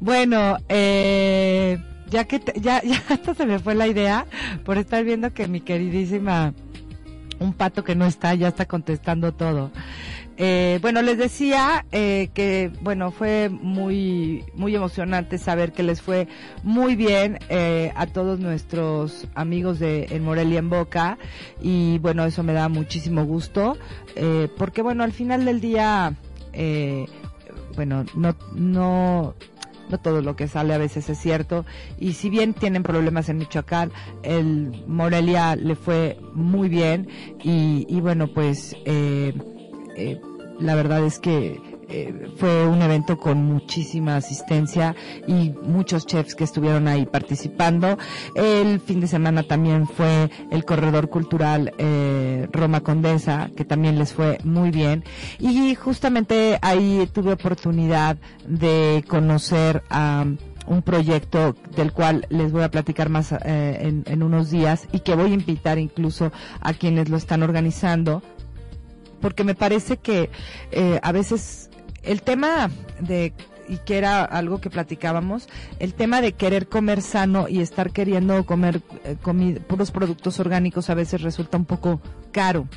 Bueno, 0.01 0.57
eh, 0.69 1.79
ya 2.11 2.25
que 2.25 2.41
te- 2.41 2.61
ya, 2.61 2.83
ya 2.85 3.01
hasta 3.09 3.35
se 3.35 3.47
me 3.47 3.59
fue 3.61 3.75
la 3.77 3.87
idea 3.87 4.27
por 4.65 4.79
estar 4.79 5.05
viendo 5.05 5.33
que 5.33 5.47
mi 5.47 5.61
queridísima 5.61 6.53
un 7.41 7.53
pato 7.53 7.85
que 7.85 7.95
no 7.95 8.07
está 8.07 8.35
ya 8.35 8.49
está 8.49 8.67
contestando 8.67 9.33
todo. 9.33 9.71
Eh, 10.37 10.81
bueno, 10.83 11.01
les 11.03 11.17
decía 11.17 11.87
eh, 11.93 12.31
que, 12.35 12.73
bueno, 12.81 13.13
fue 13.13 13.49
muy, 13.49 14.45
muy 14.55 14.75
emocionante 14.75 15.39
saber 15.39 15.73
que 15.73 15.85
les 15.85 16.03
fue 16.03 16.27
muy 16.65 16.97
bien 16.97 17.39
eh, 17.51 17.93
a 17.95 18.07
todos 18.07 18.41
nuestros 18.41 19.29
amigos 19.37 19.79
de 19.79 20.09
en 20.11 20.25
Morelia 20.25 20.59
en 20.59 20.71
Boca 20.71 21.19
y 21.63 21.99
bueno, 21.99 22.25
eso 22.25 22.43
me 22.43 22.53
da 22.53 22.69
muchísimo 22.69 23.25
gusto 23.25 23.77
porque 24.57 24.81
bueno, 24.83 25.03
al 25.03 25.13
final 25.13 25.45
del 25.45 25.61
día, 25.61 26.15
bueno, 27.75 28.05
no, 28.15 28.37
no, 28.55 29.35
no 29.89 29.99
todo 29.99 30.23
lo 30.23 30.37
que 30.37 30.49
sale 30.49 30.75
a 30.75 30.79
veces 30.79 31.09
es 31.09 31.19
cierto. 31.19 31.65
Y 31.99 32.15
si 32.15 32.31
bien 32.31 32.55
tienen 32.55 32.83
problemas 32.83 33.29
en 33.29 33.39
Michoacán 33.39 33.93
el 34.23 34.85
Morelia 34.87 35.57
le 35.57 35.75
fue 35.77 36.19
muy 36.33 36.69
bien. 36.69 37.09
Y, 37.43 37.87
y 37.89 38.01
bueno 38.01 38.29
pues 38.29 38.77
eh, 38.85 39.35
eh, 39.97 40.21
la 40.61 40.75
verdad 40.75 41.05
es 41.05 41.19
que 41.19 41.61
eh, 41.89 42.29
fue 42.37 42.67
un 42.67 42.83
evento 42.83 43.19
con 43.19 43.45
muchísima 43.45 44.17
asistencia 44.17 44.95
y 45.27 45.51
muchos 45.63 46.07
chefs 46.07 46.35
que 46.35 46.45
estuvieron 46.45 46.89
ahí 46.89 47.07
participando. 47.07 47.99
El 48.35 48.81
fin 48.81 49.01
de 49.01 49.07
semana 49.07 49.43
también 49.43 49.87
fue 49.87 50.31
el 50.51 50.65
corredor 50.65 51.09
cultural 51.09 51.73
eh, 51.79 52.49
Roma 52.53 52.81
Condesa, 52.81 53.51
que 53.57 53.65
también 53.65 53.99
les 53.99 54.13
fue 54.13 54.39
muy 54.45 54.71
bien. 54.71 55.05
Y 55.39 55.75
justamente 55.75 56.59
ahí 56.63 57.09
tuve 57.13 57.33
oportunidad 57.33 58.17
de 58.47 59.05
conocer 59.09 59.83
a 59.91 60.25
un 60.67 60.83
proyecto 60.83 61.55
del 61.77 61.93
cual 61.93 62.27
les 62.31 62.51
voy 62.53 62.63
a 62.63 62.71
platicar 62.71 63.11
más 63.11 63.33
eh, 63.33 63.39
en, 63.81 64.03
en 64.07 64.23
unos 64.23 64.51
días 64.51 64.89
y 64.93 65.01
que 65.01 65.15
voy 65.15 65.31
a 65.33 65.35
invitar 65.35 65.79
incluso 65.79 66.33
a 66.61 66.73
quienes 66.73 67.11
lo 67.11 67.19
están 67.19 67.43
organizando 67.43 68.23
porque 69.25 69.43
me 69.43 69.55
parece 69.55 69.97
que 69.97 70.29
eh, 70.71 71.01
a 71.03 71.11
veces 71.11 71.71
el 72.05 72.23
tema 72.23 72.71
de 73.01 73.33
y 73.67 73.79
que 73.79 73.97
era 73.97 74.23
algo 74.25 74.61
que 74.61 74.69
platicábamos, 74.69 75.49
el 75.79 75.95
tema 75.95 76.21
de 76.21 76.33
querer 76.33 76.69
comer 76.69 77.01
sano 77.01 77.49
y 77.49 77.61
estar 77.61 77.93
queriendo 77.93 78.45
comer 78.45 78.83
eh, 79.05 79.17
puros 79.67 79.91
productos 79.91 80.39
orgánicos 80.39 80.91
a 80.91 80.95
veces 80.95 81.23
resulta 81.23 81.57
un 81.57 81.65
poco 81.65 82.01
caro 82.31 82.69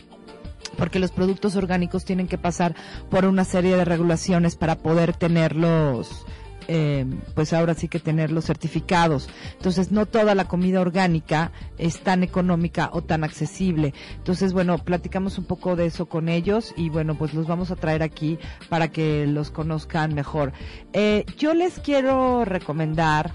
porque 0.77 0.99
los 0.99 1.11
productos 1.11 1.55
orgánicos 1.55 2.05
tienen 2.05 2.27
que 2.27 2.37
pasar 2.37 2.75
por 3.09 3.25
una 3.25 3.43
serie 3.45 3.75
de 3.75 3.85
regulaciones 3.85 4.55
para 4.55 4.77
poder 4.77 5.13
tenerlos 5.13 6.25
eh, 6.67 7.05
pues 7.33 7.53
ahora 7.53 7.73
sí 7.73 7.87
que 7.87 7.99
tenerlos 7.99 8.45
certificados. 8.45 9.29
Entonces, 9.53 9.91
no 9.91 10.05
toda 10.05 10.35
la 10.35 10.45
comida 10.45 10.81
orgánica 10.81 11.51
es 11.77 11.99
tan 11.99 12.23
económica 12.23 12.89
o 12.93 13.01
tan 13.01 13.23
accesible. 13.23 13.93
Entonces, 14.17 14.53
bueno, 14.53 14.77
platicamos 14.77 15.37
un 15.37 15.45
poco 15.45 15.75
de 15.75 15.85
eso 15.85 16.07
con 16.07 16.29
ellos 16.29 16.73
y 16.75 16.89
bueno, 16.89 17.15
pues 17.15 17.33
los 17.33 17.47
vamos 17.47 17.71
a 17.71 17.75
traer 17.75 18.03
aquí 18.03 18.37
para 18.69 18.89
que 18.89 19.27
los 19.27 19.51
conozcan 19.51 20.13
mejor. 20.13 20.53
Eh, 20.93 21.25
yo 21.37 21.53
les 21.53 21.79
quiero 21.79 22.45
recomendar 22.45 23.33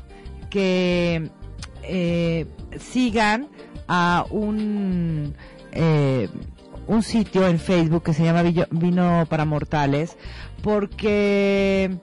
que 0.51 1.30
eh, 1.83 2.47
sigan 2.78 3.49
a 3.89 4.26
un 4.30 5.35
un 6.87 7.03
sitio 7.03 7.47
en 7.47 7.59
Facebook 7.59 8.03
que 8.03 8.12
se 8.12 8.24
llama 8.24 8.43
Vino 8.70 9.26
para 9.28 9.45
Mortales 9.45 10.16
porque 10.62 11.99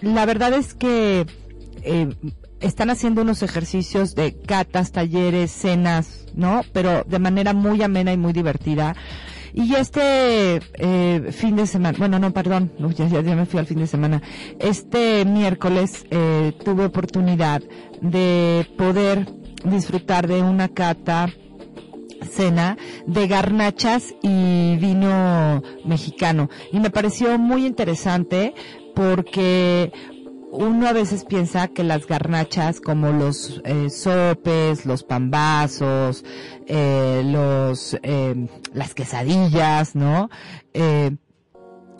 la 0.00 0.26
verdad 0.26 0.52
es 0.52 0.74
que 0.74 1.26
eh, 1.82 2.14
están 2.60 2.90
haciendo 2.90 3.22
unos 3.22 3.42
ejercicios 3.42 4.14
de 4.14 4.34
catas, 4.36 4.92
talleres, 4.92 5.50
cenas, 5.50 6.26
¿no? 6.34 6.62
Pero 6.72 7.04
de 7.04 7.18
manera 7.18 7.52
muy 7.52 7.82
amena 7.82 8.12
y 8.12 8.16
muy 8.16 8.32
divertida. 8.32 8.96
Y 9.54 9.74
este 9.74 10.60
eh, 10.74 11.32
fin 11.32 11.56
de 11.56 11.66
semana, 11.66 11.96
bueno, 11.98 12.18
no, 12.18 12.32
perdón, 12.32 12.72
ya, 12.96 13.08
ya 13.08 13.22
me 13.34 13.46
fui 13.46 13.58
al 13.58 13.66
fin 13.66 13.78
de 13.78 13.86
semana. 13.86 14.22
Este 14.58 15.24
miércoles 15.24 16.06
eh, 16.10 16.52
tuve 16.64 16.84
oportunidad 16.84 17.62
de 18.00 18.66
poder 18.76 19.26
disfrutar 19.64 20.28
de 20.28 20.42
una 20.42 20.68
cata 20.68 21.28
cena 22.30 22.76
de 23.06 23.26
garnachas 23.26 24.14
y 24.22 24.76
vino 24.76 25.62
mexicano. 25.84 26.50
Y 26.72 26.80
me 26.80 26.90
pareció 26.90 27.38
muy 27.38 27.66
interesante 27.66 28.54
porque 28.98 29.92
uno 30.50 30.88
a 30.88 30.92
veces 30.92 31.24
piensa 31.24 31.68
que 31.68 31.84
las 31.84 32.08
garnachas 32.08 32.80
como 32.80 33.12
los 33.12 33.62
eh, 33.64 33.90
sopes, 33.90 34.86
los 34.86 35.04
pambazos, 35.04 36.24
eh, 36.66 37.22
los 37.24 37.96
eh, 38.02 38.48
las 38.74 38.94
quesadillas, 38.94 39.94
¿no? 39.94 40.30
Eh, 40.74 41.12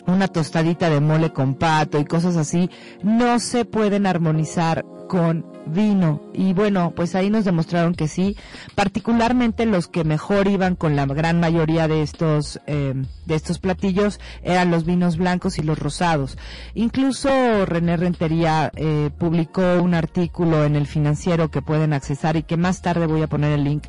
una 0.08 0.26
tostadita 0.26 0.90
de 0.90 0.98
mole 0.98 1.32
con 1.32 1.54
pato 1.54 2.00
y 2.00 2.04
cosas 2.04 2.36
así, 2.36 2.68
no 3.04 3.38
se 3.38 3.64
pueden 3.64 4.04
armonizar 4.04 4.84
con 5.08 5.44
vino. 5.66 6.22
Y 6.32 6.52
bueno, 6.52 6.92
pues 6.94 7.14
ahí 7.14 7.30
nos 7.30 7.44
demostraron 7.44 7.94
que 7.94 8.08
sí, 8.08 8.36
particularmente 8.74 9.66
los 9.66 9.88
que 9.88 10.04
mejor 10.04 10.48
iban 10.48 10.76
con 10.76 10.96
la 10.96 11.06
gran 11.06 11.40
mayoría 11.40 11.88
de 11.88 12.02
estos, 12.02 12.60
eh, 12.66 12.94
de 13.26 13.34
estos 13.34 13.58
platillos 13.58 14.20
eran 14.42 14.70
los 14.70 14.84
vinos 14.84 15.16
blancos 15.16 15.58
y 15.58 15.62
los 15.62 15.78
rosados. 15.78 16.38
Incluso 16.74 17.66
René 17.66 17.96
Rentería 17.96 18.70
eh, 18.76 19.10
publicó 19.18 19.62
un 19.82 19.94
artículo 19.94 20.64
en 20.64 20.76
el 20.76 20.86
financiero 20.86 21.50
que 21.50 21.62
pueden 21.62 21.92
accesar 21.92 22.36
y 22.36 22.42
que 22.42 22.56
más 22.56 22.82
tarde 22.82 23.06
voy 23.06 23.22
a 23.22 23.28
poner 23.28 23.52
el 23.52 23.64
link 23.64 23.84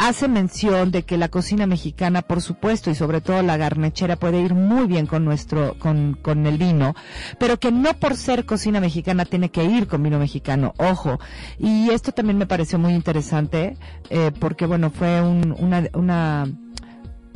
hace 0.00 0.28
mención 0.28 0.90
de 0.90 1.02
que 1.02 1.18
la 1.18 1.28
cocina 1.28 1.66
mexicana, 1.66 2.22
por 2.22 2.40
supuesto, 2.40 2.90
y 2.90 2.94
sobre 2.94 3.20
todo 3.20 3.42
la 3.42 3.58
garnachera 3.58 4.16
puede 4.16 4.40
ir 4.40 4.54
muy 4.54 4.86
bien 4.86 5.06
con 5.06 5.26
nuestro, 5.26 5.76
con, 5.78 6.14
con 6.20 6.46
el 6.46 6.56
vino, 6.56 6.94
pero 7.38 7.60
que 7.60 7.70
no 7.70 7.92
por 7.94 8.16
ser 8.16 8.46
cocina 8.46 8.80
mexicana 8.80 9.26
tiene 9.26 9.50
que 9.50 9.62
ir 9.64 9.86
con 9.86 10.02
vino 10.02 10.18
mexicano, 10.18 10.72
ojo. 10.78 11.20
Y 11.58 11.90
esto 11.90 12.12
también 12.12 12.38
me 12.38 12.46
pareció 12.46 12.78
muy 12.78 12.94
interesante, 12.94 13.76
eh, 14.08 14.32
porque 14.40 14.64
bueno, 14.64 14.90
fue 14.90 15.20
un, 15.20 15.54
una, 15.58 15.84
una, 15.92 16.46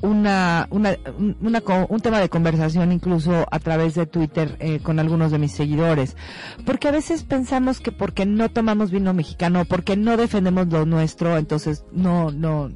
una, 0.04 0.66
una, 0.70 0.96
un- 1.18 1.36
una 1.40 1.62
un 1.88 2.00
tema 2.00 2.20
de 2.20 2.28
conversación 2.28 2.92
incluso 2.92 3.46
a 3.50 3.58
través 3.58 3.94
de 3.94 4.06
Twitter 4.06 4.56
eh, 4.60 4.80
con 4.80 4.98
algunos 4.98 5.32
de 5.32 5.38
mis 5.38 5.52
seguidores. 5.52 6.16
Porque 6.64 6.88
a 6.88 6.92
veces 6.92 7.22
pensamos 7.24 7.80
que 7.80 7.90
porque 7.92 8.26
no 8.26 8.48
tomamos 8.50 8.90
vino 8.90 9.14
mexicano, 9.14 9.64
porque 9.64 9.96
no 9.96 10.16
defendemos 10.16 10.68
lo 10.68 10.84
nuestro, 10.86 11.36
entonces 11.38 11.84
no, 11.92 12.30
no, 12.30 12.70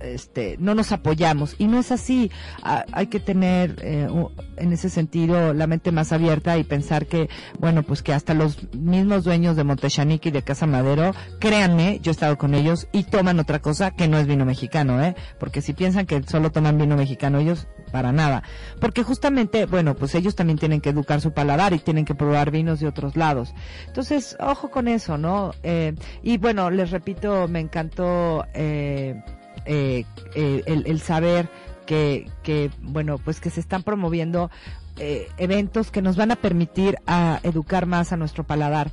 este, 0.00 0.56
no 0.58 0.74
nos 0.74 0.92
apoyamos. 0.92 1.56
Y 1.58 1.66
no 1.66 1.78
es 1.78 1.92
así. 1.92 2.30
Hay 2.62 3.06
que 3.08 3.20
tener 3.20 3.76
eh, 3.82 4.08
en 4.56 4.72
ese 4.72 4.88
sentido 4.90 5.54
la 5.54 5.66
mente 5.66 5.92
más 5.92 6.12
abierta 6.12 6.58
y 6.58 6.64
pensar 6.64 7.06
que, 7.06 7.28
bueno, 7.58 7.82
pues 7.82 8.02
que 8.02 8.12
hasta 8.12 8.34
los 8.34 8.72
mismos 8.74 9.24
dueños 9.24 9.56
de 9.56 9.64
Montechanique 9.64 10.28
y 10.28 10.32
de 10.32 10.42
Casa 10.42 10.66
Madero, 10.66 11.12
créanme, 11.38 12.00
yo 12.02 12.10
he 12.10 12.12
estado 12.12 12.38
con 12.38 12.54
ellos 12.54 12.88
y 12.92 13.04
toman 13.04 13.40
otra 13.40 13.60
cosa 13.60 13.90
que 13.90 14.08
no 14.08 14.18
es 14.18 14.26
vino 14.26 14.44
mexicano, 14.44 15.02
¿eh? 15.02 15.14
Porque 15.38 15.62
si 15.62 15.72
piensan 15.72 16.06
que 16.06 16.22
solo 16.22 16.50
toman 16.50 16.78
vino 16.78 16.96
mexicano 16.96 17.38
ellos, 17.38 17.66
para 17.92 18.12
nada. 18.12 18.42
Porque 18.80 19.02
justamente, 19.02 19.66
bueno, 19.66 19.94
pues 19.94 20.14
ellos 20.14 20.34
también 20.34 20.58
tienen 20.58 20.80
que 20.80 20.90
educar 20.90 21.20
su 21.20 21.32
paladar 21.32 21.72
y 21.72 21.78
tienen 21.78 22.04
que 22.04 22.14
probar 22.14 22.50
vinos 22.50 22.80
de 22.80 22.88
otros 22.88 23.16
lados. 23.16 23.54
Entonces, 23.86 24.36
ojo 24.40 24.70
con 24.70 24.88
eso, 24.88 25.16
¿no? 25.16 25.52
Eh, 25.62 25.94
y 26.22 26.38
bueno, 26.38 26.70
les 26.70 26.90
repito, 26.90 27.46
me 27.48 27.60
encantó 27.60 28.46
eh, 28.54 29.22
eh, 29.66 30.04
eh, 30.34 30.62
el, 30.66 30.86
el 30.86 31.00
saber 31.00 31.48
que, 31.86 32.30
que, 32.42 32.70
bueno, 32.80 33.18
pues 33.18 33.40
que 33.40 33.50
se 33.50 33.60
están 33.60 33.82
promoviendo 33.82 34.50
eh, 34.98 35.28
eventos 35.38 35.90
que 35.90 36.02
nos 36.02 36.16
van 36.16 36.30
a 36.30 36.36
permitir 36.36 36.96
a 37.06 37.40
educar 37.42 37.86
más 37.86 38.12
a 38.12 38.16
nuestro 38.16 38.44
paladar 38.44 38.92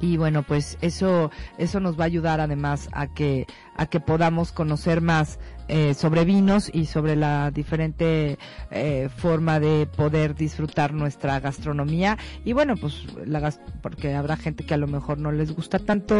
y 0.00 0.16
bueno 0.16 0.42
pues 0.42 0.76
eso 0.82 1.30
eso 1.58 1.80
nos 1.80 1.98
va 1.98 2.02
a 2.04 2.06
ayudar 2.06 2.40
además 2.40 2.88
a 2.92 3.06
que 3.06 3.46
a 3.76 3.86
que 3.86 4.00
podamos 4.00 4.52
conocer 4.52 5.00
más 5.00 5.38
eh, 5.68 5.94
sobre 5.94 6.24
vinos 6.24 6.70
y 6.72 6.86
sobre 6.86 7.16
la 7.16 7.50
diferente 7.50 8.38
eh, 8.70 9.08
forma 9.16 9.58
de 9.58 9.86
poder 9.86 10.34
disfrutar 10.36 10.92
nuestra 10.94 11.40
gastronomía. 11.40 12.16
Y 12.44 12.52
bueno 12.52 12.76
pues 12.76 13.04
la 13.26 13.40
gas- 13.40 13.60
porque 13.82 14.14
habrá 14.14 14.36
gente 14.36 14.64
que 14.64 14.74
a 14.74 14.78
lo 14.78 14.86
mejor 14.86 15.18
no 15.18 15.32
les 15.32 15.52
gusta 15.54 15.78
tanto 15.80 16.14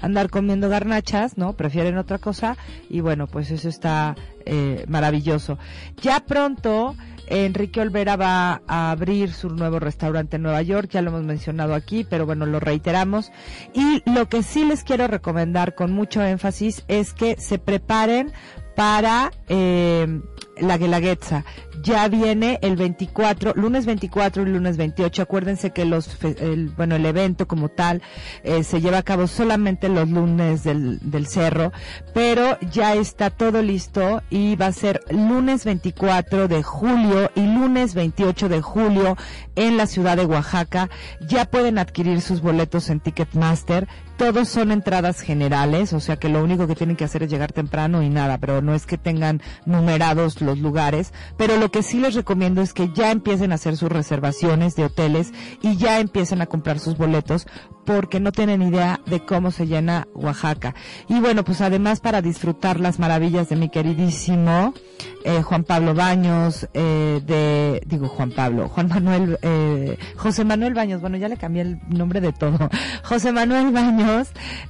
andar 0.00 0.30
comiendo 0.30 0.68
garnachas 0.68 1.36
no 1.36 1.52
prefieren 1.52 1.98
otra 1.98 2.18
cosa 2.18 2.56
y 2.88 3.00
bueno 3.00 3.26
pues 3.26 3.50
eso 3.50 3.68
está 3.68 4.16
eh, 4.46 4.84
maravilloso. 4.88 5.58
Ya 6.02 6.20
pronto 6.20 6.96
Enrique 7.26 7.80
Olvera 7.80 8.16
va 8.16 8.62
a 8.66 8.90
abrir 8.90 9.32
su 9.32 9.50
nuevo 9.50 9.78
restaurante 9.78 10.36
en 10.36 10.42
Nueva 10.42 10.62
York, 10.62 10.90
ya 10.90 11.02
lo 11.02 11.10
hemos 11.10 11.22
mencionado 11.22 11.74
aquí, 11.74 12.04
pero 12.08 12.26
bueno, 12.26 12.46
lo 12.46 12.60
reiteramos. 12.60 13.32
Y 13.74 14.02
lo 14.10 14.28
que 14.28 14.42
sí 14.42 14.64
les 14.64 14.84
quiero 14.84 15.06
recomendar 15.06 15.74
con 15.74 15.92
mucho 15.92 16.22
énfasis 16.22 16.84
es 16.88 17.12
que 17.12 17.36
se 17.38 17.58
preparen 17.58 18.32
para 18.74 19.32
eh, 19.48 20.20
la 20.58 20.78
Guelaguetza. 20.78 21.44
Ya 21.82 22.08
viene 22.08 22.58
el 22.62 22.76
24, 22.76 23.52
lunes 23.54 23.86
24 23.86 24.42
y 24.42 24.46
lunes 24.46 24.76
28. 24.76 25.22
Acuérdense 25.22 25.70
que 25.70 25.84
los, 25.84 26.22
el, 26.24 26.68
bueno, 26.70 26.96
el 26.96 27.06
evento 27.06 27.46
como 27.46 27.68
tal 27.68 28.02
eh, 28.42 28.64
se 28.64 28.80
lleva 28.80 28.98
a 28.98 29.02
cabo 29.02 29.26
solamente 29.26 29.88
los 29.88 30.08
lunes 30.08 30.64
del, 30.64 30.98
del 31.02 31.26
cerro, 31.26 31.72
pero 32.14 32.58
ya 32.72 32.94
está 32.94 33.30
todo 33.30 33.62
listo 33.62 34.22
y 34.30 34.56
va 34.56 34.66
a 34.66 34.72
ser 34.72 35.00
lunes 35.10 35.64
24 35.64 36.48
de 36.48 36.62
julio 36.62 37.30
y 37.34 37.46
lunes 37.46 37.94
28 37.94 38.48
de 38.48 38.62
julio 38.62 39.16
en 39.54 39.76
la 39.76 39.86
ciudad 39.86 40.16
de 40.16 40.26
Oaxaca. 40.26 40.88
Ya 41.20 41.44
pueden 41.44 41.78
adquirir 41.78 42.20
sus 42.20 42.40
boletos 42.40 42.90
en 42.90 43.00
Ticketmaster. 43.00 43.88
Todos 44.16 44.48
son 44.48 44.72
entradas 44.72 45.20
generales, 45.20 45.92
o 45.92 46.00
sea 46.00 46.16
que 46.16 46.28
lo 46.28 46.42
único 46.42 46.66
que 46.66 46.74
tienen 46.74 46.96
que 46.96 47.04
hacer 47.04 47.22
es 47.22 47.30
llegar 47.30 47.52
temprano 47.52 48.02
y 48.02 48.08
nada, 48.08 48.38
pero 48.38 48.62
no 48.62 48.74
es 48.74 48.86
que 48.86 48.96
tengan 48.96 49.42
numerados 49.66 50.40
los 50.40 50.58
lugares. 50.58 51.12
Pero 51.36 51.56
lo 51.58 51.70
que 51.70 51.82
sí 51.82 52.00
les 52.00 52.14
recomiendo 52.14 52.62
es 52.62 52.72
que 52.72 52.90
ya 52.94 53.10
empiecen 53.10 53.52
a 53.52 53.56
hacer 53.56 53.76
sus 53.76 53.90
reservaciones 53.90 54.74
de 54.74 54.84
hoteles 54.84 55.32
y 55.60 55.76
ya 55.76 56.00
empiecen 56.00 56.40
a 56.40 56.46
comprar 56.46 56.78
sus 56.78 56.96
boletos 56.96 57.46
porque 57.84 58.20
no 58.20 58.32
tienen 58.32 58.62
idea 58.62 59.00
de 59.06 59.24
cómo 59.24 59.50
se 59.50 59.66
llena 59.66 60.08
Oaxaca. 60.14 60.74
Y 61.08 61.20
bueno, 61.20 61.44
pues 61.44 61.60
además 61.60 62.00
para 62.00 62.20
disfrutar 62.20 62.80
las 62.80 62.98
maravillas 62.98 63.48
de 63.48 63.56
mi 63.56 63.68
queridísimo 63.68 64.74
eh, 65.24 65.42
Juan 65.42 65.64
Pablo 65.64 65.92
Baños, 65.92 66.68
eh, 66.72 67.20
de, 67.24 67.82
digo 67.86 68.08
Juan 68.08 68.30
Pablo, 68.30 68.68
Juan 68.68 68.88
Manuel, 68.88 69.38
eh, 69.42 69.98
José 70.16 70.44
Manuel 70.44 70.72
Baños, 70.72 71.00
bueno, 71.00 71.16
ya 71.16 71.28
le 71.28 71.36
cambié 71.36 71.62
el 71.62 71.80
nombre 71.88 72.20
de 72.20 72.32
todo. 72.32 72.70
José 73.02 73.32
Manuel 73.32 73.72
Baños, 73.72 74.05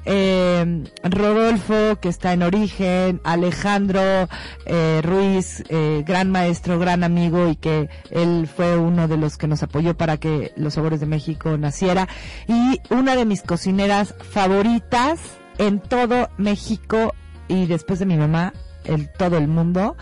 eh, 0.04 0.84
Rodolfo, 1.02 1.98
que 2.00 2.08
está 2.08 2.32
en 2.32 2.42
origen, 2.42 3.20
Alejandro 3.24 4.28
eh, 4.64 5.00
Ruiz, 5.02 5.64
eh, 5.68 6.02
gran 6.06 6.30
maestro, 6.30 6.78
gran 6.78 7.04
amigo 7.04 7.48
y 7.48 7.56
que 7.56 7.88
él 8.10 8.48
fue 8.54 8.76
uno 8.76 9.08
de 9.08 9.16
los 9.16 9.36
que 9.36 9.46
nos 9.46 9.62
apoyó 9.62 9.96
para 9.96 10.16
que 10.16 10.52
Los 10.56 10.74
Sabores 10.74 11.00
de 11.00 11.06
México 11.06 11.56
naciera. 11.58 12.08
Y 12.48 12.80
una 12.90 13.16
de 13.16 13.24
mis 13.24 13.42
cocineras 13.42 14.14
favoritas 14.30 15.20
en 15.58 15.80
todo 15.80 16.28
México 16.38 17.14
y 17.48 17.66
después 17.66 17.98
de 17.98 18.06
mi 18.06 18.16
mamá, 18.16 18.52
el 18.84 19.10
todo 19.12 19.38
el 19.38 19.48
mundo, 19.48 19.96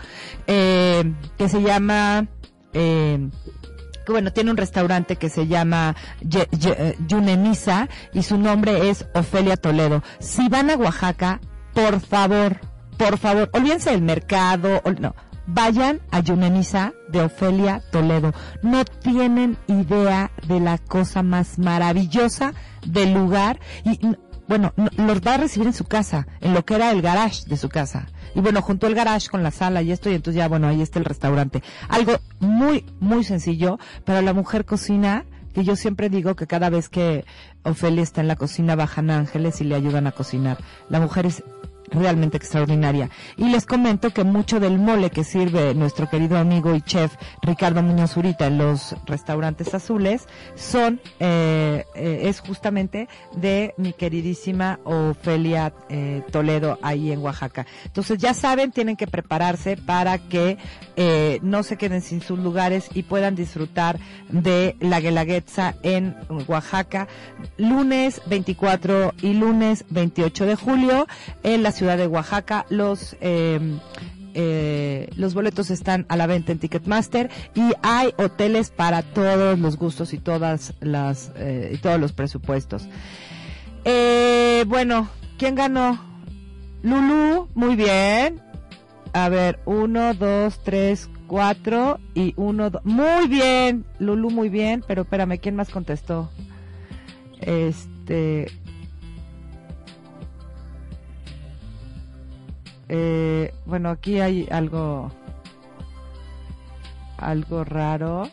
que 0.45 1.49
se 1.49 1.61
llama 1.61 2.27
que 4.05 4.11
bueno, 4.13 4.31
tiene 4.31 4.51
un 4.51 4.57
restaurante 4.57 5.15
que 5.17 5.29
se 5.29 5.47
llama 5.47 5.95
Ye- 6.21 6.47
eh, 6.51 6.95
y 8.13 8.23
su 8.23 8.37
nombre 8.37 8.89
es 8.89 9.05
Ofelia 9.13 9.57
Toledo. 9.57 10.03
Si 10.19 10.47
van 10.49 10.69
a 10.69 10.75
Oaxaca, 10.75 11.39
por 11.73 11.99
favor, 11.99 12.59
por 12.97 13.17
favor, 13.17 13.49
olvídense 13.53 13.91
del 13.91 14.01
mercado, 14.01 14.81
no, 14.99 15.15
vayan 15.47 15.99
a 16.11 16.19
Yunenisa 16.21 16.93
de 17.09 17.21
Ofelia 17.23 17.81
Toledo. 17.91 18.33
No 18.61 18.85
tienen 18.85 19.57
idea 19.67 20.31
de 20.47 20.59
la 20.59 20.77
cosa 20.77 21.23
más 21.23 21.59
maravillosa 21.59 22.53
del 22.85 23.13
lugar 23.13 23.59
y 23.83 23.99
bueno, 24.47 24.73
no- 24.77 24.89
los 24.97 25.21
va 25.21 25.33
a 25.33 25.37
recibir 25.37 25.67
en 25.67 25.73
su 25.73 25.85
casa, 25.85 26.27
en 26.39 26.53
lo 26.53 26.63
que 26.63 26.75
era 26.75 26.91
el 26.91 27.01
garage 27.01 27.45
de 27.47 27.57
su 27.57 27.67
casa. 27.67 28.05
Y 28.35 28.41
bueno, 28.41 28.61
juntó 28.61 28.87
el 28.87 28.95
garage 28.95 29.29
con 29.29 29.41
la 29.41 29.51
sala 29.51 29.81
y 29.81 29.91
esto, 29.91 30.09
y 30.09 30.13
entonces 30.13 30.37
ya, 30.37 30.47
bueno, 30.47 30.67
ahí 30.67 30.81
está 30.81 30.99
el 30.99 31.05
restaurante. 31.05 31.63
Algo 31.87 32.13
muy, 32.39 32.85
muy 32.99 33.23
sencillo, 33.23 33.79
pero 34.03 34.21
la 34.21 34.33
mujer 34.33 34.65
cocina, 34.65 35.25
que 35.53 35.63
yo 35.63 35.75
siempre 35.77 36.09
digo 36.09 36.35
que 36.35 36.45
cada 36.45 36.69
vez 36.69 36.89
que 36.89 37.25
Ofelia 37.63 38.03
está 38.03 38.19
en 38.21 38.27
la 38.27 38.35
cocina 38.35 38.75
bajan 38.75 39.09
ángeles 39.09 39.61
y 39.61 39.63
le 39.63 39.75
ayudan 39.75 40.05
a 40.05 40.11
cocinar. 40.11 40.57
La 40.89 40.99
mujer 40.99 41.25
es 41.25 41.43
realmente 41.91 42.37
extraordinaria. 42.37 43.09
Y 43.37 43.49
les 43.49 43.65
comento 43.65 44.11
que 44.11 44.23
mucho 44.23 44.59
del 44.59 44.79
mole 44.79 45.09
que 45.09 45.23
sirve 45.23 45.73
nuestro 45.73 46.09
querido 46.09 46.37
amigo 46.37 46.75
y 46.75 46.81
chef 46.81 47.15
Ricardo 47.41 47.81
Muñoz 47.81 48.11
Zurita 48.11 48.47
en 48.47 48.57
los 48.57 48.95
restaurantes 49.05 49.73
azules 49.73 50.27
son, 50.55 50.99
eh, 51.19 51.85
eh, 51.95 52.21
es 52.23 52.39
justamente 52.39 53.07
de 53.35 53.73
mi 53.77 53.93
queridísima 53.93 54.79
Ofelia 54.83 55.73
eh, 55.89 56.23
Toledo 56.31 56.79
ahí 56.81 57.11
en 57.11 57.19
Oaxaca. 57.19 57.65
Entonces 57.85 58.17
ya 58.17 58.33
saben, 58.33 58.71
tienen 58.71 58.95
que 58.95 59.07
prepararse 59.07 59.77
para 59.77 60.17
que 60.17 60.57
eh, 60.95 61.39
no 61.41 61.63
se 61.63 61.77
queden 61.77 62.01
sin 62.01 62.21
sus 62.21 62.39
lugares 62.39 62.89
y 62.93 63.03
puedan 63.03 63.35
disfrutar 63.35 63.99
de 64.29 64.75
la 64.79 64.99
Guelaguetza 64.99 65.75
en 65.83 66.15
Oaxaca 66.47 67.07
lunes 67.57 68.21
24 68.27 69.13
y 69.21 69.33
lunes 69.33 69.85
28 69.89 70.45
de 70.45 70.55
julio 70.55 71.07
en 71.43 71.63
la 71.63 71.71
ciudad 71.75 71.97
de 71.97 72.07
Oaxaca. 72.07 72.65
Los 72.69 73.15
eh, 73.21 73.59
eh, 74.37 75.07
los 75.15 75.33
boletos 75.33 75.71
están 75.71 76.05
a 76.09 76.17
la 76.17 76.27
venta 76.27 76.51
en 76.51 76.59
Ticketmaster 76.59 77.31
y 77.55 77.71
hay 77.81 78.13
hoteles 78.17 78.69
para 78.69 79.01
todos 79.01 79.57
los 79.57 79.77
gustos 79.77 80.13
y 80.13 80.17
todas 80.17 80.73
las 80.81 81.31
eh, 81.37 81.71
y 81.73 81.77
todos 81.77 82.01
los 82.01 82.11
presupuestos. 82.11 82.89
Eh, 83.85 84.65
bueno, 84.67 85.07
¿quién 85.37 85.55
ganó? 85.55 86.03
Lulu, 86.83 87.47
muy 87.55 87.77
bien. 87.77 88.41
A 89.13 89.29
ver, 89.29 89.61
uno, 89.63 90.13
dos, 90.13 90.61
tres, 90.65 91.09
cuatro 91.27 92.01
y 92.13 92.33
uno. 92.35 92.71
Muy 92.83 93.29
bien, 93.29 93.85
Lulu, 93.99 94.31
muy 94.31 94.49
bien. 94.49 94.83
Pero 94.85 95.03
espérame, 95.03 95.39
¿quién 95.39 95.55
más 95.55 95.69
contestó? 95.69 96.29
Este. 97.39 98.51
Eh, 102.89 103.53
bueno, 103.65 103.89
aquí 103.89 104.19
hay 104.19 104.47
algo. 104.51 105.11
Algo 107.17 107.63
raro. 107.63 108.29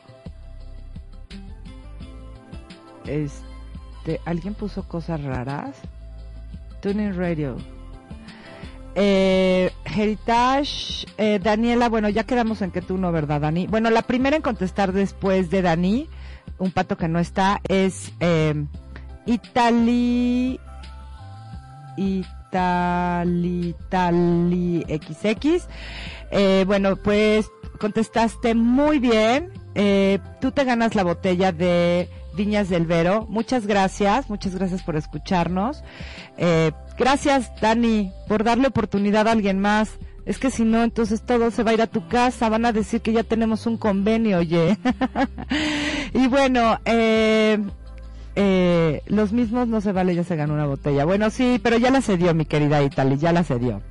Este. 3.07 4.21
¿Alguien 4.25 4.55
puso 4.55 4.87
cosas 4.89 5.23
raras? 5.23 5.77
Tuning 6.81 7.17
Radio. 7.17 7.57
Eh, 8.95 9.71
Heritage, 9.85 11.07
eh, 11.17 11.39
Daniela, 11.43 11.89
bueno, 11.89 12.11
ya 12.11 12.25
quedamos 12.25 12.61
en 12.61 12.71
que 12.71 12.83
tú 12.83 12.99
no, 12.99 13.11
¿verdad, 13.11 13.41
Dani? 13.41 13.67
Bueno, 13.67 13.89
la 13.89 14.03
primera 14.03 14.37
en 14.37 14.43
contestar 14.43 14.93
después 14.93 15.49
de 15.49 15.63
Dani, 15.63 16.09
un 16.59 16.73
pato 16.73 16.99
que 16.99 17.09
no 17.09 17.19
está, 17.19 17.61
es 17.69 18.13
eh, 18.21 18.67
Itali. 19.25 20.61
Itali, 21.97 22.27
Itali 22.55 23.75
XX. 24.89 25.67
Eh, 26.31 26.65
bueno, 26.67 26.97
pues 26.97 27.51
contestaste 27.79 28.55
muy 28.55 28.99
bien. 28.99 29.53
Eh, 29.75 30.19
tú 30.41 30.53
te 30.53 30.65
ganas 30.65 30.95
la 30.95 31.05
botella 31.05 31.53
de 31.53 32.09
Viñas 32.35 32.69
del 32.69 32.87
Vero. 32.87 33.27
Muchas 33.29 33.67
gracias, 33.67 34.31
muchas 34.31 34.55
gracias 34.55 34.83
por 34.83 34.97
escucharnos. 34.97 35.83
Eh, 36.37 36.73
gracias, 36.99 37.51
Dani, 37.61 38.13
por 38.29 38.45
darle 38.45 38.69
oportunidad 38.69 39.29
a 39.29 39.33
alguien 39.33 39.61
más. 39.61 39.99
Es 40.25 40.39
que 40.39 40.51
si 40.51 40.65
no, 40.65 40.85
entonces 40.85 41.23
todo 41.23 41.51
se 41.51 41.65
va 41.65 41.73
a 41.73 41.75
ir 41.75 41.83
a 41.83 41.89
tu 41.89 42.07
casa, 42.07 42.49
van 42.49 42.65
a 42.65 42.73
decir 42.73 43.01
que 43.01 43.13
ya 43.13 43.25
tenemos 43.25 43.67
un 43.67 43.77
convenio, 43.77 44.39
oye. 44.39 44.79
y 46.15 46.29
bueno, 46.29 46.79
eh, 46.85 47.59
eh, 48.35 49.03
los 49.07 49.33
mismos 49.33 49.69
no 49.69 49.81
se 49.81 49.93
vale, 49.93 50.15
ya 50.15 50.25
se 50.25 50.37
ganó 50.37 50.55
una 50.55 50.67
botella. 50.67 51.05
Bueno, 51.05 51.31
sí, 51.31 51.61
pero 51.63 51.77
ya 51.77 51.91
la 51.91 52.01
cedió, 52.01 52.35
mi 52.35 52.45
querida 52.45 52.83
Itali, 52.83 53.17
ya 53.19 53.33
la 53.33 53.45
cedió. 53.45 53.83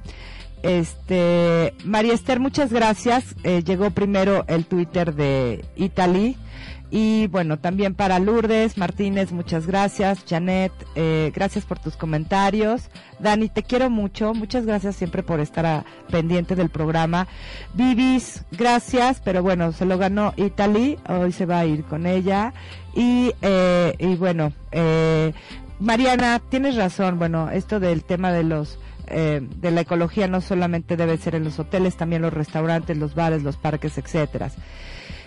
Este, 0.63 1.73
María 1.85 2.13
Esther, 2.13 2.39
muchas 2.39 2.71
gracias. 2.71 3.35
Eh, 3.43 3.63
llegó 3.63 3.91
primero 3.91 4.45
el 4.47 4.65
Twitter 4.65 5.13
de 5.13 5.65
Italy. 5.75 6.37
Y 6.93 7.27
bueno, 7.27 7.57
también 7.57 7.95
para 7.95 8.19
Lourdes 8.19 8.77
Martínez, 8.77 9.31
muchas 9.31 9.65
gracias. 9.65 10.25
Janet, 10.27 10.73
eh, 10.95 11.31
gracias 11.33 11.63
por 11.63 11.79
tus 11.79 11.95
comentarios. 11.95 12.89
Dani, 13.19 13.47
te 13.47 13.63
quiero 13.63 13.89
mucho. 13.89 14.33
Muchas 14.33 14.65
gracias 14.65 14.97
siempre 14.97 15.23
por 15.23 15.39
estar 15.39 15.85
pendiente 16.09 16.53
del 16.57 16.69
programa. 16.69 17.29
Vivis, 17.73 18.43
gracias, 18.51 19.21
pero 19.23 19.41
bueno, 19.41 19.71
se 19.71 19.85
lo 19.85 19.97
ganó 19.97 20.33
Italy. 20.35 20.99
Hoy 21.07 21.31
se 21.31 21.45
va 21.45 21.59
a 21.59 21.65
ir 21.65 21.85
con 21.85 22.05
ella. 22.05 22.53
Y, 22.95 23.33
eh, 23.41 23.95
y 23.99 24.15
bueno, 24.15 24.53
eh, 24.71 25.33
Mariana, 25.79 26.41
tienes 26.49 26.75
razón. 26.75 27.19
Bueno, 27.19 27.49
esto 27.49 27.79
del 27.79 28.03
tema 28.03 28.31
de 28.31 28.43
los 28.43 28.79
eh, 29.13 29.41
de 29.57 29.71
la 29.71 29.81
ecología 29.81 30.27
no 30.29 30.39
solamente 30.39 30.95
debe 30.95 31.17
ser 31.17 31.35
en 31.35 31.43
los 31.43 31.59
hoteles, 31.59 31.97
también 31.97 32.21
los 32.21 32.33
restaurantes, 32.33 32.97
los 32.97 33.13
bares, 33.13 33.43
los 33.43 33.57
parques, 33.57 33.97
etcétera. 33.97 34.51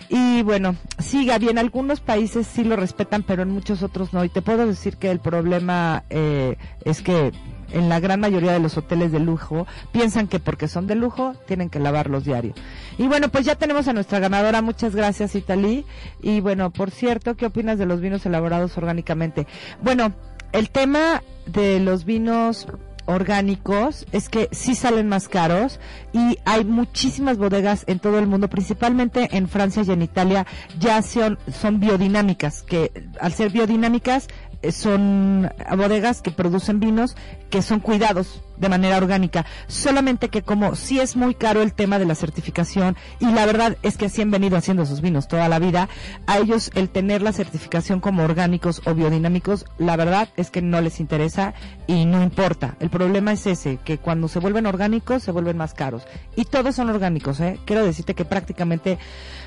Y 0.09 0.43
bueno, 0.43 0.75
sí, 0.99 1.25
Gaby, 1.25 1.49
en 1.49 1.57
algunos 1.57 1.99
países 1.99 2.47
sí 2.47 2.63
lo 2.63 2.75
respetan, 2.75 3.23
pero 3.23 3.43
en 3.43 3.49
muchos 3.49 3.83
otros 3.83 4.13
no. 4.13 4.23
Y 4.23 4.29
te 4.29 4.41
puedo 4.41 4.65
decir 4.65 4.97
que 4.97 5.11
el 5.11 5.19
problema 5.19 6.03
eh, 6.09 6.57
es 6.83 7.01
que 7.01 7.31
en 7.75 7.89
la 7.89 7.99
gran 7.99 8.21
mayoría 8.21 8.53
de 8.53 8.59
los 8.59 8.77
hoteles 8.77 9.11
de 9.11 9.19
lujo 9.19 9.67
piensan 9.91 10.27
que 10.27 10.39
porque 10.39 10.67
son 10.67 10.87
de 10.87 10.95
lujo 10.95 11.35
tienen 11.45 11.69
que 11.69 11.79
lavarlos 11.79 12.23
diario. 12.23 12.53
Y 12.97 13.07
bueno, 13.07 13.29
pues 13.29 13.45
ya 13.45 13.55
tenemos 13.55 13.87
a 13.87 13.93
nuestra 13.93 14.19
ganadora. 14.19 14.61
Muchas 14.61 14.95
gracias, 14.95 15.35
Italí. 15.35 15.85
Y 16.21 16.39
bueno, 16.39 16.71
por 16.71 16.89
cierto, 16.89 17.35
¿qué 17.35 17.45
opinas 17.45 17.77
de 17.77 17.85
los 17.85 17.99
vinos 17.99 18.25
elaborados 18.25 18.77
orgánicamente? 18.77 19.45
Bueno, 19.81 20.13
el 20.53 20.69
tema 20.69 21.21
de 21.47 21.81
los 21.81 22.05
vinos 22.05 22.65
orgánicos 23.05 24.05
es 24.11 24.29
que 24.29 24.49
sí 24.51 24.75
salen 24.75 25.07
más 25.07 25.27
caros 25.27 25.79
y 26.13 26.37
hay 26.45 26.65
muchísimas 26.65 27.37
bodegas 27.37 27.83
en 27.87 27.99
todo 27.99 28.19
el 28.19 28.27
mundo, 28.27 28.49
principalmente 28.49 29.29
en 29.31 29.47
Francia 29.47 29.83
y 29.85 29.91
en 29.91 30.01
Italia, 30.01 30.45
ya 30.79 31.01
son, 31.01 31.37
son 31.51 31.79
biodinámicas, 31.79 32.63
que 32.63 32.91
al 33.19 33.33
ser 33.33 33.51
biodinámicas 33.51 34.27
son 34.71 35.51
bodegas 35.77 36.21
que 36.21 36.31
producen 36.31 36.79
vinos 36.79 37.15
que 37.49 37.61
son 37.61 37.79
cuidados 37.79 38.41
de 38.57 38.69
manera 38.69 38.97
orgánica. 38.97 39.45
Solamente 39.67 40.29
que 40.29 40.41
como 40.41 40.75
sí 40.75 40.99
es 40.99 41.15
muy 41.15 41.35
caro 41.35 41.61
el 41.61 41.73
tema 41.73 41.99
de 41.99 42.05
la 42.05 42.15
certificación 42.15 42.95
y 43.19 43.25
la 43.25 43.45
verdad 43.45 43.77
es 43.81 43.97
que 43.97 44.05
así 44.05 44.21
han 44.21 44.31
venido 44.31 44.57
haciendo 44.57 44.85
sus 44.85 45.01
vinos 45.01 45.27
toda 45.27 45.49
la 45.49 45.59
vida, 45.59 45.89
a 46.27 46.37
ellos 46.37 46.71
el 46.75 46.89
tener 46.89 47.21
la 47.21 47.33
certificación 47.33 47.99
como 47.99 48.23
orgánicos 48.23 48.81
o 48.85 48.93
biodinámicos, 48.93 49.65
la 49.77 49.95
verdad 49.95 50.29
es 50.37 50.51
que 50.51 50.61
no 50.61 50.81
les 50.81 50.99
interesa 50.99 51.53
y 51.87 52.05
no 52.05 52.23
importa. 52.23 52.75
El 52.79 52.89
problema 52.89 53.33
es 53.33 53.45
ese, 53.45 53.77
que 53.83 53.97
cuando 53.97 54.27
se 54.27 54.39
vuelven 54.39 54.65
orgánicos 54.65 55.23
se 55.23 55.31
vuelven 55.31 55.57
más 55.57 55.73
caros. 55.73 56.03
Y 56.35 56.45
todos 56.45 56.75
son 56.75 56.89
orgánicos, 56.89 57.39
¿eh? 57.39 57.59
Quiero 57.65 57.85
decirte 57.85 58.15
que 58.15 58.25
prácticamente 58.25 58.97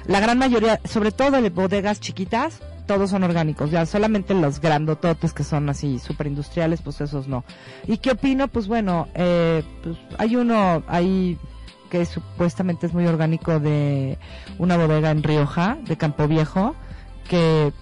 la 0.07 0.21
gran 0.21 0.39
mayoría, 0.39 0.81
sobre 0.85 1.13
todo 1.13 1.43
de 1.43 1.51
bodegas 1.51 2.01
chiquitas, 2.01 2.61
todos 2.89 3.11
son 3.11 3.23
orgánicos, 3.23 3.71
ya 3.71 3.85
solamente 3.87 4.35
los 4.35 4.61
grandototes 4.61 5.35
que 5.35 5.45
son 5.45 5.69
así 5.69 5.99
super 5.99 6.27
industriales, 6.27 6.81
pues 6.83 7.01
esos 7.03 7.29
no. 7.29 7.45
¿Y 7.87 7.99
qué 7.99 8.13
opino? 8.13 8.49
Pues 8.49 8.67
bueno, 8.67 9.09
eh, 9.15 9.63
pues 9.83 9.99
hay 10.17 10.35
uno 10.35 10.83
ahí 10.89 11.39
que 11.91 12.07
supuestamente 12.07 12.87
es 12.87 12.95
muy 12.95 13.07
orgánico 13.07 13.61
de 13.61 14.19
una 14.59 14.79
bodega 14.79 15.11
en 15.11 15.23
Rioja, 15.23 15.77
de 15.87 15.97
Campo 15.99 16.27
Viejo, 16.27 16.75
que 17.29 17.73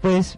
pues 0.00 0.36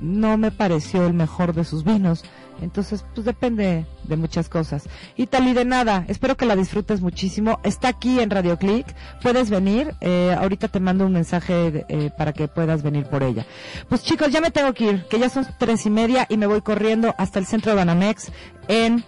no 0.00 0.38
me 0.38 0.50
pareció 0.50 1.06
el 1.06 1.12
mejor 1.12 1.52
de 1.52 1.64
sus 1.64 1.84
vinos. 1.84 2.24
Entonces, 2.60 3.04
pues 3.14 3.24
depende 3.24 3.86
de 4.04 4.16
muchas 4.16 4.48
cosas. 4.48 4.88
Y 5.16 5.26
tal 5.26 5.48
y 5.48 5.54
de 5.54 5.64
nada, 5.64 6.04
espero 6.08 6.36
que 6.36 6.46
la 6.46 6.56
disfrutes 6.56 7.00
muchísimo. 7.00 7.60
Está 7.62 7.88
aquí 7.88 8.20
en 8.20 8.30
Radio 8.30 8.58
Click, 8.58 8.86
puedes 9.22 9.50
venir. 9.50 9.94
Eh, 10.00 10.34
ahorita 10.38 10.68
te 10.68 10.80
mando 10.80 11.06
un 11.06 11.12
mensaje 11.12 11.86
eh, 11.88 12.10
para 12.16 12.32
que 12.32 12.48
puedas 12.48 12.82
venir 12.82 13.06
por 13.06 13.22
ella. 13.22 13.46
Pues 13.88 14.02
chicos, 14.02 14.30
ya 14.30 14.40
me 14.40 14.50
tengo 14.50 14.72
que 14.74 14.84
ir, 14.84 15.04
que 15.04 15.18
ya 15.18 15.28
son 15.28 15.46
tres 15.58 15.86
y 15.86 15.90
media 15.90 16.26
y 16.28 16.36
me 16.36 16.46
voy 16.46 16.60
corriendo 16.60 17.14
hasta 17.18 17.38
el 17.38 17.46
centro 17.46 17.72
de 17.72 17.76
Banamex 17.76 18.32
en 18.68 19.04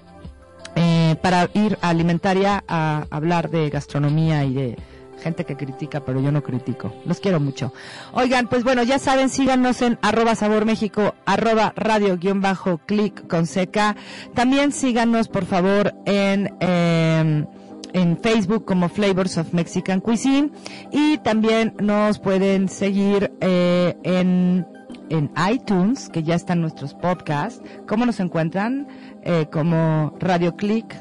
eh, 0.76 1.16
para 1.20 1.48
ir 1.55 1.78
a 1.82 1.88
Alimentaria 1.88 2.62
a 2.68 3.07
hablar 3.11 3.51
de 3.51 3.70
gastronomía 3.70 4.44
y 4.44 4.55
de 4.55 4.78
gente 5.20 5.44
que 5.44 5.56
critica, 5.56 6.00
pero 6.00 6.20
yo 6.20 6.32
no 6.32 6.42
critico. 6.42 6.92
Los 7.04 7.20
quiero 7.20 7.40
mucho. 7.40 7.72
Oigan, 8.12 8.48
pues 8.48 8.64
bueno, 8.64 8.82
ya 8.82 8.98
saben, 8.98 9.28
síganos 9.28 9.82
en 9.82 9.98
arroba 10.02 10.34
sabor 10.34 10.64
México, 10.64 11.14
arroba 11.26 11.72
radio 11.76 12.16
guion 12.18 12.40
bajo 12.40 12.78
clic 12.78 13.26
con 13.28 13.46
seca. 13.46 13.96
También 14.34 14.72
síganos, 14.72 15.28
por 15.28 15.44
favor, 15.44 15.94
en, 16.06 16.54
eh, 16.60 17.44
en 17.92 18.18
Facebook 18.18 18.64
como 18.64 18.88
Flavors 18.88 19.38
of 19.38 19.52
Mexican 19.52 20.00
Cuisine. 20.00 20.50
Y 20.90 21.18
también 21.18 21.74
nos 21.80 22.18
pueden 22.18 22.68
seguir 22.68 23.32
eh, 23.40 23.96
en 24.02 24.66
en 25.10 25.30
iTunes, 25.52 26.08
que 26.08 26.22
ya 26.22 26.36
están 26.36 26.60
nuestros 26.60 26.94
podcasts. 26.94 27.60
¿Cómo 27.86 28.06
nos 28.06 28.20
encuentran? 28.20 28.86
Eh, 29.22 29.46
como 29.52 30.16
Radio 30.18 30.56
Click, 30.56 30.94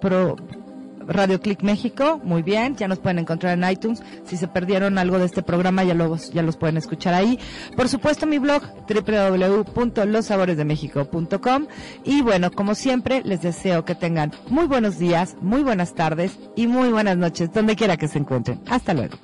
Pro, 0.00 0.36
Radio 1.08 1.40
Click 1.40 1.62
México, 1.62 2.20
muy 2.22 2.42
bien, 2.42 2.76
ya 2.76 2.86
nos 2.86 2.98
pueden 2.98 3.18
encontrar 3.18 3.56
en 3.58 3.66
iTunes. 3.68 4.02
Si 4.24 4.36
se 4.36 4.46
perdieron 4.46 4.98
algo 4.98 5.18
de 5.18 5.24
este 5.24 5.42
programa, 5.42 5.82
ya 5.82 5.94
los, 5.94 6.30
ya 6.32 6.42
los 6.42 6.58
pueden 6.58 6.76
escuchar 6.76 7.14
ahí. 7.14 7.38
Por 7.76 7.88
supuesto, 7.88 8.26
mi 8.26 8.38
blog, 8.38 8.62
www.lossaboresdemexico.com. 8.86 11.66
Y 12.04 12.20
bueno, 12.20 12.50
como 12.52 12.74
siempre, 12.74 13.22
les 13.24 13.40
deseo 13.40 13.86
que 13.86 13.94
tengan 13.94 14.32
muy 14.48 14.66
buenos 14.66 14.98
días, 14.98 15.34
muy 15.40 15.62
buenas 15.62 15.94
tardes 15.94 16.38
y 16.56 16.66
muy 16.66 16.90
buenas 16.90 17.16
noches, 17.16 17.50
donde 17.52 17.74
quiera 17.74 17.96
que 17.96 18.08
se 18.08 18.18
encuentren. 18.18 18.60
Hasta 18.68 18.92
luego. 18.92 19.16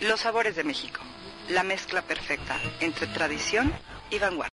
Los 0.00 0.20
sabores 0.20 0.56
de 0.56 0.64
México. 0.64 1.00
La 1.50 1.64
mezcla 1.64 2.00
perfecta 2.02 2.60
entre 2.78 3.08
tradición 3.08 3.72
y 4.12 4.20
vanguardia. 4.20 4.50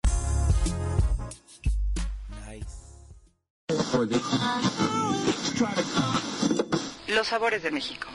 Los 7.08 7.28
sabores 7.28 7.62
de 7.62 7.70
México. 7.70 8.08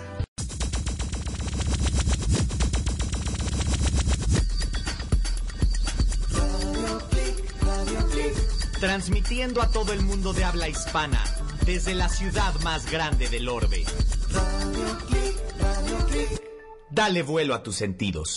Transmitiendo 8.79 9.61
a 9.61 9.69
todo 9.71 9.91
el 9.91 10.03
mundo 10.03 10.31
de 10.31 10.45
habla 10.45 10.69
hispana, 10.69 11.21
desde 11.67 11.93
la 11.93 12.07
ciudad 12.07 12.55
más 12.61 12.89
grande 12.89 13.27
del 13.27 13.49
orbe. 13.49 13.83
Dale 16.89 17.23
vuelo 17.23 17.53
a 17.53 17.61
tus 17.61 17.75
sentidos. 17.75 18.35